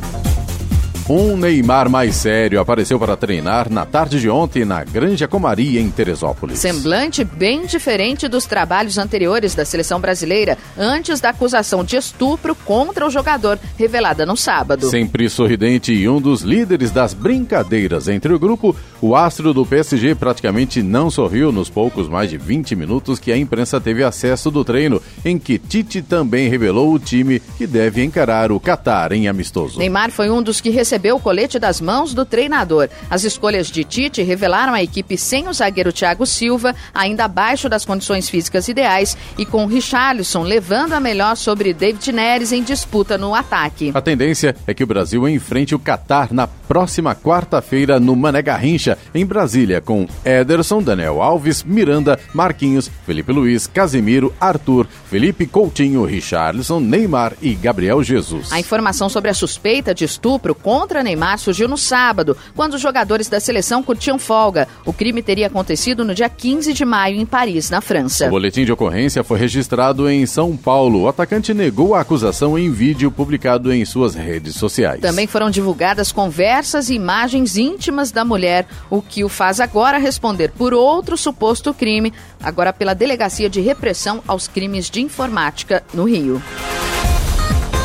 Um 1.09 1.37
Neymar 1.37 1.89
mais 1.89 2.17
sério 2.17 2.59
apareceu 2.59 2.99
para 2.99 3.17
treinar 3.17 3.71
na 3.71 3.87
tarde 3.87 4.21
de 4.21 4.29
ontem 4.29 4.65
na 4.65 4.83
Granja 4.83 5.29
Comaria, 5.29 5.81
em 5.81 5.89
Teresópolis. 5.89 6.59
Semblante 6.59 7.23
bem 7.23 7.65
diferente 7.65 8.27
dos 8.27 8.45
trabalhos 8.45 8.99
anteriores 8.99 9.55
da 9.55 9.65
seleção 9.65 10.01
brasileira, 10.01 10.59
antes 10.77 11.21
da 11.21 11.29
acusação 11.29 11.85
de 11.85 11.95
estupro 11.95 12.57
contra 12.57 13.07
o 13.07 13.11
jogador, 13.11 13.57
revelada 13.79 14.27
no 14.27 14.37
sábado. 14.37 14.91
Sempre 14.91 15.31
sorridente 15.31 15.93
e 15.93 16.09
um 16.09 16.21
dos 16.21 16.43
líderes 16.43 16.91
das 16.91 17.15
brincadeiras 17.15 18.09
entre 18.09 18.33
o 18.35 18.39
grupo, 18.39 18.75
o 19.01 19.15
astro 19.15 19.55
do 19.55 19.65
PSG 19.65 20.17
praticamente 20.17 20.83
não 20.83 21.09
sorriu 21.09 21.53
nos 21.53 21.71
poucos 21.71 22.09
mais 22.09 22.31
de 22.31 22.37
20 22.37 22.75
minutos 22.75 23.21
que 23.21 23.31
a 23.31 23.37
imprensa 23.37 23.81
teve 23.81 24.03
acesso 24.03 24.51
do 24.51 24.65
treino, 24.65 25.01
em 25.25 25.39
que 25.39 25.57
Tite 25.57 26.03
também 26.03 26.49
revelou 26.49 26.93
o 26.93 26.99
time 26.99 27.39
que 27.57 27.65
deve 27.65 28.03
encarar 28.03 28.51
o 28.51 28.59
Qatar 28.59 29.13
em 29.13 29.29
amistoso. 29.29 29.79
Neymar 29.79 30.11
foi 30.11 30.29
um 30.31 30.43
dos 30.43 30.61
que 30.61 30.71
recebeu 30.71 30.96
recebeu 30.97 31.17
o 31.17 31.21
colete 31.21 31.59
das 31.59 31.79
mãos 31.79 32.15
do 32.15 32.25
treinador. 32.25 32.89
As 33.11 33.23
escolhas 33.23 33.67
de 33.67 33.85
Tite 33.85 34.23
revelaram 34.23 34.73
a 34.73 34.83
equipe 34.83 35.19
sem 35.19 35.47
o 35.47 35.53
zagueiro 35.53 35.93
Thiago 35.93 36.25
Silva, 36.25 36.75
ainda 36.95 37.27
abaixo 37.27 37.69
das 37.69 37.85
condições 37.85 38.31
físicas 38.31 38.67
ideais, 38.67 39.17
e 39.37 39.45
com 39.45 39.67
Richarlison 39.67 40.43
levando 40.43 40.95
a 40.95 41.01
melhor 41.01 41.37
sobre 41.37 41.75
David 41.75 42.11
Neres 42.13 42.51
em 42.51 42.63
disputa 42.63 43.19
no 43.19 43.35
ataque. 43.35 43.93
A 43.95 44.01
tendência 44.01 44.57
é 44.67 44.73
que 44.73 44.83
o 44.83 44.87
Brasil 44.87 45.29
enfrente 45.29 45.75
o 45.75 45.79
Catar 45.79 46.33
na 46.33 46.47
próxima 46.47 47.15
quarta-feira 47.15 48.01
no 48.01 48.17
Mané 48.17 48.41
Garrincha, 48.41 48.97
em 49.15 49.27
Brasília, 49.27 49.83
com 49.83 50.09
Ederson, 50.25 50.83
Daniel 50.83 51.21
Alves, 51.21 51.63
Miranda, 51.63 52.19
Marquinhos, 52.33 52.91
Felipe 53.05 53.33
Luiz, 53.33 53.67
Casimiro, 53.67 54.35
Arthur, 54.41 54.87
Felipe 55.11 55.47
Coutinho, 55.47 56.05
Richarlison, 56.05 56.81
Neymar 56.81 57.35
e 57.43 57.55
Gabriel 57.55 58.03
Jesus. 58.03 58.51
A 58.51 58.59
informação 58.59 59.09
sobre 59.09 59.31
a 59.31 59.35
suspeita 59.35 59.95
de 59.95 60.05
estupro 60.05 60.55
contra 60.55 60.86
contra 60.87 61.03
Neymar 61.03 61.37
surgiu 61.37 61.67
no 61.67 61.77
sábado, 61.77 62.37
quando 62.55 62.75
os 62.75 62.81
jogadores 62.81 63.29
da 63.29 63.41
seleção 63.41 63.83
curtiam 63.83 64.21
folga. 64.21 64.69
O 64.85 64.93
crime 64.93 65.21
teria 65.21 65.49
acontecido 65.49 66.05
no 66.05 66.15
dia 66.15 66.29
15 66.29 66.73
de 66.73 66.85
maio 66.85 67.17
em 67.17 67.27
Paris, 67.27 67.71
na 67.71 67.81
França. 67.81 68.29
O 68.29 68.31
boletim 68.31 68.65
de 68.65 68.71
ocorrência 68.71 69.25
foi 69.25 69.37
registrado 69.37 70.09
em 70.09 70.25
São 70.27 70.57
Paulo. 70.57 71.03
O 71.03 71.09
atacante 71.09 71.53
negou 71.53 71.97
a 71.97 72.03
acusação 72.03 72.57
em 72.57 72.71
vídeo 72.71 73.11
publicado 73.11 73.73
em 73.73 73.85
suas 73.85 74.15
redes 74.15 74.55
sociais. 74.55 75.01
Também 75.01 75.27
foram 75.27 75.51
divulgadas 75.51 76.13
conversas 76.13 76.89
e 76.89 76.95
imagens 76.95 77.57
íntimas 77.57 78.13
da 78.13 78.25
mulher, 78.25 78.69
o 78.89 79.03
que 79.03 79.25
o 79.25 79.29
faz 79.29 79.59
agora 79.59 79.99
responder 79.99 80.53
por 80.53 80.73
outro 80.73 81.17
suposto 81.17 81.75
crime, 81.75 82.13
agora 82.41 82.73
pela 82.73 82.95
Delegacia 82.95 83.51
de 83.51 83.61
Repressão 83.61 84.23
aos 84.29 84.47
Crimes 84.47 84.89
de 84.89 85.01
Informática 85.01 85.83
no 85.93 86.05
Rio. 86.05 86.41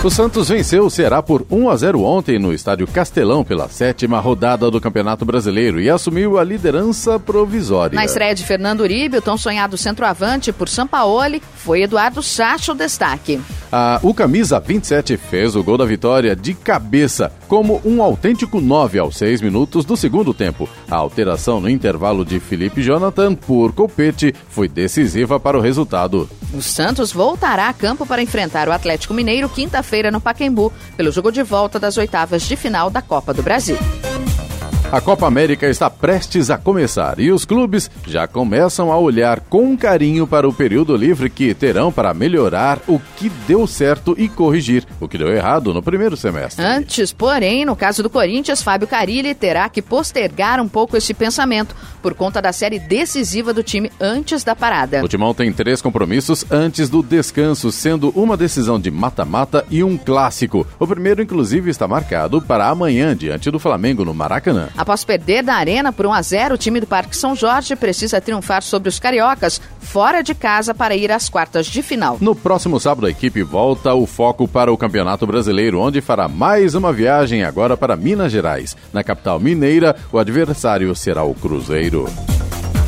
O 0.04 0.10
Santos 0.10 0.50
venceu 0.50 0.84
o 0.84 0.90
Ceará 0.90 1.22
por 1.22 1.46
1 1.52 1.70
a 1.70 1.76
0 1.78 2.02
ontem 2.02 2.40
no 2.40 2.52
estádio 2.52 2.88
Castelão 2.88 3.44
pela 3.44 3.70
sétima 3.70 4.20
rodada 4.20 4.72
do 4.72 4.82
Campeonato 4.82 5.24
Brasileiro 5.24 5.80
e 5.80 5.92
assumiu 5.92 6.40
a 6.40 6.44
liderança 6.44 7.20
provisória. 7.20 7.96
Na 7.96 8.04
estreia 8.04 8.34
de 8.34 8.44
Fernando 8.44 8.82
Uribe, 8.82 9.18
o 9.18 9.22
tão 9.22 9.38
sonhado 9.38 9.78
centroavante 9.78 10.52
por 10.52 10.68
Sampaoli 10.68 11.40
foi 11.56 11.84
Eduardo 11.84 12.24
Sacha 12.24 12.72
o 12.72 12.76
destaque. 12.76 13.40
A, 13.72 14.00
o 14.02 14.12
camisa 14.12 14.60
27 14.60 15.16
fez 15.18 15.56
o 15.56 15.64
gol 15.64 15.78
da 15.78 15.86
vitória 15.86 16.36
de 16.36 16.56
cabeça, 16.56 17.32
como 17.48 17.80
um 17.86 18.02
autêntico 18.02 18.60
9 18.60 18.98
aos 18.98 19.16
6 19.16 19.40
minutos 19.40 19.86
do 19.86 19.96
segundo 19.96 20.34
tempo. 20.34 20.68
A 20.90 20.96
alteração 20.96 21.62
no 21.62 21.70
intervalo 21.70 22.26
de 22.26 22.40
Felipe 22.40 22.82
Jonathan 22.82 23.36
por 23.36 23.72
Copete 23.72 24.34
foi 24.50 24.68
decisiva 24.68 25.40
para 25.40 25.58
o 25.58 25.62
resultado. 25.62 26.28
O 26.54 26.62
Santos 26.62 27.14
voltará 27.14 27.70
a 27.70 27.74
campo 27.74 28.06
para 28.06 28.22
enfrentar 28.22 28.68
o 28.68 28.74
Atlético 28.74 29.14
Mineiro 29.14 29.48
quinta-feira 29.48 29.91
no 30.12 30.22
Paquembu, 30.22 30.72
pelo 30.96 31.12
jogo 31.12 31.32
de 31.32 31.44
volta 31.44 31.80
das 31.80 31.98
oitavas 31.98 32.44
de 32.44 32.56
final 32.56 32.90
da 32.90 33.02
Copa 33.02 33.34
do 33.34 33.44
Brasil. 33.44 33.78
A 34.92 35.00
Copa 35.00 35.26
América 35.26 35.70
está 35.70 35.90
prestes 35.90 36.50
a 36.50 36.58
começar 36.58 37.18
e 37.18 37.32
os 37.32 37.46
clubes 37.46 37.90
já 38.06 38.28
começam 38.28 38.92
a 38.92 38.98
olhar 38.98 39.40
com 39.40 39.78
carinho 39.78 40.28
para 40.28 40.46
o 40.46 40.52
período 40.52 40.98
livre 40.98 41.30
que 41.30 41.54
terão 41.54 41.94
para 41.94 42.14
melhorar 42.14 42.78
o 42.90 43.00
que 43.16 43.30
deu 43.48 43.66
certo 43.66 44.14
e 44.18 44.28
corrigir 44.28 44.86
o 45.00 45.08
que 45.08 45.18
deu 45.18 45.30
errado 45.30 45.74
no 45.74 45.82
primeiro 45.82 46.18
semestre. 46.18 46.62
Antes, 46.62 47.14
porém, 47.14 47.64
no 47.64 47.74
caso 47.74 48.04
do 48.04 48.10
Corinthians, 48.10 48.62
Fábio 48.62 48.86
Carilli 48.86 49.34
terá 49.34 49.70
que 49.70 49.82
postergar 49.82 50.60
um 50.60 50.68
pouco 50.68 50.98
esse 50.98 51.14
pensamento 51.14 51.74
por 52.02 52.14
conta 52.14 52.42
da 52.42 52.52
série 52.52 52.78
decisiva 52.78 53.54
do 53.54 53.64
time 53.64 53.90
antes 53.98 54.44
da 54.44 54.58
parada. 54.58 55.02
O 55.06 55.08
Timão 55.08 55.34
tem 55.34 55.54
três 55.54 55.82
compromissos 55.82 56.44
antes 56.52 56.90
do 56.90 57.02
descanso, 57.02 57.72
sendo 57.72 58.10
uma 58.10 58.36
decisão 58.36 58.78
de 58.78 58.92
mata-mata 58.92 59.66
e 59.70 59.86
um 59.86 59.98
clássico. 59.98 60.68
O 60.78 60.86
primeiro, 60.86 61.22
inclusive, 61.22 61.70
está 61.70 61.88
marcado 61.88 62.42
para 62.42 62.68
amanhã, 62.68 63.16
diante 63.16 63.50
do 63.50 63.58
Flamengo 63.58 64.04
no 64.04 64.14
Maracanã. 64.14 64.68
Após 64.82 65.04
perder 65.04 65.44
da 65.44 65.54
Arena 65.54 65.94
por 65.94 66.08
1 66.08 66.14
a 66.14 66.22
0, 66.24 66.56
o 66.56 66.58
time 66.58 66.80
do 66.80 66.88
Parque 66.88 67.16
São 67.16 67.36
Jorge 67.36 67.76
precisa 67.76 68.20
triunfar 68.20 68.64
sobre 68.64 68.90
os 68.90 68.98
cariocas 68.98 69.62
fora 69.80 70.24
de 70.24 70.34
casa 70.34 70.74
para 70.74 70.96
ir 70.96 71.12
às 71.12 71.30
quartas 71.30 71.68
de 71.68 71.84
final. 71.84 72.18
No 72.20 72.34
próximo 72.34 72.80
sábado, 72.80 73.06
a 73.06 73.12
equipe 73.12 73.44
volta 73.44 73.94
o 73.94 74.08
foco 74.08 74.48
para 74.48 74.74
o 74.74 74.78
Campeonato 74.78 75.28
Brasileiro, 75.28 75.80
onde 75.80 76.02
fará 76.02 76.28
mais 76.28 76.74
uma 76.74 76.92
viagem 76.92 77.44
agora 77.44 77.78
para 77.78 77.96
Minas 77.96 78.32
Gerais. 78.32 78.76
Na 78.92 79.04
capital 79.04 79.40
mineira, 79.40 79.96
o 80.12 80.18
adversário 80.18 80.96
será 80.96 81.24
o 81.24 81.36
Cruzeiro. 81.36 82.08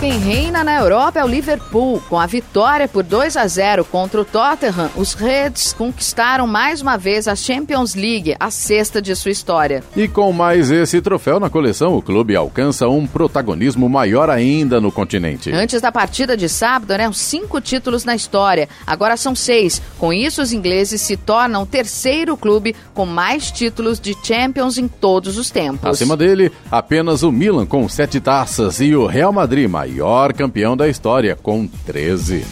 Quem 0.04 0.20
reina 0.20 0.66
na 0.66 0.78
Europa 0.78 1.18
é 1.18 1.24
o 1.24 1.28
Liverpool. 1.30 2.04
Com 2.10 2.20
a 2.20 2.26
vitória 2.26 2.90
por 2.90 3.04
2 3.04 3.38
a 3.38 3.48
0 3.48 3.86
contra 3.86 4.20
o 4.20 4.26
Tottenham, 4.26 4.90
os 4.98 5.14
Reds 5.14 5.72
conquistaram 5.72 6.46
mais 6.46 6.82
uma 6.82 6.98
vez 6.98 7.26
a 7.26 7.38
Champions 7.38 7.96
League, 7.96 8.36
a 8.38 8.52
sexta 8.52 9.02
de 9.02 9.16
sua 9.16 9.32
história. 9.32 9.82
E 9.96 10.10
com 10.10 10.34
mais 10.34 10.70
esse 10.70 11.02
troféu 11.02 11.40
na 11.40 11.50
coleção, 11.50 11.96
o 11.96 12.02
clube 12.02 12.36
alcança 12.36 12.86
um 12.90 13.08
protagonismo 13.08 13.88
maior 13.88 14.30
ainda 14.30 14.82
no 14.82 14.92
continente. 14.92 15.54
Antes 15.54 15.80
da 15.80 15.90
partida 15.90 16.36
de 16.36 16.50
sábado, 16.50 16.92
eram 16.92 17.14
cinco 17.14 17.62
títulos 17.62 18.04
na 18.04 18.14
história, 18.14 18.68
agora 18.86 19.16
são 19.16 19.34
seis. 19.34 19.82
Com 19.98 20.12
isso, 20.12 20.42
os 20.42 20.52
ingleses 20.52 21.00
se 21.00 21.16
tornam 21.16 21.64
o 21.64 21.66
terceiro 21.66 22.36
clube 22.36 22.76
com 22.94 23.06
mais 23.06 23.50
títulos 23.50 24.02
de 24.02 24.14
Champions 24.22 24.78
em 24.78 24.90
todos 24.90 25.38
os 25.38 25.50
tempos. 25.50 25.90
Acima 25.90 26.18
dele, 26.18 26.52
apenas 26.70 27.24
o 27.24 27.32
Milan 27.32 27.66
com 27.66 27.88
sete 27.88 28.20
taças 28.20 28.82
e 28.82 28.94
o 28.94 29.06
Real 29.06 29.32
Madrid 29.32 29.70
maior 29.70 29.93
maior 29.94 30.34
campeão 30.34 30.76
da 30.76 30.88
história, 30.88 31.36
com 31.36 31.68
13. 31.68 32.44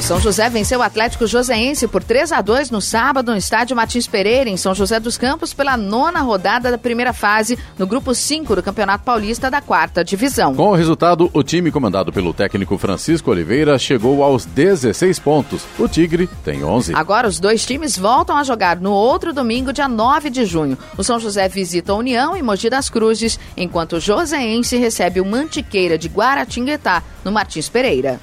São 0.00 0.18
José 0.18 0.48
venceu 0.48 0.80
o 0.80 0.82
Atlético 0.82 1.26
Joseense 1.26 1.86
por 1.86 2.02
3 2.02 2.32
a 2.32 2.40
2 2.40 2.70
no 2.70 2.80
sábado 2.80 3.30
no 3.30 3.38
estádio 3.38 3.76
Martins 3.76 4.08
Pereira, 4.08 4.50
em 4.50 4.56
São 4.56 4.74
José 4.74 4.98
dos 4.98 5.16
Campos, 5.16 5.54
pela 5.54 5.76
nona 5.76 6.20
rodada 6.20 6.70
da 6.70 6.78
primeira 6.78 7.12
fase 7.12 7.56
no 7.78 7.86
grupo 7.86 8.12
5 8.12 8.56
do 8.56 8.62
Campeonato 8.62 9.04
Paulista 9.04 9.50
da 9.50 9.60
quarta 9.60 10.02
divisão. 10.02 10.54
Com 10.54 10.70
o 10.70 10.74
resultado, 10.74 11.30
o 11.32 11.42
time 11.42 11.70
comandado 11.70 12.12
pelo 12.12 12.34
técnico 12.34 12.76
Francisco 12.76 13.30
Oliveira 13.30 13.78
chegou 13.78 14.24
aos 14.24 14.44
16 14.46 15.18
pontos. 15.20 15.62
O 15.78 15.86
Tigre 15.86 16.28
tem 16.44 16.64
11. 16.64 16.94
Agora 16.94 17.28
os 17.28 17.38
dois 17.38 17.64
times 17.64 17.96
voltam 17.96 18.36
a 18.36 18.42
jogar 18.42 18.80
no 18.80 18.92
outro 18.92 19.32
domingo, 19.32 19.72
dia 19.72 19.86
9 19.86 20.28
de 20.28 20.44
junho. 20.44 20.76
O 20.98 21.04
São 21.04 21.20
José 21.20 21.48
visita 21.48 21.92
a 21.92 21.96
União 21.96 22.36
em 22.36 22.42
Mogi 22.42 22.68
das 22.68 22.90
Cruzes, 22.90 23.38
enquanto 23.56 23.94
o 23.94 24.00
Joseense 24.00 24.76
recebe 24.76 25.20
o 25.20 25.26
Mantiqueira 25.26 25.96
de 25.96 26.08
Guaratinguetá 26.08 27.02
no 27.24 27.30
Martins 27.30 27.68
Pereira. 27.68 28.18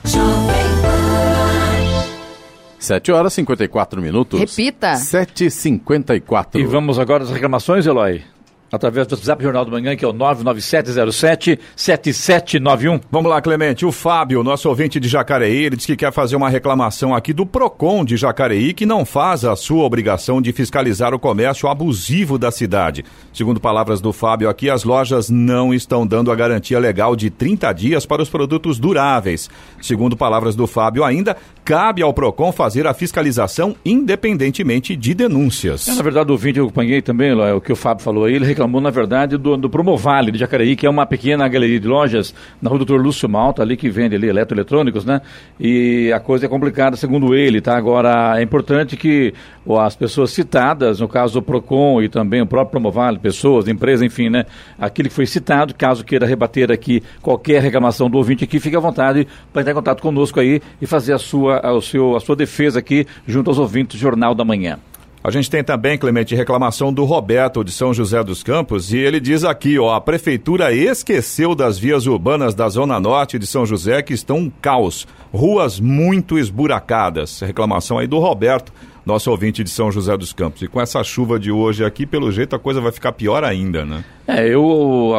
7 2.80 3.12
horas 3.12 3.34
e 3.34 3.36
54 3.38 4.02
minutos. 4.02 4.40
Repita. 4.40 4.94
7h54. 4.94 6.56
E 6.60 6.64
vamos 6.66 7.00
agora 7.00 7.24
às 7.24 7.30
reclamações, 7.30 7.86
Eloy? 7.86 8.24
Através 8.72 9.08
do 9.08 9.16
WhatsApp 9.16 9.44
Jornal 9.44 9.66
do 9.66 9.72
Manhã, 9.72 9.96
que 9.96 10.04
é 10.04 10.08
o 10.08 10.14
99707-7791. 10.14 13.02
Vamos 13.12 13.30
lá, 13.30 13.40
Clemente. 13.42 13.86
O 13.86 13.92
Fábio, 13.92 14.44
nosso 14.44 14.70
ouvinte 14.70 15.00
de 15.00 15.08
Jacareí, 15.08 15.66
ele 15.66 15.76
diz 15.76 15.86
que 15.86 15.96
quer 15.96 16.12
fazer 16.12 16.36
uma 16.36 16.50
reclamação 16.50 17.16
aqui 17.16 17.34
do 17.34 17.46
PROCON 17.46 18.04
de 18.04 18.18
Jacareí, 18.18 18.74
que 18.74 18.86
não 18.86 19.06
faz 19.06 19.46
a 19.46 19.56
sua 19.56 19.84
obrigação 19.84 20.42
de 20.42 20.52
fiscalizar 20.52 21.14
o 21.14 21.20
comércio 21.20 21.70
abusivo 21.70 22.38
da 22.38 22.52
cidade. 22.52 23.06
Segundo 23.34 23.60
palavras 23.60 24.02
do 24.02 24.12
Fábio 24.12 24.50
aqui, 24.50 24.70
as 24.70 24.84
lojas 24.84 25.30
não 25.30 25.74
estão 25.74 26.06
dando 26.06 26.32
a 26.32 26.36
garantia 26.36 26.80
legal 26.80 27.16
de 27.16 27.30
30 27.30 27.72
dias 27.74 28.06
para 28.06 28.22
os 28.22 28.30
produtos 28.30 28.80
duráveis. 28.80 29.50
Segundo 29.82 30.18
palavras 30.18 30.56
do 30.56 30.68
Fábio 30.68 31.04
ainda, 31.04 31.38
cabe 31.64 32.02
ao 32.02 32.14
PROCON 32.14 32.52
fazer 32.52 32.88
a 32.88 32.94
fiscalização 32.94 33.76
independentemente 33.86 34.96
de 34.96 35.14
denúncias. 35.14 35.88
É, 35.88 35.94
na 35.94 36.02
verdade, 36.02 36.30
o 36.30 36.34
ouvinte 36.34 36.60
eu 36.60 36.66
acompanhei 36.66 37.02
também, 37.02 37.34
o 37.34 37.62
que 37.62 37.72
o 37.72 37.76
Fábio 37.76 38.04
falou 38.04 38.26
aí, 38.26 38.36
ele 38.36 38.46
reclamou, 38.58 38.82
na 38.82 38.90
verdade, 38.90 39.38
do, 39.38 39.56
do 39.56 39.70
Promovale 39.70 40.32
de 40.32 40.40
Jacareí, 40.40 40.76
que 40.76 40.88
é 40.88 40.90
uma 40.90 41.06
pequena 41.06 41.48
galeria 41.48 41.80
de 41.80 41.88
lojas 41.88 42.34
na 42.60 42.70
rua 42.70 42.80
Doutor 42.80 43.00
Lúcio 43.00 43.30
Malta, 43.30 43.62
ali 43.62 43.78
que 43.78 43.88
vende 43.88 44.16
ali 44.16 44.28
eletroeletrônicos, 44.28 45.06
né? 45.06 45.22
E 45.60 46.12
a 46.12 46.20
coisa 46.20 46.48
é 46.48 46.50
complicada, 46.50 46.98
segundo 46.98 47.36
ele, 47.36 47.62
tá? 47.62 47.78
Agora, 47.78 48.40
é 48.40 48.42
importante 48.42 48.98
que 48.98 49.32
as 49.80 49.96
pessoas 49.96 50.32
citadas, 50.32 51.00
no 51.00 51.08
caso 51.08 51.36
do 51.36 51.42
PROCON 51.44 52.02
e 52.02 52.10
também 52.10 52.42
o 52.42 52.48
próprio 52.48 52.72
Promovale, 52.72 53.20
pessoas, 53.20 53.68
empresa, 53.68 54.04
enfim, 54.04 54.30
né? 54.30 54.46
Aquele 54.80 55.10
que 55.10 55.16
foi 55.16 55.28
citado, 55.28 55.76
caso 55.76 56.04
queira 56.04 56.26
rebater 56.26 56.72
aqui 56.72 57.04
qualquer 57.22 57.62
reclamação 57.62 58.10
do 58.10 58.18
ouvinte 58.18 58.44
aqui, 58.44 58.60
fique 58.60 58.76
à 58.76 58.80
vontade 58.80 59.28
para 59.54 59.62
entrar 59.62 59.72
em 59.74 59.76
contato 59.76 60.02
conosco 60.02 60.40
aí 60.40 60.60
e 60.82 60.88
fazer 60.88 61.14
a 61.14 61.20
sua, 61.20 61.60
a, 61.60 61.80
seu, 61.80 62.16
a 62.16 62.20
sua 62.20 62.36
defesa 62.36 62.80
aqui 62.80 63.06
junto 63.28 63.52
aos 63.52 63.60
ouvintes 63.60 64.00
do 64.00 64.02
Jornal 64.02 64.34
da 64.34 64.44
Manhã. 64.44 64.80
A 65.28 65.30
gente 65.30 65.50
tem 65.50 65.62
também, 65.62 65.98
Clemente, 65.98 66.34
reclamação 66.34 66.94
do 66.94 67.04
Roberto 67.04 67.62
de 67.62 67.70
São 67.70 67.94
José 67.94 68.24
dos 68.24 68.44
Campos 68.44 68.94
e 68.94 68.98
ele 68.98 69.20
diz 69.20 69.44
aqui, 69.44 69.78
ó, 69.78 69.94
a 69.94 70.00
prefeitura 70.00 70.74
esqueceu 70.74 71.54
das 71.54 71.78
vias 71.78 72.06
urbanas 72.08 72.56
da 72.56 72.70
zona 72.70 72.98
norte 72.98 73.38
de 73.38 73.46
São 73.46 73.66
José 73.66 74.02
que 74.02 74.14
estão 74.14 74.38
um 74.38 74.50
caos, 74.50 75.06
ruas 75.34 75.82
muito 75.82 76.40
esburacadas. 76.40 77.42
Reclamação 77.42 77.98
aí 77.98 78.08
do 78.08 78.20
Roberto 78.20 78.72
nosso 79.08 79.32
ouvinte 79.32 79.64
de 79.64 79.70
São 79.70 79.90
José 79.90 80.16
dos 80.18 80.34
Campos. 80.34 80.62
E 80.62 80.68
com 80.68 80.82
essa 80.82 81.02
chuva 81.04 81.40
de 81.40 81.50
hoje 81.50 81.84
aqui, 81.84 82.06
pelo 82.06 82.30
jeito 82.32 82.56
a 82.56 82.60
coisa 82.60 82.82
vai 82.82 82.92
ficar 82.92 83.14
pior 83.14 83.44
ainda, 83.44 83.86
né? 83.86 84.04
É, 84.28 84.46
eu 84.46 85.14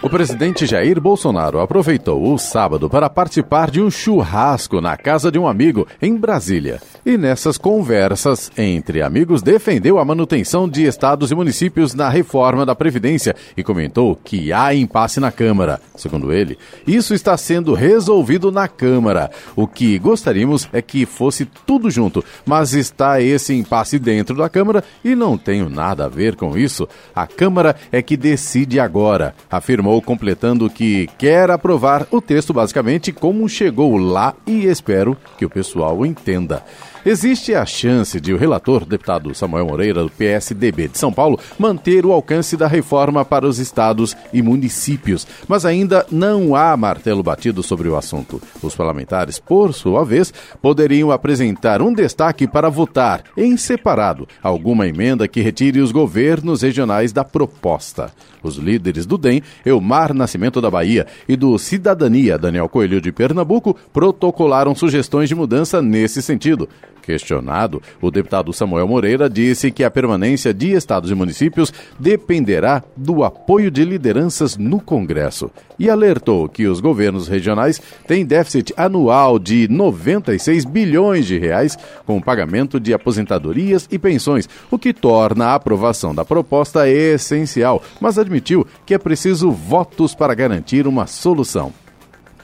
O 0.03 0.09
presidente 0.09 0.65
Jair 0.65 0.99
Bolsonaro 0.99 1.61
aproveitou 1.61 2.33
o 2.33 2.37
sábado 2.37 2.89
para 2.89 3.09
participar 3.09 3.71
de 3.71 3.81
um 3.81 3.89
churrasco 3.89 4.81
na 4.81 4.97
casa 4.97 5.31
de 5.31 5.39
um 5.39 5.47
amigo 5.47 5.87
em 6.01 6.17
Brasília. 6.17 6.81
E 7.05 7.17
nessas 7.17 7.57
conversas 7.57 8.51
entre 8.57 9.01
amigos 9.01 9.41
defendeu 9.41 9.97
a 9.97 10.03
manutenção 10.03 10.67
de 10.67 10.83
estados 10.83 11.31
e 11.31 11.35
municípios 11.35 11.93
na 11.93 12.09
reforma 12.09 12.65
da 12.65 12.75
Previdência 12.75 13.33
e 13.55 13.63
comentou 13.63 14.13
que 14.13 14.51
há 14.51 14.75
impasse 14.75 15.21
na 15.21 15.31
Câmara. 15.31 15.79
Segundo 15.95 16.33
ele, 16.33 16.57
isso 16.85 17.13
está 17.13 17.37
sendo 17.37 17.73
resolvido 17.73 18.51
na 18.51 18.67
Câmara. 18.67 19.31
O 19.55 19.65
que 19.65 19.97
gostaríamos 19.99 20.67
é 20.73 20.81
que 20.81 21.05
fosse 21.05 21.45
tudo 21.45 21.89
junto, 21.89 22.21
mas 22.45 22.73
está 22.73 23.21
esse 23.21 23.53
impasse 23.53 23.97
dentro 23.97 24.35
da 24.35 24.49
Câmara 24.49 24.83
e 25.03 25.15
não 25.15 25.37
tenho 25.37 25.69
nada 25.69 26.05
a 26.05 26.09
ver 26.09 26.35
com 26.35 26.57
isso. 26.57 26.89
A 27.15 27.25
Câmara 27.25 27.73
é 27.89 28.01
que 28.01 28.17
decide 28.17 28.81
agora, 28.81 29.33
afirmou 29.49 29.92
completando 30.01 30.69
que 30.69 31.07
quer 31.17 31.49
aprovar 31.51 32.07
o 32.11 32.21
texto 32.21 32.53
basicamente 32.53 33.11
como 33.11 33.47
chegou 33.47 33.97
lá 33.97 34.33
e 34.45 34.65
espero 34.65 35.17
que 35.37 35.45
o 35.45 35.49
pessoal 35.49 36.05
entenda. 36.05 36.63
Existe 37.05 37.53
a 37.53 37.65
chance 37.65 38.17
de 38.21 38.33
o 38.33 38.37
relator, 38.37 38.85
deputado 38.85 39.35
Samuel 39.35 39.65
Moreira, 39.65 40.03
do 40.03 40.09
PSDB 40.09 40.87
de 40.87 40.97
São 40.97 41.11
Paulo, 41.11 41.37
manter 41.59 42.05
o 42.05 42.13
alcance 42.13 42.55
da 42.55 42.65
reforma 42.65 43.25
para 43.25 43.45
os 43.45 43.59
estados 43.59 44.15
e 44.31 44.41
municípios, 44.41 45.27
mas 45.45 45.65
ainda 45.65 46.05
não 46.09 46.55
há 46.55 46.77
martelo 46.77 47.21
batido 47.21 47.61
sobre 47.61 47.89
o 47.89 47.97
assunto. 47.97 48.41
Os 48.61 48.73
parlamentares, 48.73 49.37
por 49.37 49.73
sua 49.73 50.05
vez, 50.05 50.33
poderiam 50.61 51.11
apresentar 51.11 51.81
um 51.81 51.93
destaque 51.93 52.47
para 52.47 52.69
votar, 52.69 53.23
em 53.35 53.57
separado, 53.57 54.25
alguma 54.41 54.87
emenda 54.87 55.27
que 55.27 55.41
retire 55.41 55.81
os 55.81 55.91
governos 55.91 56.61
regionais 56.61 57.11
da 57.11 57.25
proposta. 57.25 58.13
Os 58.43 58.57
líderes 58.57 59.05
do 59.05 59.17
DEM, 59.17 59.41
Elmar 59.65 60.13
Nascimento 60.13 60.59
da 60.59 60.69
Bahia, 60.69 61.07
e 61.27 61.35
do 61.35 61.57
Cidadania, 61.57 62.37
Daniel 62.37 62.67
Coelho 62.67 62.99
de 62.99 63.11
Pernambuco, 63.11 63.75
protocolaram 63.91 64.75
sugestões 64.75 65.29
de 65.29 65.35
mudança 65.35 65.81
nesse 65.81 66.21
sentido. 66.21 66.67
Questionado, 67.03 67.81
o 68.01 68.09
deputado 68.09 68.53
Samuel 68.53 68.87
Moreira 68.87 69.29
disse 69.29 69.69
que 69.71 69.83
a 69.83 69.91
permanência 69.91 70.53
de 70.53 70.71
estados 70.71 71.11
e 71.11 71.15
municípios 71.15 71.73
dependerá 71.99 72.81
do 72.95 73.23
apoio 73.23 73.69
de 73.69 73.83
lideranças 73.83 74.57
no 74.57 74.79
Congresso 74.79 75.51
e 75.77 75.89
alertou 75.89 76.47
que 76.47 76.65
os 76.65 76.79
governos 76.79 77.27
regionais 77.27 77.81
têm 78.07 78.25
déficit 78.25 78.73
anual 78.77 79.37
de 79.37 79.67
96 79.67 80.65
bilhões 80.65 81.25
de 81.25 81.37
reais 81.37 81.77
com 82.05 82.21
pagamento 82.21 82.79
de 82.79 82.93
aposentadorias 82.93 83.87
e 83.91 83.99
pensões, 83.99 84.47
o 84.71 84.79
que 84.79 84.93
torna 84.93 85.47
a 85.47 85.55
aprovação 85.55 86.15
da 86.15 86.23
proposta 86.23 86.87
essencial, 86.87 87.83
mas 87.99 88.17
admitiu 88.17 88.65
que 88.85 88.93
é 88.93 88.97
preciso 88.97 89.51
votos 89.51 90.15
para 90.15 90.33
garantir 90.33 90.87
uma 90.87 91.05
solução. 91.05 91.73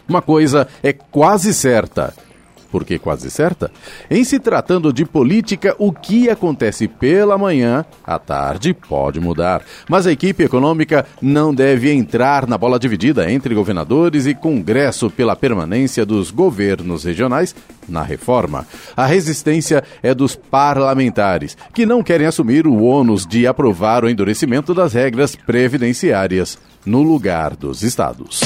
Uma 0.07 0.22
coisa 0.22 0.68
é 0.82 0.91
quase 0.91 1.53
certa: 1.53 2.14
porque 2.72 2.99
quase 2.99 3.30
certa? 3.30 3.72
Em 4.09 4.24
se 4.24 4.39
tratando 4.39 4.93
de 4.93 5.05
política, 5.05 5.76
o 5.78 5.91
que 5.91 6.30
acontece 6.30 6.88
pela 6.88 7.38
manhã, 7.38 7.86
à 8.05 8.17
tarde 8.20 8.74
pode 8.74 9.20
mudar. 9.20 9.61
Mas 9.89 10.05
a 10.05 10.11
equipe 10.11 10.43
econômica 10.43 11.05
não 11.22 11.53
deve 11.53 11.91
entrar 11.91 12.47
na 12.47 12.57
bola 12.57 12.80
dividida 12.80 13.32
entre 13.32 13.55
governadores 13.55 14.26
e 14.26 14.34
Congresso 14.34 15.09
pela 15.09 15.36
permanência 15.36 16.05
dos 16.05 16.32
governos 16.32 17.03
regionais 17.03 17.55
na 17.88 18.03
reforma. 18.03 18.65
A 18.95 19.05
resistência 19.05 19.84
é 20.01 20.13
dos 20.13 20.36
parlamentares, 20.36 21.57
que 21.74 21.86
não 21.86 22.03
querem 22.03 22.28
assumir 22.28 22.67
o 22.67 22.84
ônus 22.84 23.26
de 23.26 23.47
aprovar 23.47 24.03
o 24.03 24.09
endurecimento 24.09 24.74
das 24.74 24.93
regras 24.93 25.36
previdenciárias 25.36 26.57
no 26.86 27.01
lugar 27.01 27.55
dos 27.55 27.84
estados. 27.84 28.41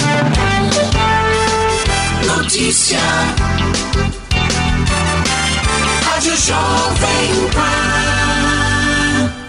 Notícia. 2.25 2.99
Rádio 6.05 6.35
Jovem 6.37 7.49
Pan. 7.53 8.02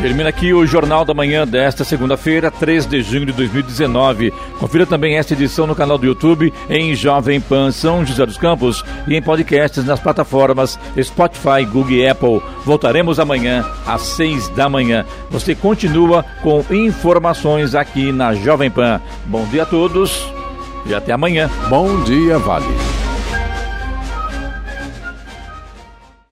Termina 0.00 0.28
aqui 0.28 0.54
o 0.54 0.64
Jornal 0.64 1.04
da 1.04 1.12
Manhã 1.12 1.44
desta 1.44 1.82
segunda-feira, 1.82 2.52
3 2.52 2.86
de 2.86 3.02
junho 3.02 3.26
de 3.26 3.32
2019. 3.32 4.32
Confira 4.60 4.86
também 4.86 5.16
esta 5.16 5.32
edição 5.32 5.66
no 5.66 5.74
canal 5.74 5.98
do 5.98 6.06
YouTube 6.06 6.54
em 6.70 6.94
Jovem 6.94 7.40
Pan 7.40 7.72
São 7.72 8.06
José 8.06 8.24
dos 8.24 8.38
Campos 8.38 8.84
e 9.08 9.16
em 9.16 9.22
podcasts 9.22 9.84
nas 9.84 9.98
plataformas 9.98 10.78
Spotify, 11.02 11.64
Google 11.64 11.90
e 11.90 12.08
Apple. 12.08 12.40
Voltaremos 12.64 13.18
amanhã 13.18 13.64
às 13.84 14.02
6 14.02 14.48
da 14.50 14.68
manhã. 14.68 15.04
Você 15.30 15.52
continua 15.56 16.24
com 16.42 16.64
informações 16.70 17.74
aqui 17.74 18.12
na 18.12 18.34
Jovem 18.34 18.70
Pan. 18.70 19.00
Bom 19.26 19.44
dia 19.46 19.64
a 19.64 19.66
todos 19.66 20.24
e 20.86 20.94
até 20.94 21.12
amanhã. 21.12 21.50
Bom 21.68 22.04
dia, 22.04 22.38
Vale. 22.38 23.07